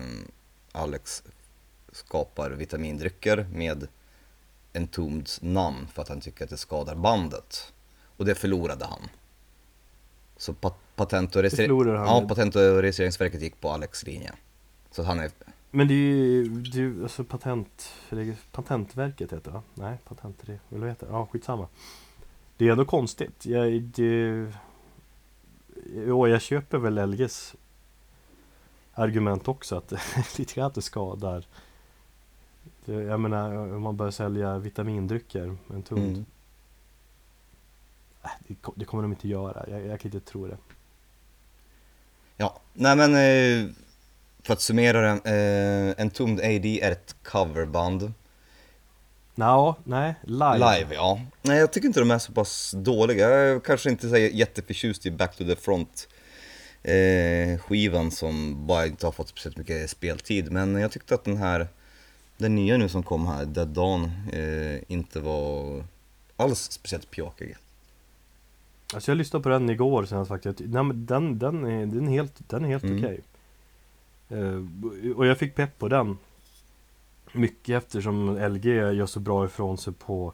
Alex 0.73 1.23
skapar 1.93 2.51
vitamindrycker 2.51 3.47
med 3.55 3.89
Entombeds 4.75 5.43
namn 5.43 5.87
för 5.95 6.03
att 6.03 6.09
han 6.09 6.21
tycker 6.21 6.45
att 6.45 6.51
det 6.51 6.57
skadar 6.57 6.95
bandet. 6.95 7.73
Och 8.17 8.25
det 8.25 8.35
förlorade 8.35 8.85
han. 8.85 9.09
Så 10.37 10.53
pat- 10.53 10.75
patent, 10.97 11.37
och 11.37 11.45
ja, 11.45 12.25
patent 12.29 12.57
och 12.57 12.63
registreringsverket 12.63 13.43
gick 13.43 13.61
på 13.61 13.71
Alex 13.71 14.07
linje. 14.07 14.33
Så 14.91 15.03
han 15.03 15.21
är, 15.21 15.31
Men 15.71 15.89
det 15.89 15.95
är 15.95 15.97
ju, 15.97 16.49
det 16.49 16.79
är 16.79 16.83
ju 16.83 17.03
alltså 17.03 17.25
patent, 17.25 17.93
Patentverket 18.53 19.33
heter 19.33 19.45
det 19.45 19.51
va? 19.51 19.63
Nej, 19.75 19.99
patent, 20.09 20.43
eller 20.43 20.59
vad 20.69 20.89
heter 20.89 21.07
det? 21.07 21.13
Ja, 21.13 21.29
skitsamma. 21.33 21.69
Det 22.57 22.69
är 22.69 22.73
ändå 22.73 22.85
konstigt. 22.85 23.47
Jag, 23.47 23.83
det, 23.83 24.53
jo, 25.87 26.29
jag 26.29 26.43
köper 26.43 26.79
väl 26.79 27.11
LGs 27.11 27.55
argument 28.95 29.49
också 29.49 29.77
att 29.77 29.93
lite 30.39 30.55
grann 30.55 30.67
att 30.67 30.75
det 30.75 30.83
skadar. 30.83 31.47
Jag 32.85 33.21
menar, 33.21 33.57
om 33.75 33.83
man 33.83 33.97
börjar 33.97 34.11
sälja 34.11 34.59
vitamindrycker 34.59 35.57
en 35.71 35.83
tund. 35.83 36.03
mm, 36.03 36.25
Äh, 38.23 38.31
det, 38.49 38.57
det 38.77 38.85
kommer 38.85 39.03
de 39.03 39.13
inte 39.13 39.29
göra. 39.29 39.65
Jag, 39.69 39.87
jag 39.87 40.01
kan 40.01 40.13
inte 40.13 40.31
tro 40.31 40.47
det. 40.47 40.57
ja, 42.37 42.61
nej 42.73 42.97
men 42.97 43.15
eh, 43.15 43.75
för 44.43 44.53
att 44.53 44.61
summera 44.61 45.01
det, 45.01 45.95
eh, 45.97 46.03
Entombed 46.05 46.45
AD 46.45 46.81
är 46.81 46.93
ett 46.93 47.17
coverband. 47.23 48.13
Nå, 49.35 49.77
nej, 49.85 50.15
live. 50.23 50.55
Live, 50.59 50.95
ja. 50.95 51.21
Nej, 51.43 51.59
jag 51.59 51.73
tycker 51.73 51.87
inte 51.87 52.01
de 52.01 52.11
är 52.11 52.19
så 52.19 52.33
pass 52.33 52.75
dåliga. 52.77 53.29
Jag 53.31 53.49
är 53.57 53.61
kanske 53.61 53.91
inte 53.91 54.09
så 54.09 54.17
jätteförtjust 54.17 55.07
i 55.07 55.11
Back 55.11 55.37
to 55.37 55.45
the 55.45 55.57
Front 55.57 56.09
eh, 56.83 57.59
skivan 57.61 58.11
som 58.11 58.67
bara 58.67 58.87
inte 58.87 59.07
har 59.07 59.13
fått 59.13 59.29
speciellt 59.29 59.57
mycket 59.57 59.91
speltid. 59.91 60.53
Men 60.53 60.75
jag 60.75 60.91
tyckte 60.93 61.15
att 61.15 61.25
den 61.25 61.37
här, 61.37 61.69
den 62.37 62.55
nya 62.55 62.77
nu 62.77 62.89
som 62.89 63.03
kom 63.03 63.27
här, 63.27 63.45
Dead 63.45 63.69
Dawn, 63.69 64.05
eh, 64.33 64.93
inte 64.93 65.21
var 65.21 65.85
alls 66.37 66.59
speciellt 66.71 67.11
pjåkig. 67.11 67.57
Alltså 68.95 69.11
jag 69.11 69.17
lyssnade 69.19 69.43
på 69.43 69.49
den 69.49 69.71
igår 69.71 70.05
senast 70.05 70.29
faktiskt. 70.29 70.59
Nej, 70.61 70.83
men 70.83 71.07
den, 71.07 71.39
den, 71.39 71.65
är, 71.65 71.87
den 71.87 72.09
är 72.09 72.13
helt, 72.13 72.35
den 72.49 72.65
är 72.65 72.69
helt 72.69 72.85
Mm. 72.85 72.99
okej. 73.05 73.21
Eh, 74.29 75.17
och 75.17 75.27
jag 75.27 75.39
fick 75.39 75.55
pepp 75.55 75.79
på 75.79 75.89
den. 75.89 76.19
Mycket 77.33 77.85
eftersom 77.85 78.37
LG 78.37 78.67
gör 78.75 79.07
så 79.07 79.21
bra 79.21 79.45
ifrån 79.45 79.79
sig 79.79 79.93
på 79.93 80.33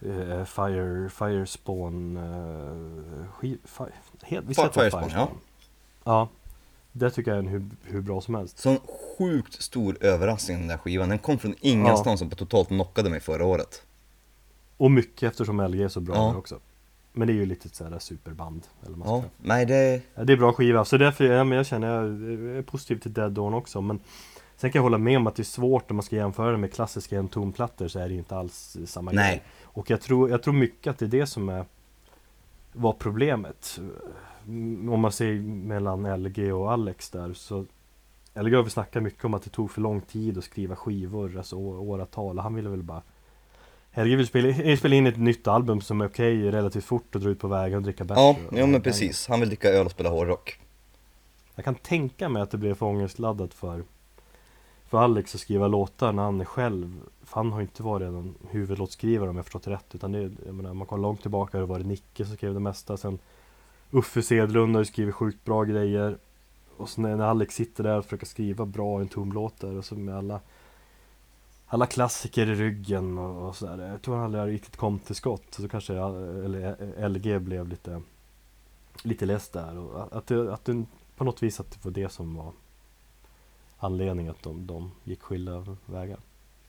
eh, 0.00 0.44
Fire, 0.44 1.08
Firespawn 1.08 2.16
uh, 2.16 3.24
skiv, 3.32 3.58
fire, 3.64 3.92
helt, 4.22 4.46
visst 4.46 4.60
Fi- 4.60 4.64
heter 4.64 4.84
det 4.84 4.90
Firespawn, 4.90 5.10
ja. 5.14 5.28
Ja. 6.04 6.28
Det 6.92 7.10
tycker 7.10 7.30
jag 7.30 7.38
är 7.38 7.42
en 7.42 7.48
hur, 7.48 7.64
hur 7.84 8.00
bra 8.00 8.20
som 8.20 8.34
helst. 8.34 8.58
Sån 8.58 8.78
sjukt 9.18 9.62
stor 9.62 9.96
överraskning 10.00 10.58
den 10.58 10.68
där 10.68 10.78
skivan. 10.78 11.08
Den 11.08 11.18
kom 11.18 11.38
från 11.38 11.54
ingenstans 11.60 12.20
som 12.20 12.30
totalt 12.30 12.68
knockade 12.68 13.10
mig 13.10 13.20
förra 13.20 13.44
året. 13.44 13.82
Och 14.76 14.90
mycket 14.90 15.22
eftersom 15.30 15.60
LG 15.60 15.82
är 15.82 15.88
så 15.88 16.00
bra 16.00 16.14
Ja. 16.14 16.36
också. 16.36 16.58
Men 17.12 17.26
det 17.26 17.32
är 17.32 17.34
ju 17.34 17.46
lite 17.46 17.68
sådär 17.68 17.98
superband. 17.98 18.66
Eller 18.86 18.96
man 18.96 19.06
ska 19.08 19.14
Ja, 19.16 19.20
säga. 19.20 19.30
nej 19.38 19.66
det... 19.66 20.02
Ja, 20.14 20.24
det 20.24 20.32
är 20.32 20.36
bra 20.36 20.52
skiva, 20.52 20.84
så 20.84 20.96
därför 20.96 21.24
ja, 21.24 21.44
men 21.44 21.56
jag 21.56 21.66
känner 21.66 21.88
jag 21.94 22.04
är 22.58 22.62
positiv 22.62 22.96
till 22.98 23.12
Dead 23.12 23.32
Dawn 23.32 23.54
också 23.54 23.80
men 23.80 24.00
Sen 24.60 24.70
kan 24.72 24.78
jag 24.78 24.82
hålla 24.82 24.98
med 24.98 25.16
om 25.16 25.26
att 25.26 25.36
det 25.36 25.42
är 25.42 25.44
svårt 25.44 25.90
om 25.90 25.96
man 25.96 26.02
ska 26.02 26.16
jämföra 26.16 26.50
det 26.52 26.58
med 26.58 26.72
klassiska 26.72 27.18
entonplattor 27.18 27.88
så 27.88 27.98
är 27.98 28.08
det 28.08 28.14
inte 28.14 28.36
alls 28.36 28.76
samma 28.86 29.10
Nej. 29.12 29.30
grej 29.30 29.42
Och 29.62 29.90
jag 29.90 30.00
tror, 30.00 30.30
jag 30.30 30.42
tror 30.42 30.54
mycket 30.54 30.90
att 30.90 30.98
det 30.98 31.04
är 31.04 31.08
det 31.20 31.26
som 31.26 31.48
är 31.48 31.64
Var 32.72 32.92
problemet 32.92 33.80
Mm, 34.46 34.92
Om 34.92 35.00
man 35.00 35.12
ser 35.12 35.34
mellan 35.40 36.22
LG 36.22 36.52
och 36.52 36.72
Alex 36.72 37.10
där 37.10 37.32
så 37.32 37.66
LG 38.34 38.54
har 38.54 38.62
vi 38.62 38.70
snackat 38.70 39.02
mycket 39.02 39.24
om 39.24 39.34
att 39.34 39.42
det 39.42 39.50
tog 39.50 39.70
för 39.70 39.80
lång 39.80 40.00
tid 40.00 40.38
att 40.38 40.44
skriva 40.44 40.76
skivor, 40.76 41.36
alltså 41.36 41.56
åratal 41.56 42.38
han 42.38 42.54
ville 42.54 42.68
väl 42.68 42.82
bara 42.82 43.02
LG 43.94 44.16
vill 44.16 44.26
spela, 44.26 44.76
spela 44.76 44.94
in 44.94 45.06
ett 45.06 45.16
nytt 45.18 45.48
album 45.48 45.80
som 45.80 46.00
är 46.00 46.06
okej 46.06 46.50
relativt 46.50 46.84
fort 46.84 47.14
och 47.14 47.20
dra 47.20 47.30
ut 47.30 47.38
på 47.38 47.48
vägen 47.48 47.76
och 47.76 47.82
dricka 47.82 48.04
bärs 48.04 48.16
Ja, 48.18 48.36
ja 48.52 48.66
men 48.66 48.82
precis. 48.82 49.28
Han 49.28 49.40
vill 49.40 49.48
dricka 49.48 49.68
öl 49.68 49.86
och 49.86 49.92
spela 49.92 50.08
hårdrock. 50.08 50.60
jag 51.54 51.64
kan 51.64 51.74
tänka 51.74 52.28
mig 52.28 52.42
att 52.42 52.50
det 52.50 52.58
blev 52.58 52.74
för 52.74 52.86
ångestladdat 52.86 53.54
för 53.54 53.84
för 54.90 54.98
Alex 54.98 55.34
att 55.34 55.40
skriva 55.40 55.68
låtar 55.68 56.12
när 56.12 56.22
han 56.22 56.40
är 56.40 56.44
själv 56.44 57.00
För 57.22 57.34
han 57.34 57.52
har 57.52 57.60
ju 57.60 57.66
inte 57.66 57.82
varit 57.82 58.12
någon 58.12 58.34
huvudlåtskrivare 58.50 59.30
om 59.30 59.36
jag 59.36 59.44
förstått 59.44 59.62
det 59.62 59.70
rätt 59.70 59.94
Utan 59.94 60.12
det, 60.12 60.30
jag 60.46 60.54
menar, 60.54 60.74
man 60.74 60.86
kommer 60.86 61.02
långt 61.02 61.22
tillbaka 61.22 61.58
Det 61.58 61.66
var 61.66 61.78
det 61.78 61.84
Nicke 61.84 62.24
som 62.24 62.36
skrev 62.36 62.54
det 62.54 62.60
mesta 62.60 62.96
Sen 62.96 63.18
Uffe 63.90 64.22
Sedlund 64.22 64.74
har 64.74 64.80
ju 64.80 64.84
skrivit 64.84 65.14
sjukt 65.14 65.44
bra 65.44 65.64
grejer 65.64 66.18
Och 66.76 66.88
sen 66.88 67.02
när 67.02 67.20
Alex 67.20 67.54
sitter 67.54 67.84
där 67.84 67.98
och 67.98 68.04
försöker 68.04 68.26
skriva 68.26 68.66
bra 68.66 69.00
en 69.00 69.30
låtar 69.30 69.76
Och 69.76 69.84
så 69.84 69.94
med 69.94 70.16
alla 70.16 70.40
alla 71.66 71.86
klassiker 71.86 72.50
i 72.50 72.54
ryggen 72.54 73.18
och, 73.18 73.48
och 73.48 73.56
sådär 73.56 73.88
Jag 73.88 74.02
tror 74.02 74.16
han 74.16 74.24
aldrig 74.24 74.54
riktigt 74.54 74.76
kom 74.76 74.98
till 74.98 75.14
skott 75.14 75.44
Så 75.50 75.68
kanske 75.68 75.94
jag, 75.94 76.14
eller 76.44 77.08
LG 77.08 77.38
blev 77.38 77.68
lite 77.68 78.02
Lite 79.02 79.26
less 79.26 79.48
där 79.48 79.78
och 79.78 80.16
att 80.16 80.26
det, 80.26 80.54
att 80.54 80.64
det 80.64 80.84
på 81.16 81.24
något 81.24 81.42
vis 81.42 81.60
att 81.60 81.70
det 81.70 81.84
var 81.84 81.92
det 81.92 82.08
som 82.08 82.34
var 82.34 82.52
anledningen 83.80 84.30
att 84.30 84.42
de, 84.42 84.66
de 84.66 84.92
gick 85.04 85.22
skilda 85.22 85.76
vägar. 85.86 86.18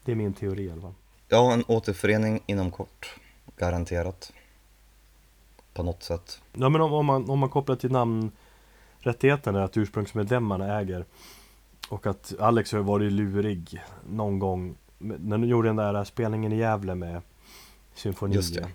Det 0.03 0.11
är 0.11 0.15
min 0.15 0.33
teori 0.33 0.63
i 0.63 0.71
alla 0.71 0.81
fall. 0.81 0.93
Ja, 1.27 1.53
en 1.53 1.63
återförening 1.67 2.43
inom 2.45 2.71
kort. 2.71 3.15
Garanterat. 3.57 4.33
På 5.73 5.83
något 5.83 6.03
sätt. 6.03 6.41
Ja 6.53 6.69
men 6.69 6.81
om, 6.81 6.93
om, 6.93 7.05
man, 7.05 7.29
om 7.29 7.39
man 7.39 7.49
kopplar 7.49 7.75
till 7.75 7.91
namnrättigheterna, 7.91 9.63
att 9.63 9.77
ursprungsmedlemmarna 9.77 10.79
äger 10.79 11.05
och 11.89 12.07
att 12.07 12.33
Alex 12.39 12.71
har 12.71 12.79
varit 12.79 13.11
lurig 13.11 13.81
någon 14.09 14.39
gång 14.39 14.75
när 14.97 15.37
de 15.37 15.43
gjorde 15.43 15.69
den 15.69 15.75
där 15.75 16.03
spelningen 16.03 16.53
i 16.53 16.57
Gävle 16.57 16.95
med 16.95 17.21
symfoni. 17.93 18.35
Just 18.35 18.55
det. 18.55 18.67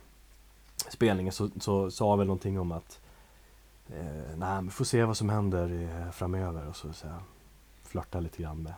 spelningen 0.88 1.32
så, 1.32 1.50
så 1.60 1.90
sa 1.90 2.16
väl 2.16 2.26
någonting 2.26 2.60
om 2.60 2.72
att 2.72 3.00
eh, 3.88 4.36
nej, 4.36 4.62
vi 4.62 4.70
får 4.70 4.84
se 4.84 5.04
vad 5.04 5.16
som 5.16 5.28
händer 5.28 5.82
eh, 5.82 6.10
framöver 6.10 6.68
och 6.68 6.76
så, 6.76 6.92
så 6.92 7.06
här, 7.06 7.20
flörta 7.96 8.20
lite 8.20 8.42
grann 8.42 8.62
med 8.62 8.74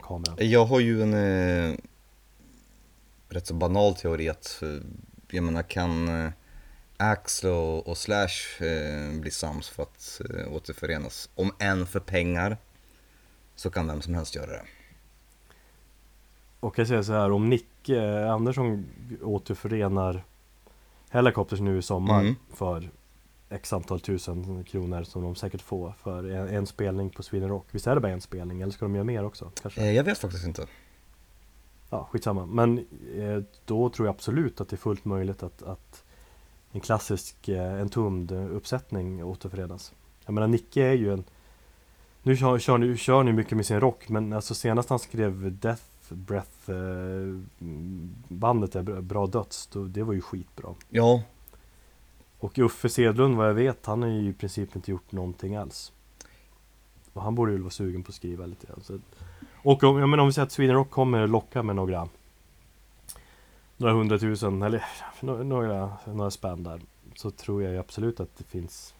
kameran. 0.00 0.36
Jag 0.38 0.64
har 0.64 0.80
ju 0.80 1.02
en 1.02 1.14
eh, 1.14 1.76
rätt 3.28 3.46
så 3.46 3.54
banal 3.54 3.94
teori 3.94 4.28
att, 4.28 4.62
eh, 4.62 4.68
jag 5.30 5.44
menar 5.44 5.62
kan 5.62 6.08
eh, 6.08 6.30
Axel 6.96 7.50
och, 7.50 7.88
och 7.88 7.98
Slash 7.98 8.64
eh, 8.64 9.20
bli 9.20 9.30
sams 9.30 9.68
för 9.68 9.82
att 9.82 10.20
eh, 10.30 10.52
återförenas, 10.52 11.30
om 11.34 11.52
än 11.58 11.86
för 11.86 12.00
pengar, 12.00 12.56
så 13.56 13.70
kan 13.70 13.86
vem 13.86 14.02
som 14.02 14.14
helst 14.14 14.34
göra 14.34 14.50
det. 14.50 14.62
Och 16.60 16.78
jag 16.78 16.88
säger 16.88 17.02
så 17.02 17.12
här, 17.12 17.30
om 17.30 17.48
Nicke 17.50 18.24
Andersson 18.26 18.86
återförenar 19.22 20.24
Helicopters 21.10 21.60
nu 21.60 21.78
i 21.78 21.82
sommar 21.82 22.20
Mm. 22.20 22.34
för 22.54 22.90
X 23.52 23.72
antal 23.72 24.00
tusen 24.00 24.64
kronor 24.64 25.02
som 25.02 25.22
de 25.22 25.34
säkert 25.34 25.62
får 25.62 25.92
för 26.02 26.30
en, 26.30 26.48
en 26.48 26.66
spelning 26.66 27.10
på 27.10 27.22
Sweden 27.22 27.48
Rock. 27.48 27.66
Visst 27.70 27.86
är 27.86 27.94
det 27.94 28.00
bara 28.00 28.12
en 28.12 28.20
spelning 28.20 28.60
eller 28.62 28.72
ska 28.72 28.84
de 28.84 28.94
göra 28.94 29.04
mer 29.04 29.24
också? 29.24 29.50
Kanske? 29.62 29.80
Eh, 29.80 29.92
jag 29.92 30.04
vet 30.04 30.18
faktiskt 30.18 30.46
inte. 30.46 30.66
Ja, 31.90 32.08
skitsamma. 32.10 32.46
Men 32.46 32.78
eh, 33.18 33.42
då 33.64 33.90
tror 33.90 34.08
jag 34.08 34.14
absolut 34.14 34.60
att 34.60 34.68
det 34.68 34.74
är 34.74 34.78
fullt 34.78 35.04
möjligt 35.04 35.42
att, 35.42 35.62
att 35.62 36.04
en 36.72 36.80
klassisk 36.80 37.48
eh, 37.48 37.80
Entombed-uppsättning 37.82 39.22
återförenas. 39.24 39.92
Jag 40.24 40.34
menar, 40.34 40.48
Nicke 40.48 40.82
är 40.82 40.92
ju 40.92 41.12
en... 41.12 41.24
Nu 42.22 42.36
kör, 42.36 42.58
kör, 42.58 42.78
ni, 42.78 42.96
kör 42.96 43.22
ni 43.22 43.32
mycket 43.32 43.56
med 43.56 43.66
sin 43.66 43.80
rock, 43.80 44.08
men 44.08 44.32
alltså 44.32 44.54
senast 44.54 44.88
han 44.88 44.98
skrev 44.98 45.56
Death 45.60 45.82
Breath 46.08 46.70
eh, 46.70 47.40
bandet 48.28 48.76
är 48.76 48.82
bra- 48.82 49.00
Bra 49.00 49.26
Döds, 49.26 49.66
då, 49.66 49.84
det 49.84 50.02
var 50.02 50.12
ju 50.12 50.20
skitbra. 50.20 50.74
Ja, 50.88 51.22
och 52.42 52.58
Uffe 52.58 52.88
Sedlund, 52.88 53.36
vad 53.36 53.48
jag 53.48 53.54
vet, 53.54 53.86
han 53.86 54.02
har 54.02 54.08
ju 54.08 54.28
i 54.28 54.32
princip 54.32 54.76
inte 54.76 54.90
gjort 54.90 55.12
någonting 55.12 55.56
alls. 55.56 55.92
Och 57.12 57.22
han 57.22 57.34
borde 57.34 57.52
ju 57.52 57.58
vara 57.58 57.70
sugen 57.70 58.02
på 58.02 58.08
att 58.08 58.14
skriva 58.14 58.46
lite 58.46 58.66
grann. 58.66 58.80
Så. 58.82 58.98
Och 59.62 59.84
om, 59.84 59.98
jag 59.98 60.08
menar, 60.08 60.22
om 60.22 60.28
vi 60.28 60.32
säger 60.32 60.46
att 60.46 60.52
Sweden 60.52 60.76
Rock 60.76 60.90
kommer 60.90 61.26
locka 61.26 61.62
med 61.62 61.76
några 61.76 62.08
några 63.76 63.94
hundratusen 63.94 64.62
eller 64.62 64.84
några, 65.20 65.92
några 66.06 66.30
spänn 66.30 66.62
där 66.62 66.80
så 67.14 67.30
tror 67.30 67.62
jag 67.62 67.72
ju 67.72 67.78
absolut 67.78 68.20
att 68.20 68.36
det 68.38 68.44
finns 68.44 68.94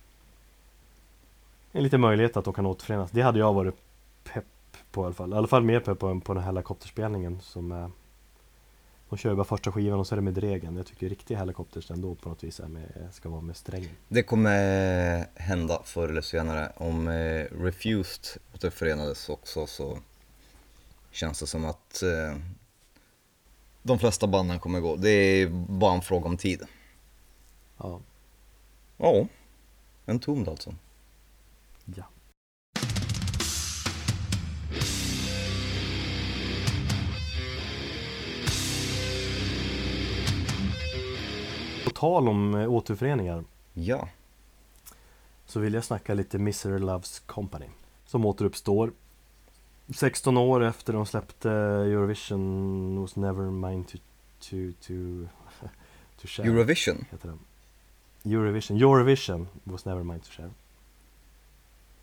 en 1.73 1.83
liten 1.83 2.01
möjlighet 2.01 2.37
att 2.37 2.45
de 2.45 2.55
kan 2.55 2.67
återförenas. 2.67 3.11
Det 3.11 3.23
hade 3.23 3.39
jag 3.39 3.53
varit 3.53 3.77
pepp 4.25 4.77
på 4.91 5.03
i 5.03 5.05
alla 5.05 5.15
fall. 5.15 5.33
I 5.33 5.37
alla 5.37 5.47
fall 5.47 5.63
mer 5.63 5.81
pepp 5.81 5.99
på, 5.99 6.21
på 6.21 6.35
den 6.35 6.43
här 6.43 6.51
helikopterspelningen 6.53 7.41
som 7.41 7.73
är 7.73 7.91
de 9.13 9.19
kör 9.19 9.31
ju 9.31 9.37
bara 9.37 9.45
första 9.45 9.73
skivan 9.73 9.99
och 9.99 10.07
så 10.07 10.15
är 10.15 10.17
det 10.17 10.23
med 10.23 10.35
Dregen. 10.35 10.77
Jag 10.77 10.87
tycker 10.87 11.09
riktiga 11.09 11.39
helikopters 11.39 11.91
ändå 11.91 12.15
på 12.15 12.29
något 12.29 12.45
vis 12.45 12.61
är 12.61 12.69
med, 12.69 13.09
ska 13.13 13.29
vara 13.29 13.41
med 13.41 13.57
strängen. 13.57 13.91
det 14.09 14.23
kommer 14.23 15.41
hända 15.41 15.83
förr 15.85 16.09
eller 16.09 16.21
senare. 16.21 16.73
Om 16.77 17.09
eh, 17.09 17.47
Refused 17.63 18.43
återförenades 18.55 19.29
också 19.29 19.67
så 19.67 19.99
känns 21.11 21.41
det 21.41 21.47
som 21.47 21.65
att 21.65 22.03
eh, 22.03 22.39
de 23.83 23.99
flesta 23.99 24.27
banden 24.27 24.59
kommer 24.59 24.81
gå. 24.81 24.97
Det 24.97 25.11
är 25.11 25.49
bara 25.69 25.95
en 25.95 26.03
fråga 26.03 26.27
om 26.27 26.37
tid. 26.37 26.63
Ja, 27.79 28.01
Ja, 28.97 29.27
en 30.07 30.19
tomd 30.21 30.49
alltså. 30.49 30.75
ja. 31.85 32.05
Tal 42.03 42.29
om 42.29 42.55
eh, 42.55 42.73
återföreningar. 42.73 43.45
Ja, 43.75 44.09
så 45.47 45.61
vill 45.61 45.75
jag 45.75 45.85
snacka 45.85 46.15
lite 46.15 46.39
Misery 46.39 46.79
Loves 46.79 47.19
Company 47.19 47.67
som 48.07 48.27
återuppstår 48.27 48.93
16 49.95 50.37
år 50.37 50.65
efter 50.65 50.93
de 50.93 51.07
släppte 51.07 51.51
Eurovision. 51.51 53.01
Was 53.03 53.17
never 53.17 53.51
mine 53.51 53.85
to, 53.85 53.99
to, 54.41 54.57
to, 54.87 54.93
to 56.21 56.27
share. 56.27 56.47
Eurovision. 56.49 57.05
heter 57.11 57.29
den. 57.29 57.39
Eurovision, 58.33 58.77
Eurovision 58.83 59.49
was 59.65 59.85
never 59.85 60.03
mine 60.03 60.21
to 60.21 60.31
share. 60.31 60.51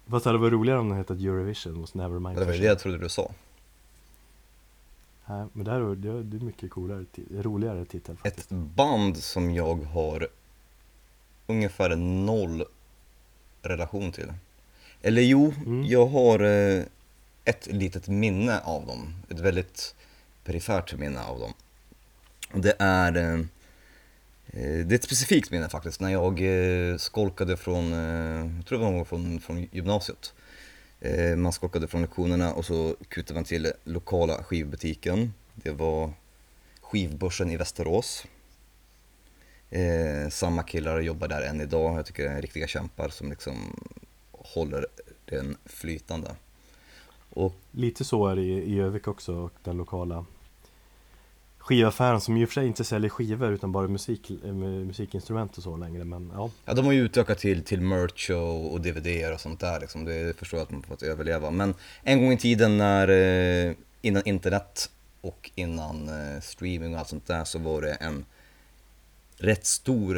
Fast 0.08 0.24
det 0.24 0.30
hade 0.30 0.40
varit 0.40 0.54
roligare 0.54 0.80
om 0.80 0.90
den 0.90 0.98
hette 0.98 1.14
Eurovision 1.14 1.82
was 1.82 1.94
never 1.94 2.20
mine 2.20 2.36
Det 2.36 2.40
to 2.40 2.46
var 2.46 2.52
det 2.52 2.58
share. 2.58 2.68
jag 2.68 2.80
trodde 2.80 2.98
du 2.98 3.10
sa. 3.10 3.32
Nej, 5.30 5.46
men 5.54 5.66
det 5.66 5.72
här 5.72 5.80
är, 5.80 5.96
det 6.24 6.38
är 6.38 6.40
mycket 6.40 6.72
coolare, 6.72 7.06
roligare 7.32 7.86
titel 7.86 8.18
faktiskt 8.18 8.52
Ett 8.52 8.58
band 8.58 9.18
som 9.18 9.54
jag 9.54 9.76
har 9.76 10.28
ungefär 11.48 11.96
noll 11.96 12.64
relation 13.62 14.12
till. 14.12 14.34
Eller 15.02 15.22
jo, 15.22 15.54
Mm. 15.66 15.86
jag 15.86 16.06
har 16.06 16.40
eh, 16.40 16.84
ett 17.44 17.68
litet 17.68 18.08
minne 18.08 18.60
av 18.60 18.86
dem. 18.86 19.14
Ett 19.30 19.40
väldigt 19.40 19.96
perifert 20.44 20.94
minne 20.98 21.24
av 21.24 21.40
dem. 21.40 21.54
Det 22.62 22.76
är, 22.80 23.18
eh, 23.18 23.40
eh, 24.48 24.86
det 24.86 24.92
är 24.92 24.96
ett 24.96 25.04
specifikt 25.04 25.52
minne 25.52 25.70
faktiskt, 25.70 26.02
när 26.02 26.10
jag 26.10 26.42
skolkade 27.02 27.58
från, 27.58 27.92
jag 28.58 28.66
tror 28.66 28.80
det 28.80 28.92
var 28.92 29.06
från, 29.06 29.40
från 29.40 29.68
gymnasiet. 29.72 30.34
Eh, 31.00 31.36
Man 31.36 31.52
skakade 31.54 31.88
från 31.88 32.02
lektionerna 32.02 32.54
och 32.54 32.66
så 32.66 32.96
kutade 33.08 33.34
man 33.38 33.44
till 33.44 33.72
lokala 33.84 34.44
skivbutiken. 34.44 35.34
Det 35.56 35.72
var 35.72 36.14
skivbörsen 36.82 37.52
i 37.52 37.58
Västerås. 37.58 38.26
Eh, 39.70 40.30
samma 40.30 40.64
killar 40.64 41.00
jobbar 41.00 41.28
där 41.28 41.42
än 41.42 41.62
idag. 41.62 41.98
Jag 41.98 42.06
tycker 42.06 42.24
det 42.24 42.30
är 42.30 42.42
riktiga 42.42 42.68
kämpar 42.68 43.10
som 43.10 43.30
liksom 43.30 43.80
håller 44.32 44.86
den 45.26 45.58
flytande. 45.66 46.36
Och 47.30 47.56
Lite 47.72 48.04
så 48.06 48.28
är 48.28 48.36
det 48.36 48.42
i, 48.42 48.76
i 48.76 48.80
Övik 48.80 49.08
också, 49.08 49.34
och 49.36 49.54
den 49.64 49.78
lokala 49.78 50.26
skivaffären 51.70 52.22
som 52.22 52.38
i 52.38 52.46
och 52.46 52.50
för 52.50 52.54
sig 52.54 52.68
inte 52.68 52.84
säljer 52.84 53.10
skivor 53.10 53.52
utan 53.52 53.72
bara 53.72 53.88
musik, 53.88 54.32
eh, 54.44 54.54
musikinstrument 54.54 55.58
och 55.58 55.64
så 55.64 55.78
längre 55.78 56.04
men 56.04 56.32
ja, 56.34 56.52
ja, 56.66 56.74
de 56.74 56.86
har 56.86 56.92
ju 56.94 57.02
utökat 57.02 57.38
till, 57.38 57.64
till 57.64 57.82
merch 57.82 58.30
och, 58.30 58.74
och 58.74 58.82
DVD 58.82 59.34
och 59.34 59.40
sånt 59.40 59.60
där 59.60 59.80
liksom. 59.80 60.06
Det 60.06 60.38
förstår 60.38 60.60
jag 60.60 60.66
att 60.66 60.72
man 60.72 60.84
får 60.84 60.94
att 60.94 61.04
överleva. 61.04 61.52
Men 61.52 61.74
en 62.04 62.22
gång 62.22 62.32
i 62.32 62.38
tiden 62.38 62.78
när, 62.78 63.08
eh, 63.08 63.76
innan 64.02 64.24
internet 64.26 64.90
och 65.22 65.52
innan 65.56 66.10
eh, 66.10 66.42
streaming 66.42 66.94
och 66.94 67.00
allt 67.00 67.08
sånt 67.08 67.28
där 67.28 67.44
så 67.44 67.60
var 67.60 67.82
det 67.82 67.94
en 67.94 68.26
rätt 69.38 69.66
stor 69.66 70.18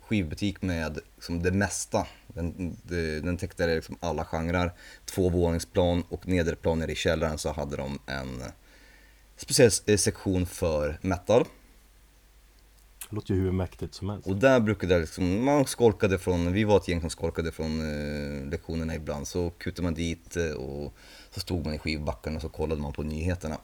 skivbutik 0.00 0.62
med 0.62 0.98
liksom 1.14 1.42
det 1.42 1.52
mesta. 1.52 2.06
Den, 2.26 2.76
det, 2.82 3.20
den 3.20 3.36
täckte 3.36 3.66
liksom 3.66 3.96
alla 4.00 4.24
genrer. 4.24 4.72
Två 5.04 5.28
våningsplan 5.28 6.04
och 6.08 6.28
nederplan 6.28 6.78
nere 6.78 6.92
i 6.92 6.94
källaren 6.94 7.38
så 7.38 7.52
hade 7.52 7.76
de 7.76 7.98
en 8.06 8.42
speciell 9.36 9.70
eh, 9.86 9.96
sektion 9.96 10.46
för 10.46 10.98
metal. 11.02 11.44
det 13.10 13.16
låter 13.16 13.34
ju 13.34 13.40
hur 13.40 13.52
mäktigt 13.52 13.94
som 13.94 14.10
helst 14.10 14.26
Och 14.26 14.36
där 14.36 14.60
brukade 14.60 14.94
det 14.94 15.00
liksom, 15.00 15.44
man 15.44 15.66
skolkade 15.66 16.18
från, 16.18 16.52
vi 16.52 16.64
var 16.64 16.76
ett 16.76 16.88
gäng 16.88 17.00
som 17.00 17.10
skolkade 17.10 17.52
från 17.52 17.80
eh, 17.80 18.50
lektionerna 18.50 18.94
ibland. 18.94 19.28
Så 19.28 19.50
kutade 19.50 19.82
man 19.82 19.94
dit 19.94 20.36
eh, 20.36 20.50
och 20.50 20.94
så 21.30 21.40
stod 21.40 21.64
man 21.64 21.74
i 21.74 21.78
skivbacken 21.78 22.36
och 22.36 22.42
så 22.42 22.48
kollade 22.48 22.80
man 22.80 22.92
på 22.92 23.02
nyheterna. 23.02 23.58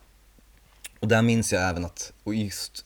Och 1.01 1.09
där 1.09 1.23
minns 1.23 1.53
jag 1.53 1.69
även 1.69 1.85
att, 1.85 2.13
och 2.25 2.35
just 2.35 2.85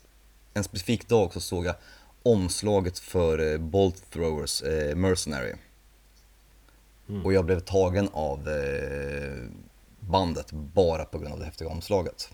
en 0.55 0.65
specifik 0.65 1.09
dag 1.09 1.33
så 1.33 1.41
såg 1.41 1.67
jag 1.67 1.75
omslaget 2.23 2.99
för 2.99 3.53
eh, 3.53 3.59
Bolt 3.59 4.11
Throwers 4.11 4.63
eh, 4.63 4.97
Mercenary. 4.97 5.55
Mm. 7.09 7.27
Och 7.27 7.33
jag 7.33 7.45
blev 7.45 7.61
tagen 7.61 8.09
av 8.13 8.49
eh, 8.49 9.49
bandet 10.01 10.53
bara 10.53 11.05
på 11.05 11.19
grund 11.19 11.33
av 11.33 11.39
det 11.39 11.45
häftiga 11.45 11.69
omslaget. 11.69 12.31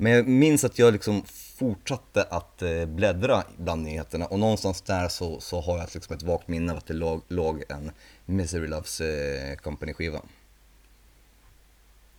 Men 0.00 0.12
jag 0.12 0.28
minns 0.28 0.64
att 0.64 0.78
jag 0.78 0.92
liksom 0.92 1.22
fortsatte 1.26 2.22
att 2.22 2.62
eh, 2.62 2.86
bläddra 2.86 3.42
bland 3.56 3.82
nyheterna 3.82 4.26
och 4.26 4.38
någonstans 4.38 4.80
där 4.80 5.08
så, 5.08 5.40
så 5.40 5.60
har 5.60 5.78
jag 5.78 5.88
liksom 5.94 6.16
ett 6.16 6.22
vagt 6.22 6.48
minne 6.48 6.72
av 6.72 6.78
att 6.78 6.86
det 6.86 6.94
låg, 6.94 7.22
låg 7.28 7.62
en 7.68 7.90
Misery 8.24 8.66
Loves 8.66 9.00
eh, 9.00 9.56
Company-skiva. 9.56 10.20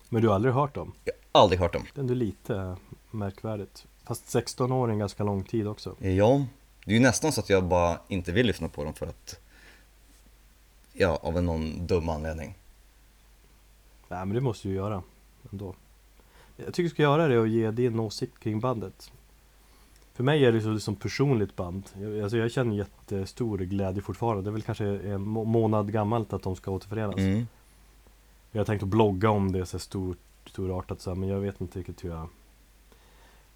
Men 0.10 0.22
du 0.22 0.28
har 0.28 0.36
aldrig 0.36 0.54
hört 0.54 0.76
dem? 0.76 0.94
Jag 1.06 1.14
har 1.32 1.42
aldrig 1.42 1.60
hört 1.60 1.74
dem. 1.74 1.86
Det 1.94 2.00
är 2.00 2.02
ändå 2.02 2.14
lite 2.14 2.76
märkvärdigt 3.12 3.86
Fast 4.04 4.30
16 4.30 4.72
år 4.72 4.88
är 4.88 4.92
en 4.92 5.00
ganska 5.00 5.24
lång 5.24 5.44
tid 5.44 5.68
också 5.68 5.96
Eh, 6.02 6.14
Ja, 6.14 6.46
det 6.86 6.92
är 6.92 6.96
ju 6.96 7.02
nästan 7.02 7.32
så 7.32 7.42
att 7.42 7.50
jag 7.50 7.64
bara 7.64 8.00
inte 8.08 8.32
vill 8.32 8.48
lyssna 8.48 8.68
på 8.68 8.84
dem 8.84 8.94
för 8.94 9.08
att, 9.08 9.40
ja, 10.94 11.20
av 11.22 11.44
någon 11.44 11.88
dum 11.88 12.10
anledning. 12.10 12.58
Nej 14.08 14.26
men 14.26 14.30
det 14.30 14.42
måste 14.42 14.68
du 14.68 14.74
göra 14.74 15.04
ändå 15.52 15.76
Jag 16.66 16.74
tycker 16.74 16.84
du 16.84 16.90
ska 16.90 17.02
göra 17.04 17.28
det 17.28 17.40
och 17.40 17.48
ge 17.48 17.72
din 17.72 18.00
åsikt 18.00 18.40
kring 18.40 18.60
bandet 18.60 19.12
För 20.14 20.24
mig 20.24 20.46
är 20.46 20.52
det 20.52 20.62
så 20.62 20.70
liksom 20.72 20.96
personligt 20.96 21.56
band 21.56 21.90
jag, 22.02 22.20
alltså 22.22 22.38
jag 22.38 22.52
känner 22.52 22.76
jättestor 22.76 23.58
glädje 23.58 24.02
fortfarande 24.02 24.44
Det 24.44 24.50
är 24.50 24.52
väl 24.52 24.62
kanske 24.62 24.86
en 24.86 25.22
må- 25.22 25.44
månad 25.44 25.94
gammalt 25.94 26.34
att 26.34 26.44
de 26.44 26.56
ska 26.56 26.72
återförenas 26.72 27.18
Mm. 27.18 27.48
Jag 28.52 28.60
har 28.60 28.66
tänkt 28.66 28.84
att 28.84 28.90
blogga 28.90 29.30
om 29.30 29.52
det 29.52 29.66
så 29.66 29.80
stort, 29.80 30.18
storartat 30.46 31.02
så 31.02 31.10
här, 31.10 31.16
men 31.16 31.30
jag 31.30 31.40
vet 31.40 31.62
inte 31.62 31.80
riktigt 31.80 32.04
hur 32.04 32.10
jag 32.10 32.28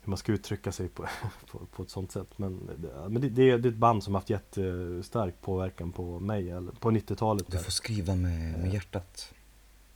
hur 0.01 0.09
man 0.09 0.17
ska 0.17 0.31
uttrycka 0.31 0.71
sig 0.71 0.87
på, 0.87 1.05
på, 1.51 1.59
på 1.75 1.83
ett 1.83 1.89
sånt 1.89 2.11
sätt. 2.11 2.27
Men, 2.37 2.69
det, 2.77 3.09
men 3.09 3.21
det, 3.21 3.29
det 3.29 3.51
är 3.51 3.67
ett 3.67 3.75
band 3.75 4.03
som 4.03 4.15
haft 4.15 4.29
jättestark 4.29 5.41
påverkan 5.41 5.91
på 5.91 6.19
mig, 6.19 6.49
eller 6.49 6.71
på 6.71 6.91
90-talet. 6.91 7.51
Du 7.51 7.57
får 7.57 7.71
skriva 7.71 8.15
med, 8.15 8.59
med 8.59 8.73
hjärtat, 8.73 9.33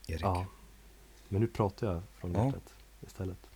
Erik. 0.08 0.22
Ja. 0.22 0.46
Men 1.28 1.42
nu 1.42 1.48
pratar 1.48 1.88
jag 1.94 2.02
från 2.20 2.34
Ja. 2.34 2.46
hjärtat 2.46 2.74
istället. 3.02 3.50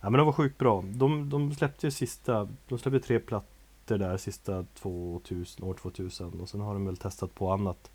Ja 0.00 0.10
men 0.10 0.18
de 0.18 0.26
var 0.26 0.32
sjukt 0.32 0.58
bra. 0.58 0.84
De, 0.86 1.30
de 1.30 1.54
släppte 1.54 1.86
ju 1.86 1.90
sista, 1.90 2.48
de 2.68 2.78
släppte 2.78 3.00
tre 3.00 3.20
plattor 3.20 3.98
där 3.98 4.16
sista 4.16 4.64
2000, 4.74 5.64
år 5.64 5.74
2000 5.74 6.40
och 6.40 6.48
sen 6.48 6.60
har 6.60 6.74
de 6.74 6.86
väl 6.86 6.96
testat 6.96 7.34
på 7.34 7.52
annat 7.52 7.90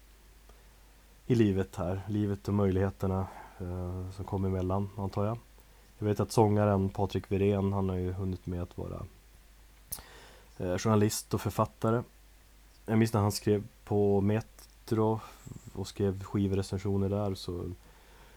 i 1.27 1.35
livet 1.35 1.75
här. 1.75 2.01
Livet 2.07 2.47
och 2.47 2.53
möjligheterna 2.53 3.27
eh, 3.59 4.11
som 4.11 4.25
kom 4.25 4.45
emellan 4.45 4.89
antar 4.97 5.25
jag. 5.25 5.37
Jag 5.97 6.07
vet 6.07 6.19
att 6.19 6.31
sångaren 6.31 6.89
Patrik 6.89 7.31
Wirén, 7.31 7.73
han 7.73 7.89
har 7.89 7.95
ju 7.95 8.11
hunnit 8.11 8.45
med 8.45 8.61
att 8.61 8.77
vara 8.77 9.05
eh, 10.57 10.77
journalist 10.77 11.33
och 11.33 11.41
författare. 11.41 12.03
Jag 12.85 12.97
minns 12.97 13.13
när 13.13 13.21
han 13.21 13.31
skrev 13.31 13.63
på 13.85 14.21
Metro 14.21 15.19
och 15.73 15.87
skrev 15.87 16.23
skivrecensioner 16.23 17.09
där 17.09 17.35
så 17.35 17.71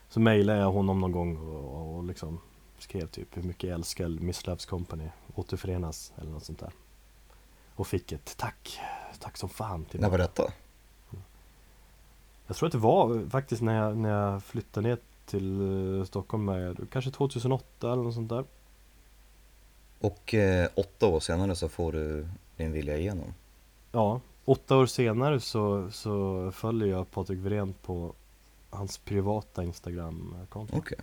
så 0.09 0.21
mejlade 0.21 0.59
jag 0.59 0.73
honom 0.73 1.01
någon 1.01 1.13
gång 1.13 1.37
och, 1.37 1.97
och, 1.97 2.05
liksom 2.05 2.41
skrev 2.79 3.07
typ 3.07 3.37
hur 3.37 3.43
mycket 3.43 3.65
jag 3.65 3.75
älskar 3.75 4.09
Miss 4.09 4.47
Loves 4.47 4.67
Company 4.67 5.09
återförenas 5.35 6.13
eller 6.17 6.31
något 6.31 6.45
sånt 6.45 6.59
där. 6.59 6.73
Och 7.75 7.87
fick 7.87 8.13
ett 8.13 8.35
tack, 8.37 8.81
tack 9.19 9.37
som 9.37 9.49
fan 9.49 9.85
till 9.85 10.01
När 10.01 10.11
var 10.11 10.19
detta? 10.19 10.53
Jag 12.47 12.57
tror 12.57 12.67
att 12.67 12.73
det 12.73 12.79
var 12.79 13.31
faktiskt 13.31 13.63
när 13.63 13.75
jag, 13.75 13.97
när 13.97 14.11
jag 14.11 14.43
flyttade 14.43 14.89
ner 14.89 14.99
till 15.27 15.61
eh, 15.99 16.05
Stockholm 16.05 16.45
med, 16.45 16.87
kanske 16.91 17.11
2008 17.11 17.93
eller 17.93 18.03
något 18.03 18.15
sånt 18.15 18.29
där. 18.29 18.45
Och 20.01 20.35
eh, 20.35 20.69
åtta 20.75 21.07
år 21.07 21.21
senare 21.21 21.57
så 21.57 21.69
får 21.69 21.93
du 21.93 22.29
din 22.57 22.73
vilja 22.73 22.99
igenom. 22.99 23.35
Ja, 23.93 24.21
åtta 24.45 24.77
år 24.77 24.87
senare 24.87 25.41
så, 25.41 25.91
så 25.91 26.51
följer 26.53 26.89
jag 26.89 27.11
Patrik 27.11 27.39
Wirén 27.39 27.75
på 27.83 28.13
hans 28.71 28.99
privata 28.99 29.65
Instagram-konto. 29.65 30.77
Okej. 30.77 30.99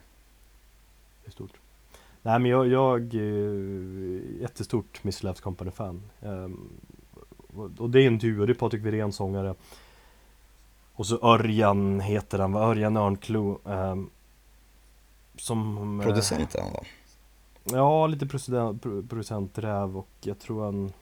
Det 1.24 1.28
är 1.30 1.32
stort. 1.32 1.54
Nej 2.22 2.40
men 2.40 2.52
jag, 2.52 2.68
jag 2.68 3.14
är 3.16 4.42
jättestort 4.42 5.04
Miss 5.04 5.24
Loves 5.24 5.42
Company-fan. 5.42 6.02
Ehm, 6.22 6.70
och- 7.78 7.90
det 7.90 8.00
är 8.04 8.08
en 8.08 8.18
duo, 8.18 8.46
det 8.46 8.52
är 8.52 8.56
Patrik 8.56 8.82
Wirén 8.84 9.12
sångare. 9.14 9.56
Och 10.96 11.06
så 11.06 11.20
Örjan 11.34 12.00
heter 12.00 12.40
han? 12.40 12.56
Örjan 12.56 12.98
Örnklo. 12.98 13.60
ehm, 13.66 14.10
som... 15.38 16.00
eh, 16.00 16.06
Producent 16.06 16.56
är 16.56 16.62
han 16.62 16.74
va? 16.74 16.84
Ja, 17.64 18.08
lite 18.08 18.26
producent, 18.28 18.82
pro- 18.82 19.04
producenträv 19.08 19.98
och 19.98 20.08
jag 20.22 20.40
tror 20.40 20.66
han 20.66 20.94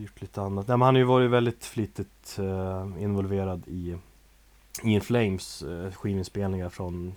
gjort 0.00 0.20
lite 0.20 0.42
annat. 0.42 0.68
Nej, 0.68 0.76
men 0.76 0.86
han 0.86 0.94
har 0.94 1.00
ju 1.00 1.04
varit 1.04 1.30
väldigt 1.30 1.64
flitigt 1.64 2.38
eh, 2.38 3.02
involverad 3.02 3.62
i 3.68 3.96
In 4.82 5.00
Flames 5.00 5.62
eh, 5.62 5.92
skivinspelningar 5.92 6.68
från 6.68 7.14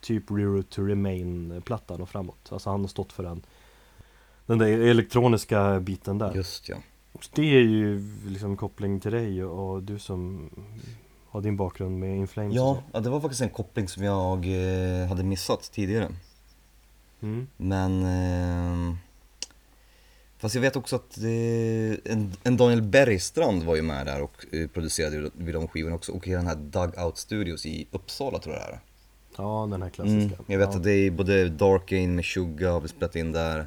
typ 0.00 0.30
Rero 0.30 0.62
to 0.62 0.82
Remain-plattan 0.82 2.00
och 2.00 2.08
framåt. 2.08 2.52
Alltså 2.52 2.70
han 2.70 2.80
har 2.80 2.88
stått 2.88 3.12
för 3.12 3.22
den, 3.22 3.42
den 4.46 4.58
där 4.58 4.66
elektroniska 4.66 5.80
biten 5.80 6.18
där. 6.18 6.34
Just 6.34 6.68
ja. 6.68 6.76
Så 7.20 7.30
det 7.34 7.42
är 7.42 7.60
ju 7.60 8.02
liksom 8.26 8.56
koppling 8.56 9.00
till 9.00 9.12
dig 9.12 9.44
och, 9.44 9.82
du 9.82 9.98
som 9.98 10.50
har 11.28 11.40
din 11.40 11.56
bakgrund 11.56 11.98
med 11.98 12.16
In 12.16 12.28
Flames 12.28 12.54
Ja, 12.54 12.82
ja, 12.92 13.00
det 13.00 13.10
var 13.10 13.20
faktiskt 13.20 13.42
en 13.42 13.50
koppling 13.50 13.88
som 13.88 14.04
jag 14.04 14.46
eh, 14.46 15.08
hade 15.08 15.24
missat 15.24 15.70
tidigare. 15.72 16.08
Mm. 17.20 17.46
Men... 17.56 18.02
Eh, 18.02 18.96
fast 20.38 20.54
jag 20.54 20.62
vet 20.62 20.76
också 20.76 20.96
att 20.96 21.18
eh, 21.18 22.12
en, 22.12 22.32
en 22.44 22.56
Daniel 22.56 22.82
Bergstrand 22.82 23.62
var 23.62 23.76
ju 23.76 23.82
med 23.82 24.06
där 24.06 24.22
och 24.22 24.44
eh, 24.54 24.68
producerade 24.68 25.30
vid 25.34 25.54
de 25.54 25.68
skivorna 25.68 25.96
också. 25.96 26.12
Och 26.12 26.28
i 26.28 26.30
den 26.30 26.46
här 26.46 26.56
Dugout 26.56 27.18
Studios 27.18 27.66
i 27.66 27.86
Uppsala 27.90 28.38
tror 28.38 28.54
jag 28.54 28.64
det 28.64 28.72
är. 28.72 28.80
Ja, 29.36 29.68
den 29.70 29.82
här 29.82 29.90
klassiska. 29.90 30.16
Mm, 30.34 30.44
jag 30.46 30.58
vet 30.58 30.68
ja. 30.72 30.76
att 30.76 30.82
det 30.82 30.92
är 30.92 31.10
både 31.10 31.48
Dark 31.48 31.92
Ain 31.92 32.14
med 32.14 32.24
Suga 32.24 32.70
har 32.72 32.80
vi 32.80 32.88
spelat 32.88 33.16
in 33.16 33.32
där. 33.32 33.66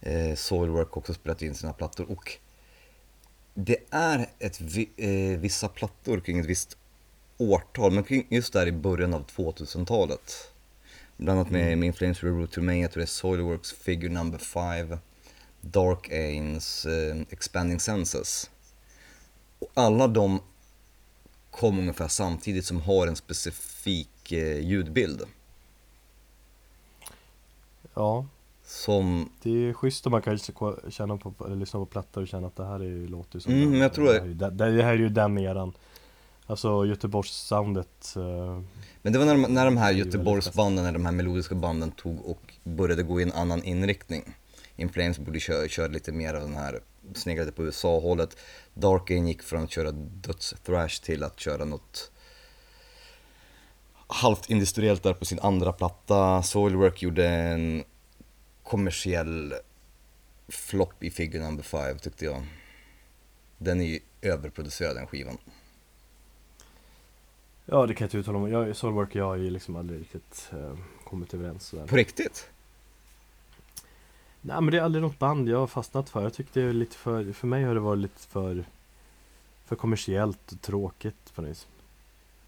Eh, 0.00 0.34
Soilwork 0.34 0.96
också 0.96 1.14
spelat 1.14 1.42
in 1.42 1.54
sina 1.54 1.72
plattor. 1.72 2.10
Och 2.10 2.38
det 3.54 3.76
är 3.90 4.26
ett, 4.38 4.60
vi- 4.60 4.90
eh, 4.96 5.40
vissa 5.40 5.68
plattor 5.68 6.20
kring 6.20 6.38
ett 6.38 6.46
visst 6.46 6.76
årtal, 7.38 7.92
men 7.92 8.04
kring 8.04 8.26
just 8.30 8.52
där 8.52 8.66
i 8.66 8.72
början 8.72 9.14
av 9.14 9.26
2000-talet. 9.26 10.52
Bland 11.16 11.38
annat 11.40 11.52
med, 11.52 11.78
med 11.78 11.86
Inflames 11.86 12.22
Route 12.22 12.54
to 12.54 12.60
Main, 12.62 12.80
jag 12.80 12.90
tror 12.90 13.00
det 13.00 13.04
är 13.04 13.06
Soilworks 13.06 13.72
Figure 13.72 14.12
Number 14.12 14.38
5, 14.38 14.96
Dark 15.60 16.10
Ains, 16.12 16.86
eh, 16.86 17.16
Expanding 17.30 17.80
Senses. 17.80 18.50
Och 19.58 19.70
alla 19.74 20.08
de 20.08 20.40
kom 21.50 21.78
ungefär 21.78 22.08
samtidigt 22.08 22.64
som 22.66 22.80
har 22.80 23.06
en 23.06 23.16
specifik 23.16 24.32
eh, 24.32 24.60
ljudbild. 24.60 25.22
Ja, 27.94 28.26
Som, 28.64 29.30
det 29.42 29.50
är 29.50 29.72
schysst 29.72 30.06
om 30.06 30.10
man 30.12 30.22
kan 30.22 30.38
känna 30.90 31.16
på, 31.16 31.34
eller 31.46 31.56
lyssna 31.56 31.80
på 31.80 31.86
plattor 31.86 32.22
och 32.22 32.28
känna 32.28 32.46
att 32.46 32.56
det 32.56 32.64
här 32.66 32.80
är 32.80 32.84
ju, 32.84 33.08
låter 33.08 33.36
ju 33.36 33.40
som 33.40 33.52
Mm, 33.52 33.70
den. 33.70 33.80
jag 33.80 33.92
tror 33.92 34.06
det, 34.12 34.50
det- 34.50 34.64
här 34.64 34.66
är 34.66 34.68
ju 34.68 34.74
det 34.76 34.82
här 34.84 34.92
är 34.92 34.98
ju 34.98 35.08
den 35.08 35.38
eran 35.38 35.72
Alltså 36.46 36.68
Göteborgs-soundet 36.84 38.16
eh, 38.16 38.62
men 39.02 39.12
det 39.12 39.18
var 39.18 39.26
när 39.26 39.34
de, 39.34 39.42
när 39.54 39.64
de 39.64 39.76
här 39.76 39.92
Det 39.92 39.98
Göteborgsbanden, 39.98 40.84
eller 40.84 40.98
de 40.98 41.04
här 41.04 41.12
melodiska 41.12 41.54
banden 41.54 41.90
tog 41.90 42.26
och 42.26 42.54
började 42.64 43.02
gå 43.02 43.20
i 43.20 43.22
en 43.22 43.32
annan 43.32 43.62
inriktning. 43.64 44.22
In 44.80 44.88
Flames 44.88 45.18
borde 45.18 45.40
köra, 45.40 45.68
köra 45.68 45.86
lite 45.86 46.12
mer 46.12 46.34
av 46.34 46.40
den 46.40 46.54
här, 46.54 46.80
sneglade 47.14 47.52
på 47.52 47.64
USA-hållet. 47.64 48.36
Dark 48.74 49.10
Ain 49.10 49.26
gick 49.26 49.42
från 49.42 49.62
att 49.62 49.70
köra 49.70 49.90
döds-thrash 49.92 51.04
till 51.04 51.24
att 51.24 51.40
köra 51.40 51.64
något 51.64 52.12
halvt 54.06 54.50
industriellt 54.50 55.02
där 55.02 55.14
på 55.14 55.24
sin 55.24 55.38
andra 55.40 55.72
platta. 55.72 56.42
Soilwork 56.42 57.02
gjorde 57.02 57.28
en 57.28 57.84
kommersiell 58.62 59.54
flopp 60.48 61.02
i 61.02 61.10
Figure 61.10 61.44
Number 61.44 61.62
5 61.62 61.98
tyckte 61.98 62.24
jag. 62.24 62.46
Den 63.58 63.80
är 63.80 63.84
ju 63.84 64.00
överproducerad 64.22 64.96
den 64.96 65.06
skivan. 65.06 65.38
Ja 67.64 67.86
det 67.86 67.94
kan 67.94 68.04
jag 68.04 68.06
inte 68.06 68.18
uttala 68.18 68.38
mig 68.38 68.56
om. 68.56 68.66
Jag, 68.66 68.76
Soulwork 68.76 69.08
och 69.08 69.16
jag 69.16 69.24
har 69.24 69.36
ju 69.36 69.50
liksom 69.50 69.76
aldrig 69.76 70.00
riktigt 70.00 70.50
eh, 70.52 70.78
kommit 71.04 71.34
överens 71.34 71.66
sådär. 71.66 71.86
På 71.86 71.96
riktigt? 71.96 72.50
Nej 74.40 74.60
men 74.60 74.70
det 74.70 74.78
är 74.78 74.82
aldrig 74.82 75.02
något 75.02 75.18
band 75.18 75.48
jag 75.48 75.58
har 75.58 75.66
fastnat 75.66 76.10
för. 76.10 76.22
Jag 76.22 76.34
tyckte 76.34 76.60
det 76.60 76.66
är 76.66 76.72
lite 76.72 76.96
för, 76.96 77.32
för 77.32 77.46
mig 77.46 77.64
har 77.64 77.74
det 77.74 77.80
varit 77.80 77.98
lite 78.02 78.20
för 78.20 78.64
För 79.64 79.76
kommersiellt 79.76 80.52
och 80.52 80.60
tråkigt 80.60 81.34
på 81.34 81.42
något 81.42 81.50
vis. 81.50 81.66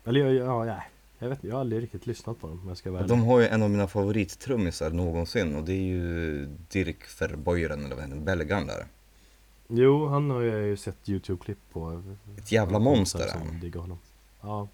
Eller 0.05 0.20
jag, 0.20 0.35
ja, 0.35 0.64
nej. 0.64 0.88
Jag 1.18 1.28
vet 1.28 1.38
inte, 1.38 1.48
jag 1.48 1.55
har 1.55 1.61
aldrig 1.61 1.83
riktigt 1.83 2.07
lyssnat 2.07 2.40
på 2.40 2.46
dem 2.46 2.61
om 2.62 2.68
jag 2.68 2.76
ska 2.76 2.90
vara. 2.90 3.07
De 3.07 3.24
har 3.24 3.40
ju 3.40 3.46
en 3.46 3.62
av 3.62 3.70
mina 3.70 3.87
favorittrummisar 3.87 4.90
någonsin 4.90 5.57
och 5.57 5.64
det 5.64 5.72
är 5.72 5.83
ju 5.83 6.46
Dirk 6.46 7.20
Verboiren 7.20 7.85
eller 7.85 7.96
vad 7.96 8.05
heter 8.05 8.20
belgaren 8.20 8.66
där. 8.66 8.87
Jo, 9.68 10.07
han 10.07 10.31
har 10.31 10.42
jag 10.42 10.62
ju 10.62 10.76
sett 10.76 11.09
Youtube-klipp 11.09 11.59
på. 11.72 12.02
Ett 12.38 12.52
jävla 12.52 12.78
monster 12.78 13.31
han. 13.35 13.61
diggar 13.61 13.81
honom. 13.81 13.98
Ja. 14.40 14.68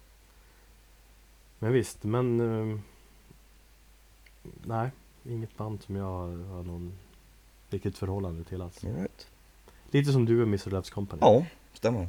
Men 1.59 1.73
visst, 1.73 2.03
men... 2.03 2.39
eh, 2.39 2.79
nej, 4.63 4.91
inget 5.25 5.57
band 5.57 5.83
som 5.83 5.95
jag 5.95 6.05
har 6.05 6.63
någon 6.63 6.93
riktigt 7.69 7.97
förhållande 7.97 8.43
till 8.43 8.61
alls. 8.61 8.83
All 8.83 8.91
right. 8.91 9.27
Lite 9.91 10.11
som 10.11 10.25
du 10.25 10.41
och 10.41 10.47
Mr. 10.47 10.69
Loves 10.69 10.89
Company. 10.89 11.19
Ja, 11.21 11.45
stämmer. 11.73 12.07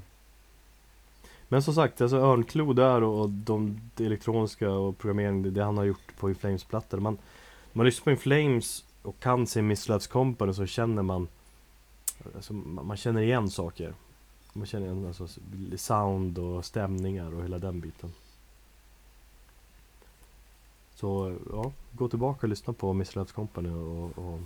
Men 1.48 1.62
som 1.62 1.74
sagt, 1.74 2.00
alltså 2.00 2.16
Örnklo 2.16 2.72
där 2.72 3.02
och, 3.02 3.30
de 3.30 3.80
det 3.94 4.06
elektroniska 4.06 4.70
och 4.70 4.98
programmering, 4.98 5.54
det, 5.54 5.64
han 5.64 5.78
har 5.78 5.84
gjort 5.84 6.16
på 6.18 6.28
Inflames-plattor. 6.28 7.00
Man, 7.00 7.18
man 7.72 7.86
lyssnar 7.86 8.04
på 8.04 8.10
Inflames 8.10 8.84
och 9.02 9.20
kan 9.20 9.46
se 9.46 9.62
Miss 9.62 9.88
Loves 9.88 10.06
Company 10.06 10.52
så 10.52 10.66
känner 10.66 11.02
man 11.02 11.28
alltså, 12.34 12.52
man, 12.52 12.96
känner 12.96 13.22
igen 13.22 13.50
saker. 13.50 13.94
Man 14.52 14.66
känner 14.66 14.86
igen 14.86 15.06
alltså, 15.06 15.28
sound 15.76 16.38
och 16.38 16.64
stämningar 16.64 17.34
och 17.34 17.42
hela 17.42 17.58
den 17.58 17.80
biten. 17.80 18.12
Så 20.94 21.36
ja, 21.52 21.72
gå 21.92 22.08
tillbaka 22.08 22.46
och 22.46 22.48
lyssna 22.48 22.72
på 22.72 22.92
Miss 22.92 23.14
Loves 23.14 23.32
Company 23.32 23.70
och, 23.70 24.18
och 24.18 24.40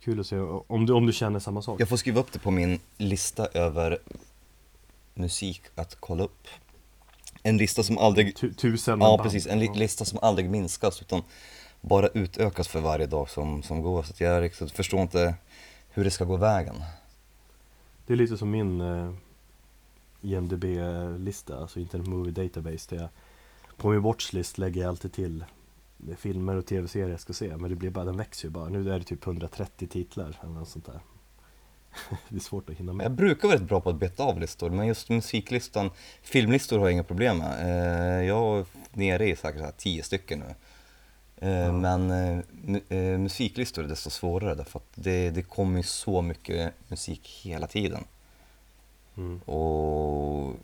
kul 0.00 0.20
att 0.20 0.26
se 0.26 0.38
om 0.66 0.86
du, 0.86 0.92
om 0.92 1.06
du 1.06 1.12
känner 1.12 1.38
samma 1.38 1.62
sak. 1.62 1.80
Jag 1.80 1.88
får 1.88 1.96
skriva 1.96 2.20
upp 2.20 2.32
det 2.32 2.38
på 2.38 2.50
min 2.50 2.80
lista 2.96 3.46
över 3.46 3.98
musik 5.14 5.62
att 5.74 5.96
kolla 6.00 6.24
upp. 6.24 6.48
En 7.42 7.56
lista 7.56 7.82
som 7.82 7.98
aldrig, 7.98 8.36
Tu, 8.36 8.52
tusen 8.54 9.00
ja 9.00 9.16
band. 9.16 9.22
precis, 9.22 9.46
en 9.46 9.58
lista 9.60 10.04
som 10.04 10.18
aldrig 10.22 10.50
minskas 10.50 11.00
utan 11.02 11.22
bara 11.80 12.08
utökas 12.08 12.68
för 12.68 12.80
varje 12.80 13.06
dag 13.06 13.30
som, 13.30 13.62
som 13.62 13.82
går. 13.82 14.02
Så 14.02 14.24
jag 14.24 14.42
riktigt 14.42 14.72
förstår 14.72 15.00
inte 15.00 15.34
hur 15.90 16.04
det 16.04 16.10
ska 16.10 16.24
gå 16.24 16.36
vägen. 16.36 16.74
Det 18.06 18.12
är 18.12 18.16
lite 18.16 18.36
som 18.38 18.50
min 18.50 18.80
eh, 18.80 19.12
IMDB-lista, 20.22 21.58
alltså 21.58 21.80
Internet 21.80 22.06
Movie 22.08 22.32
Database. 22.32 22.94
Där 22.96 23.02
jag, 23.02 23.08
på 23.76 23.88
min 23.90 24.02
watchlist 24.02 24.58
lägger 24.58 24.80
jag 24.80 24.88
alltid 24.88 25.12
till 25.12 25.44
filmer 26.18 26.56
och 26.56 26.66
tv-serier 26.66 27.08
jag 27.08 27.20
ska 27.20 27.32
se 27.32 27.56
Men 27.56 27.70
det 27.70 27.76
blir 27.76 27.90
bara, 27.90 28.04
den 28.04 28.16
växer 28.16 28.48
ju 28.48 28.50
bara 28.52 28.68
Nu 28.68 28.92
är 28.92 28.98
det 28.98 29.04
typ 29.04 29.26
130 29.26 29.88
titlar 29.88 30.38
eller 30.42 30.52
något 30.52 30.68
sånt 30.68 30.86
där 30.86 31.00
Det 32.28 32.36
är 32.36 32.40
svårt 32.40 32.70
att 32.70 32.76
hinna 32.76 32.92
med 32.92 33.04
Jag 33.04 33.12
brukar 33.12 33.48
vara 33.48 33.58
rätt 33.58 33.68
bra 33.68 33.80
på 33.80 33.90
att 33.90 33.96
beta 33.96 34.22
av 34.24 34.40
listor, 34.40 34.70
men 34.70 34.86
just 34.86 35.08
musiklistan, 35.08 35.90
filmlistor 36.22 36.78
har 36.78 36.86
jag 36.86 36.92
inga 36.92 37.04
problem 37.04 37.38
med. 37.38 37.60
Eh, 38.20 38.26
Jag 38.26 38.58
är 38.58 38.64
nere 38.92 39.28
i 39.28 39.36
säkert 39.36 39.58
så 39.58 39.64
här 39.64 39.72
tio 39.76 40.02
stycken 40.02 40.38
nu. 40.38 40.54
Eh, 41.48 41.50
Ja. 41.58 41.72
Men 41.72 42.10
eh, 42.10 42.42
mu- 42.66 43.18
musiklistor 43.18 43.84
är 43.84 43.88
desto 43.88 44.10
svårare 44.10 44.54
därför 44.54 44.78
att 44.78 44.88
det, 44.94 45.30
det 45.30 45.42
kommer 45.42 45.76
ju 45.76 45.82
så 45.82 46.22
mycket 46.22 46.72
musik 46.88 47.40
hela 47.44 47.66
tiden. 47.66 48.04
mm. 49.16 49.38
Och 49.40 50.54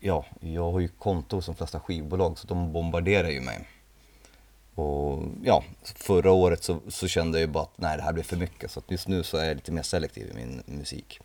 ja, 0.00 0.24
jag 0.40 0.72
har 0.72 0.80
ju 0.80 0.88
konto 0.88 1.40
de 1.40 1.54
flesta 1.54 1.80
skivbolag 1.80 2.38
så 2.38 2.46
de 2.46 2.72
bombarderar 2.72 3.28
ju 3.28 3.40
mig. 3.40 3.68
Och 4.76 5.22
ja, 5.42 5.64
förra 5.82 6.32
året 6.32 6.64
så, 6.64 6.80
så 6.88 7.08
kände 7.08 7.38
jag 7.38 7.46
ju 7.46 7.52
bara 7.52 7.62
att 7.62 7.78
nej 7.78 7.96
det 7.96 8.02
här 8.02 8.12
blir 8.12 8.24
för 8.24 8.36
mycket 8.36 8.70
så 8.70 8.78
att 8.78 8.90
just 8.90 9.08
nu 9.08 9.22
så 9.22 9.36
är 9.36 9.44
jag 9.44 9.54
lite 9.54 9.72
mer 9.72 9.82
selektiv 9.82 10.30
i 10.30 10.34
min 10.34 10.62
musik. 10.66 11.20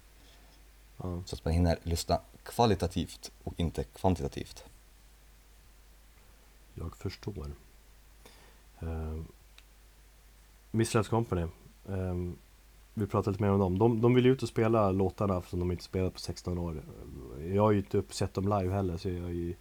ja. 0.98 1.24
Så 1.26 1.36
att 1.36 1.46
man 1.46 1.54
hinner 1.54 1.78
lyssna 1.84 2.20
kvalitativt 2.44 3.32
och 3.44 3.54
inte 3.58 3.84
kvantitativt. 3.84 4.64
Jag 6.74 6.98
förstår. 6.98 7.52
Uh, 8.84 9.22
Missläpps 10.72 11.10
Company. 11.10 11.48
ehm, 11.90 12.38
vi 12.94 13.08
pratade 13.08 13.32
lite 13.32 13.44
mer 13.44 13.52
om 13.52 13.60
dem. 13.60 13.80
De, 13.80 14.02
de 14.02 14.14
vill 14.14 14.26
ju 14.26 14.32
ut 14.32 14.44
och 14.44 14.50
spela 14.50 14.92
låtarna 14.92 15.42
som 15.42 15.60
de 15.60 15.72
inte 15.72 15.84
spelat 15.84 16.14
på 16.14 16.20
16 16.20 16.58
år. 16.58 16.84
Jag 17.54 17.64
har 17.64 17.72
ju 17.72 17.78
inte 17.78 17.98
upp 17.98 18.14
sett 18.14 18.34
dem 18.34 18.44
live 18.44 18.74
heller 18.74 18.98
så 18.98 19.10
jag 19.10 19.26
är 19.26 19.30
ju 19.30 19.56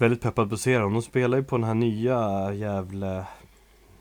väldigt 0.00 0.22
peppad 0.22 0.48
på 0.48 0.54
att 0.54 0.60
se 0.60 0.78
dem. 0.78 0.92
De 0.92 1.02
spelar 1.02 1.38
ju 1.38 1.44
på 1.44 1.56
den 1.56 1.64
här 1.64 1.74
nya 1.74 2.52
jävla 2.54 3.26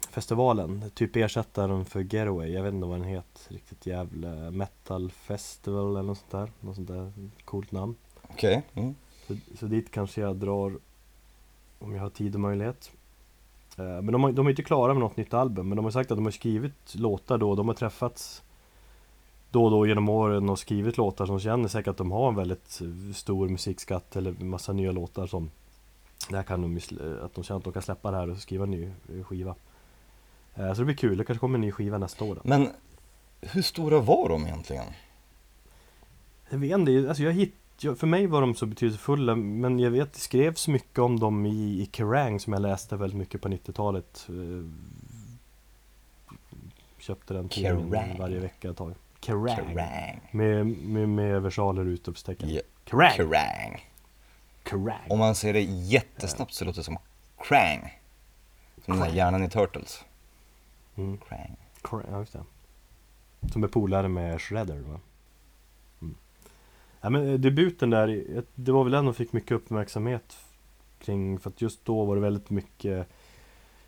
festivalen. 0.10 0.92
Typ 0.94 1.16
ersättaren 1.16 1.86
för 1.86 2.14
Getaway. 2.14 2.52
Jag 2.52 2.64
vet 2.64 2.74
inte 2.74 2.88
vad 2.88 3.00
den 3.00 3.08
heter 3.08 3.54
riktigt. 3.54 3.86
Jävla 3.86 4.52
metal 4.52 5.12
festival 5.12 5.92
eller 5.92 6.04
något 6.04 6.18
sånt 6.18 6.32
där. 6.32 6.52
Något 6.60 6.76
sånt 6.76 6.88
där 6.88 7.12
coolt 7.46 7.72
namn. 7.72 7.96
Okej. 8.22 8.64
Mm. 8.74 8.96
Så, 9.28 9.36
så 9.60 9.66
dit 9.66 9.92
kanske 9.92 10.22
jag 10.22 10.36
drar 10.36 10.80
om 11.80 11.96
jag 11.96 12.02
har 12.02 12.10
tid 12.10 12.36
och 12.36 12.42
möjlighet. 12.42 12.92
Eh, 13.78 13.84
Men 13.84 14.12
de, 14.12 14.24
har, 14.24 14.32
de 14.32 14.46
är 14.46 14.50
inte 14.50 14.64
klara 14.64 14.94
med 14.94 15.02
något 15.02 15.18
nytt 15.18 15.34
album 15.34 15.70
men 15.70 15.76
de 15.76 15.86
har 15.86 15.92
sagt 15.92 16.12
att 16.12 16.18
de 16.18 16.26
har 16.26 16.32
skrivit 16.32 16.96
låtar 16.96 17.38
då, 17.38 17.56
de 17.56 17.68
har 17.68 17.76
träffats 17.76 18.44
då 19.52 19.66
och 19.66 19.72
då 19.72 19.88
genom 19.88 20.10
åren 20.10 20.50
och 20.50 20.60
skrivit 20.60 20.98
låtar 20.98 21.26
som 21.26 21.40
känner 21.40 21.68
säkert 21.68 21.88
att 21.88 21.98
de 21.98 22.12
har 22.12 22.30
en 22.30 22.36
väldigt 22.36 22.82
eh, 22.82 23.14
stor 23.14 23.50
musikskatt 23.50 24.16
eller 24.16 24.32
massa 24.44 24.74
nya 24.74 24.92
låtar 24.92 25.28
som 25.28 25.52
där 26.30 26.44
kan 26.44 26.62
de, 26.62 26.80
sl- 26.80 27.26
att 27.26 27.34
de 27.36 27.44
känner 27.44 27.58
att 27.58 27.64
de 27.64 27.74
kan 27.74 27.82
släppa 27.82 28.12
det 28.12 28.18
här 28.18 28.30
och 28.30 28.38
skriva 28.38 28.64
en 28.64 28.72
ny 28.72 28.84
eh, 29.18 29.24
skiva. 29.24 29.56
Eh, 30.56 30.74
Så 30.74 30.80
det 30.82 30.86
blir 30.86 30.96
kul, 30.96 31.18
det 31.18 31.24
kanske 31.24 31.40
kommer 31.40 31.56
en 31.58 31.62
ny 31.62 31.72
skiva 31.72 31.98
nästa 31.98 32.26
år 32.26 32.36
då. 32.36 32.42
Men 32.44 32.70
hur 33.42 33.62
stora 33.62 34.00
var 34.00 34.30
de 34.30 34.44
egentligen? 34.48 34.86
Jag 36.50 36.58
vet 36.58 36.72
inte, 36.72 37.06
alltså 37.10 37.24
jag 37.24 37.32
hitt, 37.34 37.56
för 37.98 38.08
mig 38.08 38.28
var 38.28 38.42
de 38.42 38.56
så 38.56 38.66
betydelsefulla 38.66 39.36
men 39.36 39.80
jag 39.80 39.92
vet 39.92 40.14
det 40.14 40.20
skrevs 40.20 40.68
mycket 40.68 41.00
om 41.00 41.20
dem 41.20 41.46
i, 41.46 41.82
i 41.82 41.90
Kerrang 41.92 42.40
som 42.40 42.54
jag 42.54 42.62
läste 42.62 42.96
väldigt 42.96 43.18
mycket 43.20 43.42
på 43.42 43.48
90-talet 43.50 44.28
eh, 44.30 44.70
Köpte 47.00 47.34
den 47.34 47.50
tidningen 47.50 48.18
varje 48.20 48.40
vecka 48.40 48.70
ett 48.70 48.78
tag 48.78 48.94
Kerrang, 49.22 49.56
Kerrang! 49.56 50.22
Med, 50.32 50.66
med, 50.68 51.10
med 51.10 51.42
versaler 51.42 51.82
och 51.82 51.88
utropstecken 51.88 52.50
Ja, 52.50 52.62
Kerrang! 52.86 53.12
Kerrang! 53.12 53.89
Kerrang! 54.64 55.08
Om 55.10 55.20
man 55.20 55.36
säger 55.36 55.54
det 55.54 55.62
jättesnabbt 55.62 56.54
så 56.54 56.66
låter 56.66 56.80
det 56.80 56.84
som 56.84 56.98
Krang. 57.44 58.00
Som 58.86 58.92
den 58.94 58.98
där 59.00 59.06
Krang. 59.06 59.18
hjärnan 59.18 59.44
i 59.44 59.50
Turtles. 59.50 60.06
Mm, 60.96 61.18
Krang. 61.18 61.56
Kerrang, 61.90 62.06
ja 62.12 62.20
just 62.20 62.34
det 62.34 62.44
Som 63.52 63.64
är 63.64 63.68
polare 63.68 64.08
med 64.08 64.42
Shredder 64.42 64.80
va? 64.80 65.00
Mm. 66.02 66.16
Ja, 67.02 67.10
men 67.10 67.28
eh, 67.30 67.34
debuten 67.40 67.90
där, 67.90 68.36
eh, 68.38 68.44
det 68.56 68.72
var 68.72 68.84
väl 68.84 68.92
den 68.92 69.06
som 69.06 69.14
fick 69.14 69.34
mycket 69.34 69.52
uppmärksamhet 69.52 70.38
kring 71.00 71.40
för 71.40 71.50
att 71.50 71.62
just 71.62 71.86
då 71.86 72.06
var 72.06 72.16
det 72.16 72.22
väldigt 72.22 72.50
mycket 72.50 73.08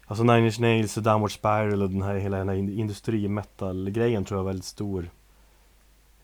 Alltså 0.05 0.23
Nine 0.23 0.45
Inch 0.45 0.59
Nails 0.59 0.97
och 0.97 1.03
Downward 1.03 1.31
Spiral 1.31 1.81
och 1.81 1.89
den 1.89 2.01
här 2.01 2.15
hela 2.15 2.37
den 2.37 2.49
här 2.49 2.55
in- 2.55 2.79
industri-metal-grejen 2.79 4.25
tror 4.25 4.37
jag 4.37 4.43
var 4.43 4.49
väldigt 4.49 4.65
stor 4.65 5.09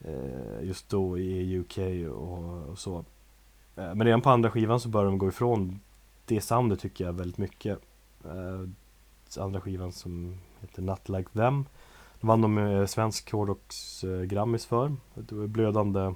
eh, 0.03 0.63
Just 0.63 0.89
då 0.89 1.17
i 1.19 1.57
UK 1.59 1.77
och, 2.11 2.69
och 2.69 2.79
så 2.79 3.05
Eh, 3.77 3.95
men 3.95 4.03
redan 4.03 4.21
på 4.21 4.29
andra 4.29 4.51
skivan 4.51 4.79
så 4.79 4.89
började 4.89 5.09
de 5.11 5.17
gå 5.17 5.27
ifrån 5.27 5.79
det 6.25 6.41
soundet 6.41 6.79
tycker 6.79 7.05
jag 7.05 7.13
väldigt 7.13 7.37
mycket. 7.37 7.79
Eh, 8.25 9.41
andra 9.43 9.61
skivan 9.61 9.91
som 9.91 10.37
heter 10.61 10.81
Not 10.81 11.09
Like 11.09 11.29
Them 11.33 11.65
De 12.19 12.27
vann 12.27 12.41
de 12.41 12.57
eh, 12.57 12.85
svensk 12.85 13.31
hårdrocks 13.31 14.03
Grammis 14.27 14.65
för. 14.65 14.95
Det 15.13 15.35
var 15.35 15.47
blödande 15.47 16.13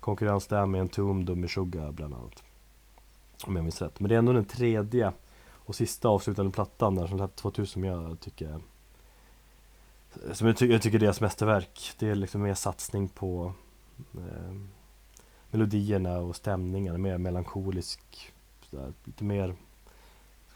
konkurrens 0.00 0.46
där 0.46 0.66
med 0.66 0.80
Entombed 0.80 1.30
och 1.30 1.38
Meshuggah 1.38 1.90
bland 1.92 2.14
annat 2.14 2.42
Om 3.44 3.56
jag 3.56 3.62
minns 3.62 3.82
rätt. 3.82 4.00
Men 4.00 4.08
det 4.08 4.14
är 4.14 4.18
ändå 4.18 4.32
den 4.32 4.44
tredje 4.44 5.12
och 5.48 5.74
sista 5.74 6.08
avslutande 6.08 6.52
plattan 6.52 6.94
där 6.94 7.06
som 7.06 7.18
släpptes 7.18 7.42
2000 7.42 7.66
som 7.72 7.84
jag 7.84 8.20
tycker 8.20 8.60
Som 10.32 10.46
jag, 10.46 10.56
ty- 10.56 10.72
jag 10.72 10.82
tycker 10.82 10.98
är 10.98 11.00
deras 11.00 11.20
mästerverk. 11.20 11.92
Det 11.98 12.08
är 12.08 12.14
liksom 12.14 12.42
mer 12.42 12.54
satsning 12.54 13.08
på 13.08 13.52
eh, 14.14 14.54
Melodierna 15.56 16.18
och 16.18 16.36
stämningen, 16.36 17.02
mer 17.02 17.18
melankolisk 17.18 18.32
sådär, 18.70 18.92
Lite 19.04 19.24
mer 19.24 19.54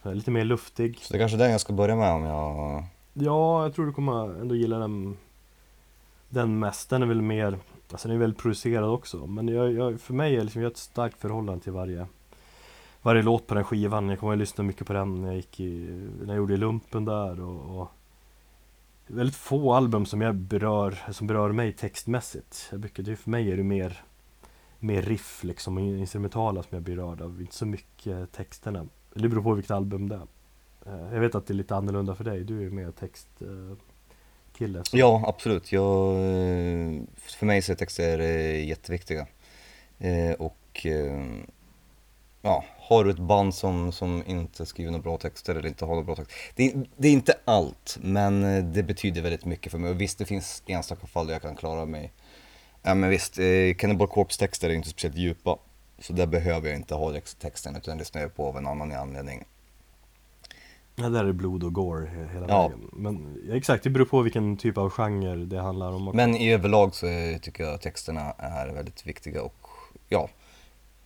Lite 0.02 0.30
mer 0.30 0.44
luftig. 0.44 0.98
Så 0.98 1.12
det 1.12 1.16
är 1.16 1.20
kanske 1.20 1.36
är 1.36 1.38
den 1.38 1.50
jag 1.50 1.60
ska 1.60 1.72
börja 1.72 1.96
med 1.96 2.12
om 2.12 2.22
jag... 2.22 2.84
Ja, 3.14 3.62
jag 3.62 3.74
tror 3.74 3.86
du 3.86 3.92
kommer 3.92 4.40
ändå 4.40 4.54
gilla 4.54 4.78
den 4.78 5.16
Den 6.28 6.58
mest, 6.58 6.90
den 6.90 7.02
är 7.02 7.06
väl 7.06 7.22
mer 7.22 7.58
Alltså 7.90 8.08
den 8.08 8.16
är 8.16 8.20
väldigt 8.20 8.38
producerad 8.38 8.90
också 8.90 9.26
Men 9.26 9.48
jag, 9.48 9.72
jag, 9.72 10.00
för 10.00 10.14
mig 10.14 10.36
är 10.36 10.42
liksom, 10.42 10.62
jag 10.62 10.66
har 10.66 10.72
ett 10.72 10.78
starkt 10.78 11.20
förhållande 11.20 11.62
till 11.62 11.72
varje 11.72 12.06
Varje 13.02 13.22
låt 13.22 13.46
på 13.46 13.54
den 13.54 13.64
skivan. 13.64 14.08
Jag 14.08 14.18
kommer 14.18 14.32
att 14.32 14.38
lyssna 14.38 14.64
mycket 14.64 14.86
på 14.86 14.92
den 14.92 15.22
när 15.22 15.28
jag 15.28 15.36
gick 15.36 15.60
i 15.60 16.00
När 16.20 16.28
jag 16.28 16.36
gjorde 16.36 16.56
lumpen 16.56 17.04
där 17.04 17.40
och, 17.40 17.80
och 17.80 17.88
Väldigt 19.06 19.36
få 19.36 19.74
album 19.74 20.06
som 20.06 20.20
jag 20.20 20.34
berör 20.34 20.98
Som 21.12 21.26
berör 21.26 21.52
mig 21.52 21.72
textmässigt. 21.72 22.68
Jag 22.70 22.80
brukar, 22.80 23.16
För 23.16 23.30
mig 23.30 23.52
är 23.52 23.56
det 23.56 23.62
mer 23.62 24.02
Mer 24.82 25.02
riff 25.02 25.44
liksom 25.44 25.76
och 25.76 25.82
instrumentala 25.82 26.62
som 26.62 26.68
jag 26.70 26.82
blir 26.82 26.96
rörd 26.96 27.20
av 27.20 27.40
Inte 27.40 27.54
så 27.54 27.66
mycket 27.66 28.32
texterna 28.32 28.86
Det 29.14 29.28
beror 29.28 29.42
på 29.42 29.54
vilket 29.54 29.70
album 29.70 30.08
det 30.08 30.14
är 30.14 30.26
eh, 31.06 31.14
Jag 31.14 31.20
vet 31.20 31.34
att 31.34 31.46
det 31.46 31.52
är 31.52 31.54
lite 31.54 31.76
annorlunda 31.76 32.14
för 32.14 32.24
dig, 32.24 32.44
du 32.44 32.58
är 32.58 32.62
ju 32.62 32.70
mer 32.70 32.90
textkille 32.90 34.84
så- 34.84 34.98
Ja, 34.98 35.24
absolut. 35.26 35.72
Jag, 35.72 36.08
eh, 36.16 37.00
för 37.16 37.46
mig 37.46 37.62
så 37.62 37.72
är 37.72 37.76
texter 37.76 38.18
eh, 38.18 38.68
jätteviktiga. 38.68 39.26
Och 40.38 40.86
ja, 42.42 42.64
har 42.78 43.04
du 43.04 43.10
ett 43.10 43.18
band 43.18 43.54
som, 43.54 43.92
som 43.92 44.22
inte 44.26 44.66
skriver 44.66 44.90
några 44.90 45.02
bra 45.02 45.18
texter 45.18 45.54
eller 45.54 45.68
inte 45.68 45.84
har 45.84 45.92
några 45.94 46.04
bra 46.06 46.16
texter. 46.16 46.36
Det, 46.54 46.72
är- 46.72 46.86
det 46.96 47.08
är 47.08 47.12
inte 47.12 47.34
allt, 47.44 47.98
men 48.00 48.42
det 48.72 48.82
betyder 48.82 49.22
väldigt 49.22 49.44
mycket 49.44 49.72
för 49.72 49.78
mig. 49.78 49.90
Och 49.90 50.00
visst, 50.00 50.18
det 50.18 50.24
finns 50.24 50.62
enstaka 50.66 51.06
fall 51.06 51.26
där 51.26 51.32
jag 51.34 51.42
kan 51.42 51.56
klara 51.56 51.86
mig. 51.86 52.12
Ja 52.82 52.94
men 52.94 53.10
visst, 53.10 53.38
eh, 53.38 53.74
Cannibal 53.78 54.06
Corpse 54.08 54.38
texter 54.38 54.70
är 54.70 54.74
inte 54.74 54.88
speciellt 54.88 55.16
djupa. 55.16 55.58
Så 55.98 56.12
där 56.12 56.26
behöver 56.26 56.68
jag 56.68 56.76
inte 56.78 56.94
ha 56.94 57.12
texten 57.38 57.76
utan 57.76 57.98
lyssnar 57.98 58.20
jag 58.22 58.34
på 58.36 58.46
av 58.46 58.56
en 58.56 58.66
annan 58.66 58.92
anledning. 58.92 59.44
Ja, 60.96 61.08
där 61.08 61.24
är 61.24 61.32
blod 61.32 61.64
och 61.64 61.72
gore 61.74 62.06
he- 62.06 62.32
hela 62.32 62.46
Ja. 62.48 62.62
vägen 62.68 62.88
Men 62.92 63.42
exakt, 63.52 63.84
det 63.84 63.90
beror 63.90 64.04
på 64.04 64.22
vilken 64.22 64.56
typ 64.56 64.78
av 64.78 64.90
genre 64.90 65.36
det 65.44 65.60
handlar 65.60 65.92
om. 65.92 66.04
Men 66.14 66.36
i 66.36 66.52
överlag 66.52 66.94
så 66.94 67.06
tycker 67.42 67.64
jag 67.64 67.80
texterna 67.80 68.34
är 68.38 68.68
väldigt 68.68 69.06
viktiga 69.06 69.42
och 69.42 69.66
ja, 70.08 70.28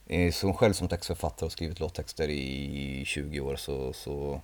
eh, 0.07 0.33
som 0.33 0.55
själv 0.55 0.73
som 0.73 0.89
textförfattare 0.89 1.47
och 1.47 1.53
skrivit 1.53 1.81
låttexter 1.81 2.29
i 2.29 3.03
20 3.07 3.41
år 3.41 3.57
så, 3.57 3.93
så 3.93 4.41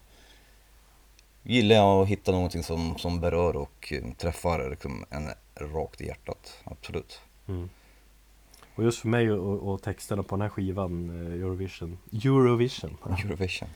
gillar 1.42 1.76
jag 1.76 2.02
att 2.02 2.08
hitta 2.08 2.32
någonting 2.32 2.62
som, 2.62 2.98
som 2.98 3.20
berör 3.20 3.56
och 3.56 3.92
eh, 3.92 4.12
träffar 4.12 4.70
liksom 4.70 5.04
en 5.10 5.28
rakt 5.74 6.00
i 6.00 6.06
hjärtat, 6.06 6.58
absolut. 6.64 7.20
mm. 7.46 7.68
Och 8.74 8.84
just 8.84 8.98
för 8.98 9.08
mig 9.08 9.32
och, 9.32 9.72
och 9.72 9.82
texterna 9.82 10.22
på 10.22 10.36
den 10.36 10.42
här 10.42 10.48
skivan, 10.48 11.10
eh, 11.10 11.32
Eurovision 11.32 11.98
Eurovision, 12.12 12.96
Eurovision. 13.24 13.68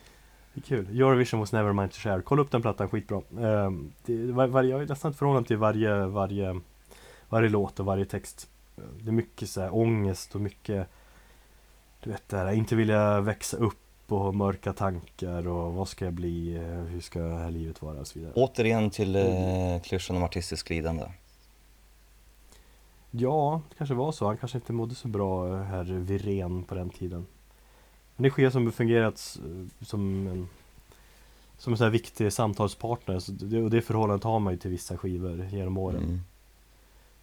det 0.55 0.61
är 0.61 0.63
kul 0.63 1.01
Eurovision 1.01 1.41
was 1.41 1.53
never 1.53 1.73
mine 1.73 1.89
to 1.89 1.97
share, 1.97 2.23
kolla 2.23 2.43
upp 2.43 2.51
den 2.51 2.63
plattan, 2.63 2.89
skitbra 2.89 3.23
Ehm, 3.41 3.93
det, 4.07 4.33
var, 4.33 4.47
var, 4.47 4.63
Jag 4.63 4.79
har 4.79 4.87
nästan 4.87 5.11
ett 5.11 5.19
förhållande 5.19 5.47
till 5.47 5.57
varje, 5.57 6.07
varje 6.07 6.61
Varje 7.29 7.49
låt 7.49 7.81
och 7.81 7.87
varje 7.87 8.05
text 8.05 8.49
Det 9.01 9.11
är 9.11 9.13
mycket 9.13 9.51
så 9.51 9.61
här 9.61 9.75
ångest 9.75 10.35
och 10.35 10.41
mycket 10.41 10.89
Du 12.01 12.11
vet 12.11 12.29
det 12.29 12.37
här, 12.37 12.53
inte 12.53 12.77
vilja 12.77 13.21
växa 13.21 13.57
upp 13.57 13.84
och 14.13 14.35
mörka 14.35 14.73
tankar 14.73 15.49
och 15.49 15.73
vad 15.75 15.89
ska 15.89 16.05
jag 16.05 16.15
bli, 16.15 16.55
eh, 16.57 16.63
hur 16.63 17.01
ska 17.01 17.21
det 17.21 17.35
här 17.39 17.51
livet 17.51 17.83
vara 17.83 18.01
och 18.01 18.07
så 18.07 18.19
vidare 18.19 18.33
Återigen 18.37 18.91
till 18.91 19.17
eh, 19.17 19.81
klyschan 19.85 20.17
om 20.17 20.23
artistiskt 20.23 20.71
lidande. 20.71 21.05
Ja, 23.11 23.61
det 23.69 23.75
kanske 23.77 23.95
var 23.95 24.13
så. 24.13 24.27
Han 24.27 24.37
kanske 24.37 24.59
inte 24.59 24.73
mådde 24.73 24.95
så 24.95 25.09
bra, 25.09 25.57
herr 25.63 25.85
Virén, 25.85 26.63
på 26.65 26.75
den 26.75 26.91
tiden. 26.91 27.27
Men 28.17 28.23
det 28.23 28.31
skiva 28.31 28.51
som 28.51 28.73
fungerat 28.73 29.15
s- 29.15 29.39
som 29.81 30.27
en 30.27 30.49
som 31.59 31.73
en 31.73 31.77
sån 31.77 31.85
här 31.85 31.93
viktig 31.93 32.33
samtalspartner. 32.33 33.15
Och 33.65 33.71
det 33.71 33.83
förhållandet 33.83 34.25
har 34.25 34.39
man 34.39 34.53
ju 34.53 34.59
till 34.59 34.71
vissa 34.71 34.97
skivor 34.97 35.45
genom 35.53 35.79
åren. 35.79 36.03
Mm. 36.05 36.21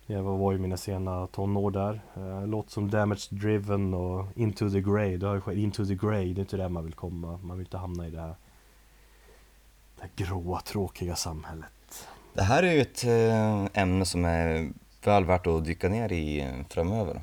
Jag 0.05 0.23
var 0.23 0.51
ju 0.51 0.57
mina 0.57 0.77
sena 0.77 1.27
tonår 1.27 1.71
där. 1.71 2.01
Uh, 2.17 2.47
låt 2.47 2.69
som 2.69 2.89
Damage 2.89 3.27
Driven 3.29 3.93
och 3.93 4.27
Into 4.35 4.69
the 4.69 4.81
Grey. 4.81 5.17
Det 5.17 5.27
har 5.27 5.35
ju 5.35 5.41
skett. 5.41 5.57
Into 5.57 5.85
the 5.85 5.95
Grey, 5.95 6.33
det 6.33 6.39
är 6.39 6.41
inte 6.41 6.57
där 6.57 6.69
man 6.69 6.83
vill 6.83 6.93
komma. 6.93 7.39
Man 7.43 7.57
vill 7.57 7.65
inte 7.65 7.77
hamna 7.77 8.07
i 8.07 8.11
det 8.11 8.21
här, 8.21 8.35
det 9.95 10.01
här 10.01 10.09
gråa, 10.15 10.61
tråkiga 10.61 11.15
samhället. 11.15 12.07
Det 12.33 12.41
här 12.41 12.63
är 12.63 12.73
ju 12.73 12.81
ett 12.81 13.03
eh, 13.03 13.81
ämne 13.81 14.05
som 14.05 14.25
är 14.25 14.71
väl 15.03 15.25
värt 15.25 15.47
att 15.47 15.65
dyka 15.65 15.89
ner 15.89 16.11
i 16.11 16.41
eh, 16.41 16.65
framöver. 16.69 17.21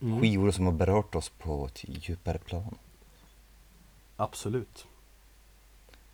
Mm. 0.00 0.20
Skivor 0.20 0.50
som 0.50 0.64
har 0.66 0.72
berört 0.72 1.14
oss 1.14 1.28
på 1.28 1.66
ett 1.66 2.08
djupare 2.08 2.38
plan. 2.38 2.78
Absolut. 4.16 4.86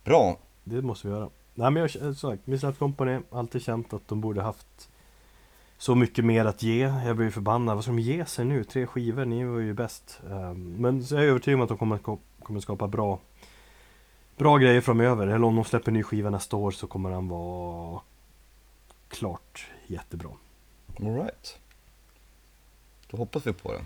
Bra, 0.03 0.37
Det 0.63 0.81
måste 0.81 1.07
vi 1.07 1.13
göra. 1.13 1.29
Nej 1.55 1.71
men 1.71 1.81
jag 1.81 1.91
som 1.91 2.15
sagt, 2.15 2.47
Midnight 2.47 2.79
Company, 2.79 3.19
alltid 3.31 3.61
känt 3.61 3.93
att 3.93 4.07
de 4.07 4.21
borde 4.21 4.41
haft 4.41 4.89
så 5.77 5.95
mycket 5.95 6.25
mer 6.25 6.45
att 6.45 6.63
ge. 6.63 6.79
Jag 7.05 7.15
blir 7.17 7.29
förbannad. 7.29 7.75
Vad 7.75 7.83
ska 7.83 7.91
de 7.93 7.99
ge 7.99 8.25
sig 8.25 8.45
nu? 8.45 8.63
Tre 8.63 8.87
skivor, 8.87 9.25
ni 9.25 9.43
var 9.43 9.59
ju 9.59 9.73
bäst. 9.73 10.21
Ehm, 10.31 10.75
Men 10.81 11.03
så 11.03 11.15
är 11.15 11.19
jag 11.19 11.27
övertygad 11.29 11.57
om 11.59 11.63
att 11.63 11.69
de 11.69 11.77
kommer, 11.77 11.99
kommer 12.43 12.59
skapa 12.59 12.87
bra 12.87 13.19
Bra 14.37 14.57
grejer 14.57 14.81
framöver. 14.81 15.27
Eller 15.27 15.43
om 15.43 15.55
de 15.55 15.65
släpper 15.65 15.91
ny 15.91 16.03
skiva 16.03 16.29
nästa 16.29 16.55
år 16.55 16.71
så 16.71 16.87
kommer 16.87 17.09
den 17.09 17.27
vara 17.27 18.01
klart 19.07 19.67
jättebra. 19.87 20.29
alright. 20.99 21.59
Då 23.09 23.17
hoppas 23.17 23.47
vi 23.47 23.53
på 23.53 23.71
det. 23.73 23.85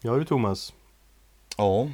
Ja 0.00 0.14
du 0.14 0.24
Thomas, 0.24 0.74
Ja, 1.58 1.88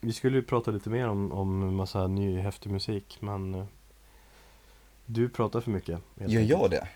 vi 0.00 0.12
skulle 0.12 0.36
ju 0.36 0.42
prata 0.42 0.70
lite 0.70 0.90
mer 0.90 1.08
om, 1.08 1.32
om 1.32 1.74
massa 1.76 2.06
ny 2.06 2.38
häftig 2.40 2.70
musik 2.72 3.18
men 3.20 3.54
eh, 3.54 3.64
Du 5.06 5.28
pratar 5.28 5.60
för 5.60 5.70
mycket. 5.70 6.00
gör 6.16 6.40
jag 6.42 6.70
det? 6.70 6.88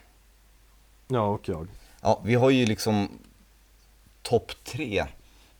Ja, 1.11 1.27
och 1.27 1.49
jag. 1.49 1.69
Ja, 2.01 2.21
vi 2.25 2.35
har 2.35 2.51
ju 2.51 2.67
liksom 2.67 3.19
topp 4.23 4.53
tre 4.65 5.05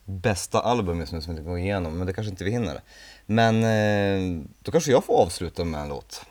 bästa 0.05 0.61
album 0.61 1.01
just 1.01 1.13
nu 1.13 1.21
som 1.21 1.35
vi 1.35 1.41
ska 1.41 1.51
gå 1.51 1.59
igenom, 1.59 1.99
men 1.99 2.07
det 2.07 2.13
kanske 2.13 2.31
inte 2.31 2.45
vi 2.45 2.51
hinner. 2.51 2.81
Men 3.27 3.65
eh, 3.65 4.45
då 4.59 4.73
kanske 4.73 4.91
jag 4.91 5.05
får 5.05 5.23
avsluta 5.23 5.65
med 5.65 5.81
en 5.81 5.89
låt. 5.89 6.27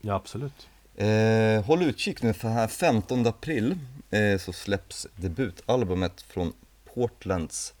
Ja, 0.00 0.14
absolut. 0.14 0.68
Eh, 0.96 1.64
håll 1.64 1.82
utkik 1.82 2.22
nu 2.22 2.32
för 2.32 2.48
här 2.48 2.68
15 2.68 3.26
april 3.26 3.78
eh, 4.10 4.38
så 4.38 4.52
släpps 4.52 5.06
debutalbumet 5.16 6.22
från 6.22 6.52
Portlands 6.94 7.74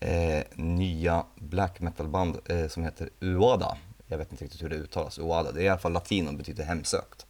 eh, 0.00 0.42
nya 0.54 1.24
black 1.36 1.80
metal-band 1.80 2.38
eh, 2.44 2.68
som 2.68 2.84
heter 2.84 3.10
Uada. 3.20 3.76
Jag 4.06 4.18
vet 4.18 4.32
inte 4.32 4.44
riktigt 4.44 4.62
hur 4.62 4.68
det 4.68 4.76
uttalas, 4.76 5.18
Uada. 5.18 5.52
Det 5.52 5.60
är 5.60 5.64
i 5.64 5.68
alla 5.68 5.78
fall 5.78 5.92
latin 5.92 6.28
och 6.28 6.34
betyder 6.34 6.64
hemsökt. 6.64 7.26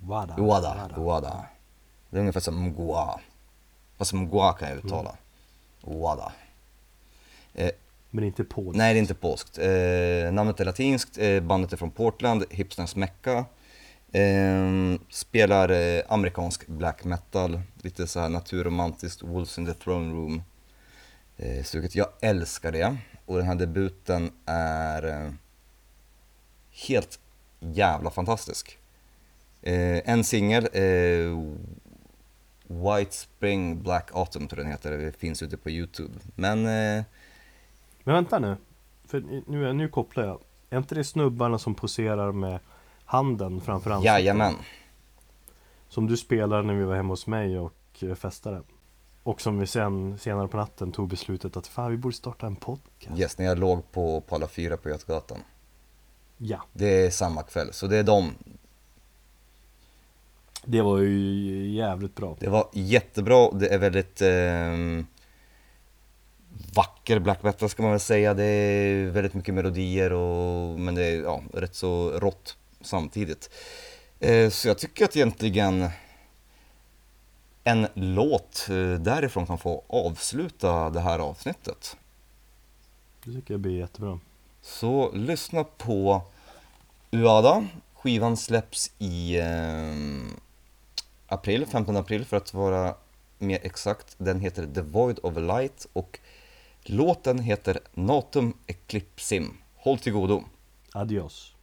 Wada. 0.00 0.36
Uada, 0.38 0.90
Uada. 0.96 1.44
Det 2.10 2.16
är 2.16 2.20
ungefär 2.20 2.40
som 2.40 2.62
Mgua. 2.62 3.20
Fast 3.98 4.12
Mgua 4.12 4.52
kan 4.52 4.68
jag 4.68 4.78
uttala. 4.78 5.16
Uada. 5.82 6.32
Eh, 7.54 7.70
Men 8.10 8.24
inte 8.24 8.44
på 8.44 8.72
nej, 8.74 8.94
det 8.94 8.98
är 8.98 9.00
inte 9.00 9.14
polskt. 9.14 9.58
Eh, 9.58 10.32
namnet 10.32 10.60
är 10.60 10.64
latinskt, 10.64 11.18
eh, 11.18 11.40
bandet 11.40 11.72
är 11.72 11.76
från 11.76 11.90
Portland, 11.90 12.44
hipsterns 12.50 12.96
mecka. 12.96 13.44
Eh, 14.12 14.70
spelar 15.10 15.68
eh, 15.68 16.02
amerikansk 16.08 16.66
black 16.66 17.04
metal, 17.04 17.60
lite 17.82 18.06
så 18.06 18.20
här 18.20 18.28
naturromantiskt, 18.28 19.22
Wolves 19.22 19.58
in 19.58 19.66
the 19.66 19.74
Throne 19.74 20.14
Room. 20.14 20.42
Eh, 21.36 21.64
stuket. 21.64 21.94
Jag 21.94 22.08
älskar 22.20 22.72
det. 22.72 22.96
Och 23.26 23.36
den 23.36 23.46
här 23.46 23.54
debuten 23.54 24.32
är 24.46 25.06
eh, 25.06 25.32
helt 26.88 27.18
jävla 27.60 28.10
fantastisk. 28.10 28.78
Eh, 29.62 30.10
en 30.10 30.24
singel, 30.24 30.68
eh, 30.72 31.38
White 32.66 33.12
Spring 33.16 33.82
Black 33.82 34.10
Autumn 34.14 34.48
tror 34.48 34.58
jag 34.58 34.66
den 34.66 34.72
heter, 34.72 34.90
det 34.98 35.12
finns 35.12 35.42
ute 35.42 35.56
på 35.56 35.70
Youtube. 35.70 36.14
Men 36.34 36.58
eh, 36.58 37.04
Men 38.04 38.14
vänta 38.14 38.38
nu. 38.38 38.56
För 39.04 39.20
nu, 39.46 39.72
nu 39.72 39.88
kopplar 39.88 40.24
jag. 40.24 40.40
Är 40.70 40.78
inte 40.78 40.94
det 40.94 41.04
snubbarna 41.04 41.58
som 41.58 41.74
poserar 41.74 42.32
med 42.32 42.58
handen 43.04 43.60
framför 43.60 43.90
ansiktet? 43.90 44.12
jajamän, 44.12 44.54
Som 45.88 46.06
du 46.06 46.16
spelade 46.16 46.62
när 46.62 46.74
vi 46.74 46.84
var 46.84 46.96
hemma 46.96 47.12
hos 47.12 47.26
mig 47.26 47.58
och 47.58 47.74
eh, 48.00 48.14
festade. 48.14 48.62
Och 49.22 49.40
som 49.40 49.58
vi 49.58 49.66
sen 49.66 50.18
senare 50.18 50.48
på 50.48 50.56
natten 50.56 50.92
tog 50.92 51.08
beslutet 51.08 51.56
att 51.56 51.66
fan 51.66 51.90
vi 51.90 51.96
borde 51.96 52.16
starta 52.16 52.46
en 52.46 52.56
podcast. 52.56 53.18
yes, 53.20 53.38
när 53.38 53.46
jag 53.46 53.58
låg 53.58 53.92
på, 53.92 54.20
på 54.20 54.34
alla 54.34 54.48
fyra 54.48 54.76
på 54.76 54.88
Götgatan. 54.88 55.38
Ja, 56.38 56.62
Det 56.72 57.06
är 57.06 57.10
samma 57.10 57.42
kväll, 57.42 57.72
så 57.72 57.86
det 57.86 57.96
är 57.96 58.02
dem. 58.02 58.34
Det 60.64 60.82
var 60.82 60.98
ju 60.98 61.70
jävligt 61.70 62.14
bra. 62.14 62.36
Det 62.40 62.48
var 62.48 62.68
jättebra, 62.72 63.50
det 63.50 63.68
är 63.68 63.78
väldigt 63.78 64.22
eh, 64.22 65.06
vacker 66.74 67.18
black 67.18 67.42
metal 67.42 67.68
ska 67.68 67.82
man 67.82 67.90
väl 67.90 68.00
säga. 68.00 68.34
Det 68.34 68.44
är 68.44 69.06
väldigt 69.10 69.34
mycket 69.34 69.54
melodier 69.54 70.12
och, 70.12 70.80
men 70.80 70.94
det 70.94 71.04
är 71.04 71.22
ja, 71.22 71.42
rätt 71.52 71.74
så 71.74 72.10
rått 72.10 72.56
samtidigt. 72.80 73.50
Eh, 74.20 74.50
så 74.50 74.68
jag 74.68 74.78
tycker 74.78 75.04
att 75.04 75.16
egentligen 75.16 75.88
en 77.64 77.86
låt 77.94 78.66
eh, 78.70 79.00
därifrån 79.00 79.46
kan 79.46 79.58
få 79.58 79.84
avsluta 79.88 80.90
det 80.90 81.00
här 81.00 81.18
avsnittet. 81.18 81.96
Det 83.24 83.32
tycker 83.32 83.54
jag 83.54 83.60
blir 83.60 83.78
jättebra. 83.78 84.20
Så 84.62 85.12
lyssna 85.12 85.64
på 85.64 86.22
Uada. 87.10 87.66
Skivan 87.94 88.36
släpps 88.36 88.90
i 88.98 89.38
eh, 89.38 90.46
april, 91.30 91.66
15 91.66 91.96
april 91.96 92.24
för 92.24 92.36
att 92.36 92.54
vara 92.54 92.94
mer 93.38 93.58
exakt. 93.62 94.14
Den 94.18 94.40
heter 94.40 94.66
The 94.74 94.80
Void 94.80 95.18
of 95.22 95.36
Light 95.36 95.86
och 95.92 96.20
låten 96.82 97.38
heter 97.38 97.78
Natum 97.94 98.56
Eclipsim. 98.66 99.56
Håll 99.76 99.98
till 99.98 100.12
godo. 100.12 100.44
Adios. 100.92 101.54